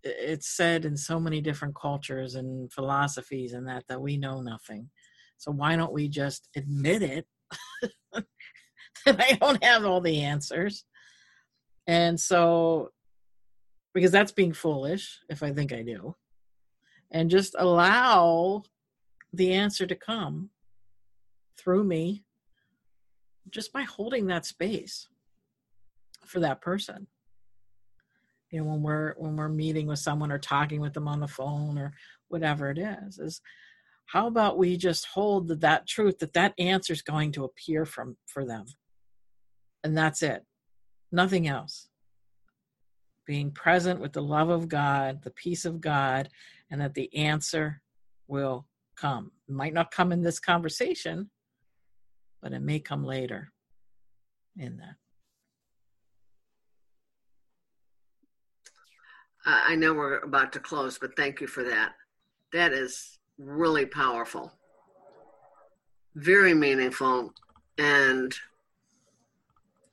it's 0.04 0.48
said 0.48 0.84
in 0.84 0.96
so 0.96 1.20
many 1.20 1.40
different 1.40 1.74
cultures 1.74 2.34
and 2.34 2.72
philosophies 2.72 3.52
and 3.52 3.66
that 3.68 3.84
that 3.88 4.00
we 4.00 4.16
know 4.16 4.40
nothing 4.40 4.88
so 5.38 5.52
why 5.52 5.76
don't 5.76 5.92
we 5.92 6.08
just 6.08 6.48
admit 6.56 7.02
it 7.02 7.26
that 8.12 9.20
i 9.20 9.32
don't 9.40 9.62
have 9.62 9.84
all 9.84 10.00
the 10.00 10.22
answers 10.22 10.84
and 11.86 12.18
so 12.18 12.90
because 13.94 14.10
that's 14.10 14.32
being 14.32 14.52
foolish 14.52 15.20
if 15.28 15.42
i 15.42 15.52
think 15.52 15.72
i 15.72 15.82
do 15.82 16.14
and 17.12 17.30
just 17.30 17.54
allow 17.58 18.62
the 19.32 19.52
answer 19.52 19.86
to 19.86 19.94
come 19.94 20.50
through 21.58 21.84
me 21.84 22.24
just 23.50 23.72
by 23.72 23.82
holding 23.82 24.26
that 24.26 24.46
space 24.46 25.08
for 26.26 26.40
that 26.40 26.60
person. 26.60 27.06
You 28.50 28.60
know 28.60 28.70
when 28.70 28.82
we're 28.82 29.14
when 29.16 29.36
we're 29.36 29.48
meeting 29.48 29.86
with 29.86 29.98
someone 29.98 30.30
or 30.30 30.38
talking 30.38 30.80
with 30.80 30.92
them 30.92 31.08
on 31.08 31.20
the 31.20 31.28
phone 31.28 31.78
or 31.78 31.94
whatever 32.28 32.70
it 32.70 32.78
is 32.78 33.18
is 33.18 33.40
how 34.06 34.26
about 34.26 34.58
we 34.58 34.76
just 34.76 35.06
hold 35.06 35.48
that, 35.48 35.60
that 35.60 35.86
truth 35.86 36.18
that 36.18 36.34
that 36.34 36.52
answer 36.58 36.92
is 36.92 37.00
going 37.00 37.32
to 37.32 37.44
appear 37.44 37.86
from 37.86 38.16
for 38.26 38.44
them. 38.44 38.66
And 39.84 39.96
that's 39.96 40.22
it. 40.22 40.44
Nothing 41.10 41.48
else. 41.48 41.88
Being 43.26 43.52
present 43.52 44.00
with 44.00 44.12
the 44.12 44.22
love 44.22 44.50
of 44.50 44.68
god 44.68 45.22
the 45.22 45.30
peace 45.30 45.64
of 45.64 45.80
god 45.80 46.28
and 46.72 46.80
that 46.80 46.94
the 46.94 47.14
answer 47.14 47.80
will 48.26 48.66
come 48.96 49.30
it 49.48 49.54
might 49.54 49.72
not 49.72 49.92
come 49.92 50.10
in 50.10 50.22
this 50.22 50.40
conversation 50.40 51.30
but 52.40 52.52
it 52.52 52.60
may 52.60 52.80
come 52.80 53.04
later 53.04 53.52
in 54.56 54.76
that 54.78 54.96
I 59.44 59.74
know 59.74 59.92
we're 59.92 60.18
about 60.18 60.52
to 60.52 60.60
close, 60.60 60.98
but 60.98 61.16
thank 61.16 61.40
you 61.40 61.46
for 61.46 61.64
that. 61.64 61.92
That 62.52 62.72
is 62.72 63.18
really 63.38 63.86
powerful, 63.86 64.52
very 66.14 66.54
meaningful, 66.54 67.32
and 67.78 68.32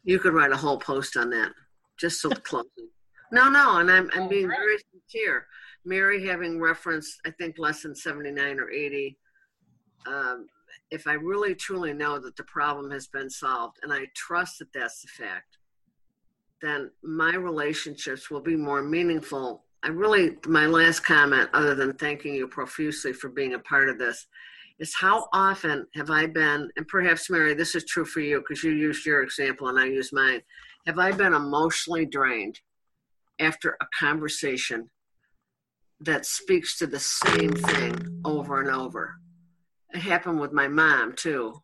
you 0.03 0.19
could 0.19 0.33
write 0.33 0.51
a 0.51 0.57
whole 0.57 0.77
post 0.77 1.17
on 1.17 1.29
that 1.31 1.51
just 1.99 2.21
so 2.21 2.29
closing. 2.43 2.89
No, 3.31 3.49
no, 3.49 3.77
and 3.77 3.89
I'm 3.89 4.09
I'm 4.13 4.27
being 4.27 4.47
very 4.47 4.77
sincere. 4.91 5.47
Mary 5.85 6.25
having 6.25 6.59
referenced, 6.59 7.19
I 7.25 7.31
think, 7.31 7.57
lesson 7.57 7.95
79 7.95 8.59
or 8.59 8.69
80. 8.69 9.17
Um, 10.07 10.47
if 10.91 11.07
I 11.07 11.13
really 11.13 11.55
truly 11.55 11.93
know 11.93 12.19
that 12.19 12.35
the 12.35 12.43
problem 12.43 12.91
has 12.91 13.07
been 13.07 13.29
solved, 13.29 13.77
and 13.83 13.93
I 13.93 14.07
trust 14.15 14.59
that 14.59 14.73
that's 14.73 15.01
the 15.01 15.07
fact, 15.07 15.57
then 16.61 16.91
my 17.03 17.35
relationships 17.35 18.29
will 18.29 18.41
be 18.41 18.55
more 18.55 18.81
meaningful. 18.81 19.63
I 19.83 19.89
really, 19.89 20.37
my 20.45 20.65
last 20.65 21.01
comment, 21.01 21.49
other 21.53 21.75
than 21.75 21.93
thanking 21.93 22.33
you 22.35 22.47
profusely 22.47 23.13
for 23.13 23.29
being 23.29 23.53
a 23.53 23.59
part 23.59 23.89
of 23.89 23.97
this, 23.97 24.27
is 24.79 24.95
how 24.95 25.27
often 25.33 25.85
have 25.95 26.09
I 26.09 26.25
been, 26.25 26.69
and 26.77 26.87
perhaps 26.87 27.29
Mary, 27.29 27.53
this 27.53 27.75
is 27.75 27.85
true 27.85 28.05
for 28.05 28.21
you 28.21 28.39
because 28.39 28.63
you 28.63 28.71
used 28.71 29.05
your 29.05 29.23
example 29.23 29.67
and 29.67 29.77
I 29.77 29.85
use 29.85 30.13
mine. 30.13 30.41
Have 30.87 30.99
I 30.99 31.11
been 31.11 31.33
emotionally 31.33 32.05
drained 32.05 32.59
after 33.39 33.77
a 33.81 33.85
conversation 33.97 34.89
that 36.01 36.25
speaks 36.25 36.77
to 36.79 36.87
the 36.87 36.99
same 36.99 37.53
thing 37.53 38.21
over 38.25 38.61
and 38.61 38.69
over? 38.69 39.15
It 39.93 39.99
happened 39.99 40.39
with 40.39 40.53
my 40.53 40.67
mom 40.67 41.13
too, 41.13 41.61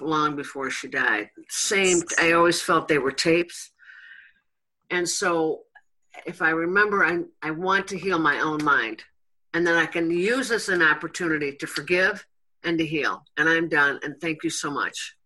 long 0.00 0.36
before 0.36 0.70
she 0.70 0.88
died. 0.88 1.30
Same, 1.48 2.02
I 2.18 2.32
always 2.32 2.60
felt 2.60 2.88
they 2.88 2.98
were 2.98 3.12
tapes 3.12 3.72
and 4.92 5.08
so 5.08 5.62
if 6.26 6.42
I 6.42 6.50
remember, 6.50 7.04
I, 7.04 7.20
I 7.42 7.50
want 7.50 7.88
to 7.88 7.98
heal 7.98 8.18
my 8.18 8.40
own 8.40 8.62
mind. 8.62 9.02
And 9.54 9.66
then 9.66 9.74
I 9.74 9.86
can 9.86 10.10
use 10.10 10.48
this 10.50 10.68
an 10.68 10.82
opportunity 10.82 11.56
to 11.56 11.66
forgive 11.66 12.24
and 12.62 12.78
to 12.78 12.86
heal. 12.86 13.24
And 13.36 13.48
I'm 13.48 13.68
done. 13.68 13.98
And 14.02 14.20
thank 14.20 14.44
you 14.44 14.50
so 14.50 14.70
much. 14.70 15.16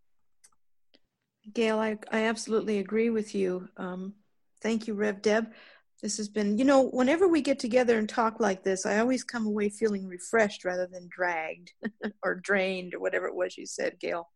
Gail, 1.52 1.78
I, 1.78 1.98
I 2.10 2.24
absolutely 2.24 2.78
agree 2.78 3.10
with 3.10 3.34
you. 3.34 3.68
Um, 3.76 4.14
thank 4.62 4.86
you, 4.86 4.94
Rev 4.94 5.20
Deb. 5.20 5.52
This 6.06 6.18
has 6.18 6.28
been, 6.28 6.56
you 6.56 6.64
know, 6.64 6.84
whenever 6.90 7.26
we 7.26 7.40
get 7.40 7.58
together 7.58 7.98
and 7.98 8.08
talk 8.08 8.38
like 8.38 8.62
this, 8.62 8.86
I 8.86 9.00
always 9.00 9.24
come 9.24 9.44
away 9.44 9.68
feeling 9.70 10.06
refreshed 10.06 10.64
rather 10.64 10.86
than 10.86 11.08
dragged 11.10 11.72
or 12.22 12.36
drained 12.36 12.94
or 12.94 13.00
whatever 13.00 13.26
it 13.26 13.34
was 13.34 13.58
you 13.58 13.66
said, 13.66 13.98
Gail. 13.98 14.28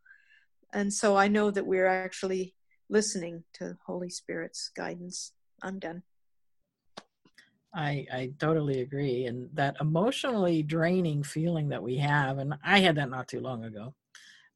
And 0.72 0.92
so 0.92 1.16
I 1.16 1.28
know 1.28 1.52
that 1.52 1.68
we're 1.68 1.86
actually 1.86 2.56
listening 2.88 3.44
to 3.54 3.78
Holy 3.86 4.10
Spirit's 4.10 4.68
guidance. 4.76 5.30
I'm 5.62 5.78
done. 5.78 6.02
I 7.72 8.04
I 8.12 8.32
totally 8.40 8.80
agree, 8.80 9.26
and 9.26 9.48
that 9.54 9.76
emotionally 9.80 10.64
draining 10.64 11.22
feeling 11.22 11.68
that 11.68 11.84
we 11.84 11.98
have, 11.98 12.38
and 12.38 12.54
I 12.64 12.80
had 12.80 12.96
that 12.96 13.10
not 13.10 13.28
too 13.28 13.38
long 13.38 13.62
ago 13.62 13.94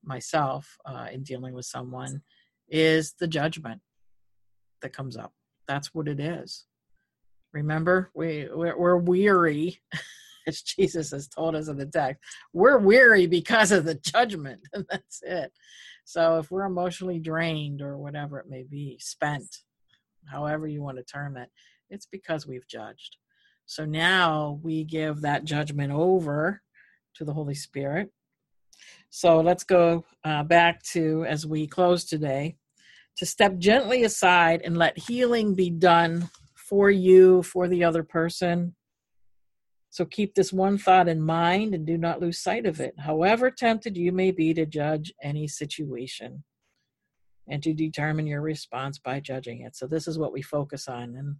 myself 0.03 0.77
uh, 0.85 1.07
in 1.13 1.23
dealing 1.23 1.55
with 1.55 1.67
someone, 1.67 2.23
is 2.69 3.15
the 3.21 3.29
judgment 3.29 3.83
that 4.83 4.93
comes 4.93 5.17
up. 5.17 5.33
That's 5.69 5.95
what 5.95 6.09
it 6.09 6.19
is. 6.19 6.67
Remember, 7.55 8.11
we 8.15 8.49
we're, 8.53 8.77
we're 8.77 8.97
weary, 8.97 9.81
as 10.47 10.61
Jesus 10.61 11.13
has 11.13 11.29
told 11.29 11.55
us 11.55 11.69
in 11.69 11.79
the 11.79 11.87
text. 11.87 12.21
We're 12.53 12.79
weary 12.79 13.27
because 13.29 13.71
of 13.71 13.85
the 13.85 13.95
judgment, 13.95 14.61
and 14.75 14.85
that's 14.91 15.23
it. 15.23 15.53
So 16.05 16.39
if 16.39 16.51
we're 16.51 16.65
emotionally 16.65 17.21
drained 17.21 17.81
or 17.81 17.97
whatever 17.97 18.39
it 18.41 18.51
may 18.51 18.65
be, 18.65 18.99
spent, 19.01 19.47
however 20.27 20.67
you 20.67 20.83
want 20.83 20.99
to 20.99 21.05
term 21.05 21.37
it, 21.37 21.49
it's 21.89 22.07
because 22.07 22.47
we've 22.47 22.67
judged. 22.67 23.17
So 23.67 23.85
now 23.85 24.59
we 24.63 24.85
give 24.85 25.23
that 25.23 25.45
judgment 25.45 25.93
over 25.93 26.61
to 27.15 27.25
the 27.25 27.33
Holy 27.33 27.55
Spirit. 27.55 28.11
So 29.11 29.41
let's 29.41 29.65
go 29.65 30.05
uh, 30.25 30.43
back 30.43 30.83
to, 30.93 31.25
as 31.27 31.47
we 31.47 31.69
close 31.69 32.05
today, 32.05 32.57
to 33.17 33.25
step 33.25 33.59
gently 33.59 34.03
aside 34.03 34.61
and 34.65 34.77
let 34.77 34.99
healing 34.99 35.55
be 35.55 35.71
done 35.71 36.29
for 36.69 36.91
you, 36.91 37.43
for 37.43 37.69
the 37.69 37.85
other 37.85 38.03
person, 38.03 38.75
so 39.95 40.05
keep 40.05 40.35
this 40.35 40.53
one 40.53 40.77
thought 40.77 41.07
in 41.07 41.21
mind 41.21 41.73
and 41.73 41.87
do 41.87 41.97
not 41.97 42.21
lose 42.21 42.41
sight 42.41 42.67
of 42.67 42.81
it, 42.81 42.95
however 42.99 43.49
tempted 43.49 43.97
you 43.97 44.11
may 44.11 44.33
be 44.33 44.53
to 44.53 44.67
judge 44.67 45.13
any 45.23 45.47
situation 45.47 46.43
and 47.49 47.63
to 47.63 47.73
determine 47.73 48.27
your 48.27 48.41
response 48.41 48.99
by 48.99 49.21
judging 49.21 49.61
it. 49.61 49.77
So, 49.77 49.87
this 49.87 50.09
is 50.09 50.19
what 50.19 50.33
we 50.33 50.43
focus 50.43 50.89
on. 50.89 51.15
And 51.15 51.37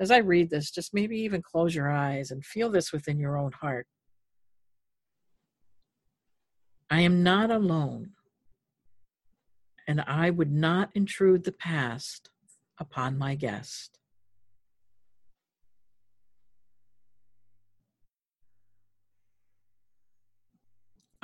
as 0.00 0.10
I 0.10 0.18
read 0.20 0.48
this, 0.48 0.70
just 0.70 0.94
maybe 0.94 1.18
even 1.18 1.42
close 1.42 1.74
your 1.74 1.90
eyes 1.90 2.30
and 2.30 2.42
feel 2.42 2.70
this 2.70 2.92
within 2.94 3.18
your 3.18 3.36
own 3.36 3.52
heart. 3.52 3.86
I 6.88 7.02
am 7.02 7.22
not 7.22 7.50
alone, 7.50 8.12
and 9.86 10.00
I 10.00 10.30
would 10.30 10.50
not 10.50 10.88
intrude 10.94 11.44
the 11.44 11.52
past 11.52 12.30
upon 12.78 13.18
my 13.18 13.34
guest. 13.34 13.97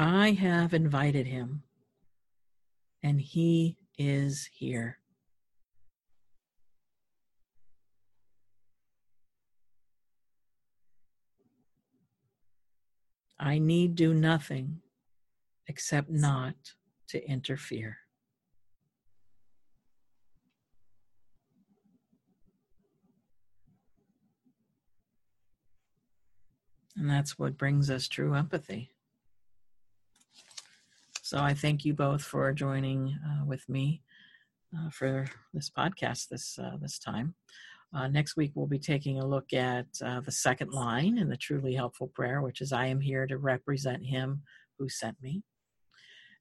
I 0.07 0.33
have 0.33 0.75
invited 0.75 1.27
him, 1.27 1.63
and 3.03 3.19
he 3.19 3.79
is 3.97 4.51
here. 4.53 4.99
I 13.41 13.59
need 13.59 13.95
do 13.95 14.13
nothing 14.13 14.83
except 15.69 16.11
not 16.11 16.55
to 17.09 17.27
interfere. 17.27 17.97
And 26.95 27.09
that's 27.09 27.39
what 27.39 27.57
brings 27.57 27.89
us 27.89 28.07
true 28.07 28.35
empathy. 28.35 28.94
So 31.25 31.39
I 31.39 31.55
thank 31.55 31.87
you 31.87 31.95
both 31.95 32.23
for 32.23 32.53
joining 32.53 33.19
uh, 33.27 33.47
with 33.47 33.67
me 33.67 34.03
uh, 34.77 34.91
for 34.91 35.25
this 35.55 35.71
podcast 35.71 36.29
this 36.29 36.59
uh, 36.59 36.77
this 36.83 36.99
time. 36.99 37.35
Uh, 37.95 38.09
next 38.09 38.37
week 38.37 38.53
we'll 38.55 38.67
be 38.67 38.79
taking 38.79 39.19
a 39.19 39.27
look 39.27 39.55
at 39.55 39.87
uh, 40.05 40.21
the 40.21 40.31
second 40.31 40.73
line 40.73 41.17
in 41.17 41.31
the 41.31 41.39
truly 41.39 41.73
helpful 41.75 42.09
prayer, 42.09 42.43
which 42.43 42.61
is 42.61 42.75
"I 42.75 42.89
am 42.89 43.01
here 43.01 43.27
to 43.27 43.39
represent 43.39 44.05
Him 44.05 44.43
who 44.79 44.91
sent 44.91 45.17
me." 45.23 45.43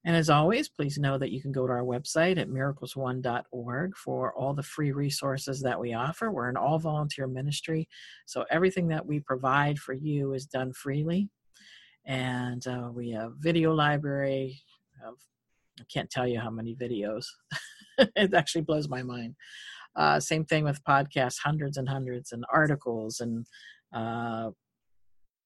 And 0.03 0.17
as 0.17 0.29
always, 0.29 0.67
please 0.67 0.97
know 0.97 1.17
that 1.17 1.31
you 1.31 1.41
can 1.41 1.53
go 1.53 1.65
to 1.65 1.71
our 1.71 1.83
website 1.83 2.37
at 2.37 2.49
miraclesone.org 2.49 3.95
for 3.95 4.33
all 4.33 4.53
the 4.53 4.63
free 4.63 4.91
resources 4.91 5.61
that 5.61 5.79
we 5.79 5.93
offer. 5.93 6.29
We're 6.29 6.49
an 6.49 6.57
all 6.57 6.77
volunteer 6.77 7.27
ministry, 7.27 7.87
so 8.25 8.43
everything 8.51 8.89
that 8.89 9.05
we 9.05 9.21
provide 9.21 9.79
for 9.79 9.93
you 9.93 10.33
is 10.33 10.45
done 10.45 10.73
freely. 10.73 11.29
And 12.05 12.67
uh, 12.67 12.89
we 12.93 13.11
have 13.11 13.35
video 13.39 13.73
library, 13.73 14.61
I 15.09 15.83
can't 15.91 16.09
tell 16.09 16.27
you 16.27 16.39
how 16.39 16.49
many 16.49 16.75
videos. 16.75 17.25
it 17.97 18.33
actually 18.33 18.61
blows 18.61 18.89
my 18.89 19.03
mind. 19.03 19.35
Uh, 19.95 20.19
same 20.19 20.45
thing 20.45 20.63
with 20.63 20.83
podcasts, 20.83 21.39
hundreds 21.43 21.77
and 21.77 21.87
hundreds, 21.87 22.31
and 22.31 22.45
articles, 22.51 23.19
and 23.19 23.45
uh, 23.93 24.49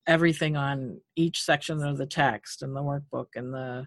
everything 0.07 0.55
on 0.55 1.01
each 1.15 1.41
section 1.41 1.83
of 1.83 1.97
the 1.97 2.05
text, 2.05 2.61
and 2.61 2.75
the 2.75 2.81
workbook, 2.81 3.27
and 3.35 3.53
the 3.53 3.85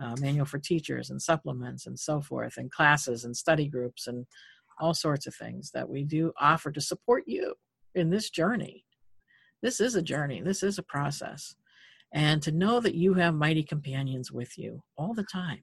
uh, 0.00 0.14
manual 0.20 0.46
for 0.46 0.58
teachers, 0.58 1.10
and 1.10 1.20
supplements, 1.20 1.86
and 1.86 1.98
so 1.98 2.20
forth, 2.20 2.56
and 2.56 2.70
classes, 2.70 3.24
and 3.24 3.36
study 3.36 3.66
groups, 3.66 4.06
and 4.06 4.26
all 4.78 4.94
sorts 4.94 5.26
of 5.26 5.34
things 5.34 5.70
that 5.72 5.88
we 5.88 6.04
do 6.04 6.32
offer 6.40 6.70
to 6.70 6.80
support 6.80 7.24
you 7.26 7.54
in 7.94 8.10
this 8.10 8.30
journey. 8.30 8.84
This 9.62 9.80
is 9.80 9.96
a 9.96 10.02
journey, 10.02 10.40
this 10.42 10.62
is 10.62 10.78
a 10.78 10.82
process 10.84 11.56
and 12.12 12.42
to 12.42 12.52
know 12.52 12.80
that 12.80 12.94
you 12.94 13.14
have 13.14 13.34
mighty 13.34 13.62
companions 13.62 14.32
with 14.32 14.56
you 14.56 14.82
all 14.96 15.14
the 15.14 15.24
time 15.24 15.62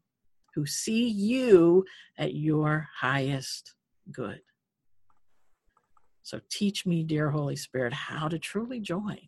who 0.53 0.65
see 0.65 1.07
you 1.07 1.83
at 2.17 2.35
your 2.35 2.87
highest 2.99 3.73
good. 4.11 4.39
So 6.21 6.39
teach 6.49 6.85
me, 6.85 7.03
dear 7.03 7.31
Holy 7.31 7.55
Spirit, 7.55 7.93
how 7.93 8.27
to 8.27 8.39
truly 8.39 8.79
join 8.79 9.19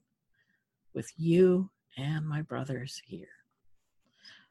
with 0.93 1.11
you 1.17 1.69
and 1.97 2.27
my 2.27 2.41
brothers 2.41 3.01
here. 3.05 3.27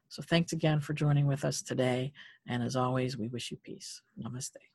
So 0.09 0.21
thanks 0.21 0.53
again 0.53 0.79
for 0.79 0.93
joining 0.93 1.25
with 1.25 1.43
us 1.43 1.61
today. 1.61 2.13
And 2.47 2.61
as 2.61 2.75
always, 2.75 3.17
we 3.17 3.27
wish 3.27 3.51
you 3.51 3.57
peace. 3.63 4.01
Namaste. 4.21 4.74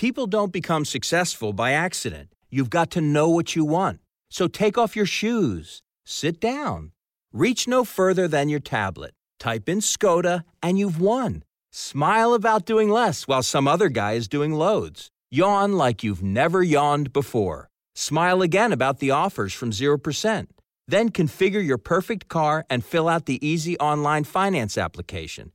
People 0.00 0.26
don't 0.26 0.50
become 0.50 0.86
successful 0.86 1.52
by 1.52 1.72
accident. 1.72 2.30
You've 2.48 2.70
got 2.70 2.90
to 2.92 3.02
know 3.02 3.28
what 3.28 3.54
you 3.54 3.66
want. 3.66 4.00
So 4.30 4.48
take 4.48 4.78
off 4.78 4.96
your 4.96 5.04
shoes, 5.04 5.82
sit 6.06 6.40
down, 6.40 6.92
reach 7.34 7.68
no 7.68 7.84
further 7.84 8.26
than 8.26 8.48
your 8.48 8.60
tablet, 8.60 9.12
type 9.38 9.68
in 9.68 9.80
Skoda, 9.80 10.44
and 10.62 10.78
you've 10.78 10.98
won. 10.98 11.44
Smile 11.70 12.32
about 12.32 12.64
doing 12.64 12.88
less 12.88 13.28
while 13.28 13.42
some 13.42 13.68
other 13.68 13.90
guy 13.90 14.12
is 14.12 14.26
doing 14.26 14.54
loads. 14.54 15.10
Yawn 15.30 15.74
like 15.74 16.02
you've 16.02 16.22
never 16.22 16.62
yawned 16.62 17.12
before. 17.12 17.68
Smile 17.94 18.40
again 18.40 18.72
about 18.72 19.00
the 19.00 19.10
offers 19.10 19.52
from 19.52 19.70
0%. 19.70 20.46
Then 20.90 21.10
configure 21.10 21.64
your 21.64 21.78
perfect 21.78 22.26
car 22.26 22.66
and 22.68 22.84
fill 22.84 23.08
out 23.08 23.26
the 23.26 23.38
easy 23.46 23.78
online 23.78 24.24
finance 24.24 24.76
application. 24.76 25.52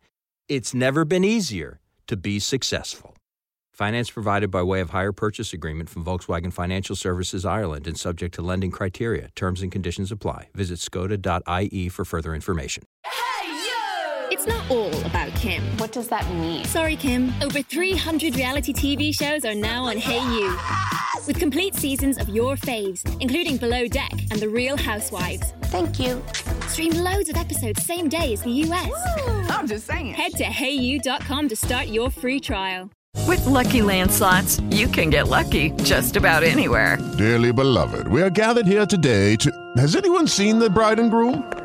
It's 0.48 0.74
never 0.74 1.04
been 1.04 1.26
easier 1.26 1.82
to 2.08 2.16
be 2.16 2.40
successful. 2.40 3.16
Finance 3.74 4.10
provided 4.10 4.50
by 4.50 4.64
way 4.64 4.80
of 4.80 4.92
hire 4.92 5.12
purchase 5.12 5.52
agreement 5.52 5.90
from 5.90 6.06
Volkswagen 6.06 6.54
Financial 6.54 6.96
Services 6.96 7.44
Ireland 7.44 7.86
and 7.86 8.00
subject 8.00 8.34
to 8.36 8.42
lending 8.42 8.72
criteria. 8.72 9.28
Terms 9.36 9.62
and 9.62 9.70
conditions 9.70 10.10
apply. 10.10 10.48
Visit 10.54 10.80
skoda.ie 10.80 11.90
for 11.90 12.06
further 12.06 12.34
information. 12.34 12.84
It's 14.48 14.54
not 14.54 14.70
all 14.70 15.06
about 15.08 15.34
Kim. 15.34 15.64
What 15.80 15.92
does 15.92 16.08
that 16.10 16.30
mean? 16.36 16.66
Sorry, 16.66 16.96
Kim. 16.96 17.34
Over 17.42 17.64
300 17.64 18.36
reality 18.36 18.74
TV 18.74 19.12
shows 19.12 19.44
are 19.44 19.56
now 19.56 19.86
on 19.86 19.96
hayu. 19.96 21.26
With 21.26 21.40
complete 21.40 21.74
seasons 21.74 22.20
of 22.20 22.30
your 22.30 22.56
faves, 22.56 23.02
including 23.20 23.58
Below 23.58 23.88
Deck 23.88 24.12
and 24.30 24.40
The 24.40 24.48
Real 24.48 24.78
Housewives. 24.78 25.52
Thank 25.64 25.98
you. 25.98 26.24
Stream 26.68 26.94
loads 26.94 27.28
of 27.30 27.38
episodes 27.38 27.84
same 27.84 28.08
day 28.08 28.34
as 28.34 28.44
the 28.44 28.52
US. 28.70 28.92
I'm 29.50 29.66
just 29.66 29.88
saying. 29.88 30.14
Head 30.14 30.34
to 30.34 30.44
hayu.com 30.44 31.50
to 31.50 31.56
start 31.56 31.88
your 31.88 32.12
free 32.12 32.40
trial. 32.40 32.92
With 33.26 33.46
LuckyLand 33.46 34.12
Slots, 34.12 34.60
you 34.70 34.88
can 34.88 35.10
get 35.10 35.28
lucky 35.28 35.72
just 35.82 36.18
about 36.18 36.44
anywhere. 36.44 37.00
Dearly 37.18 37.52
beloved, 37.52 38.08
we 38.10 38.22
are 38.22 38.30
gathered 38.30 38.68
here 38.68 38.86
today 38.86 39.38
to. 39.38 39.52
Has 39.78 39.96
anyone 39.96 40.28
seen 40.28 40.60
the 40.60 40.70
bride 40.70 41.00
and 41.00 41.10
groom? 41.10 41.65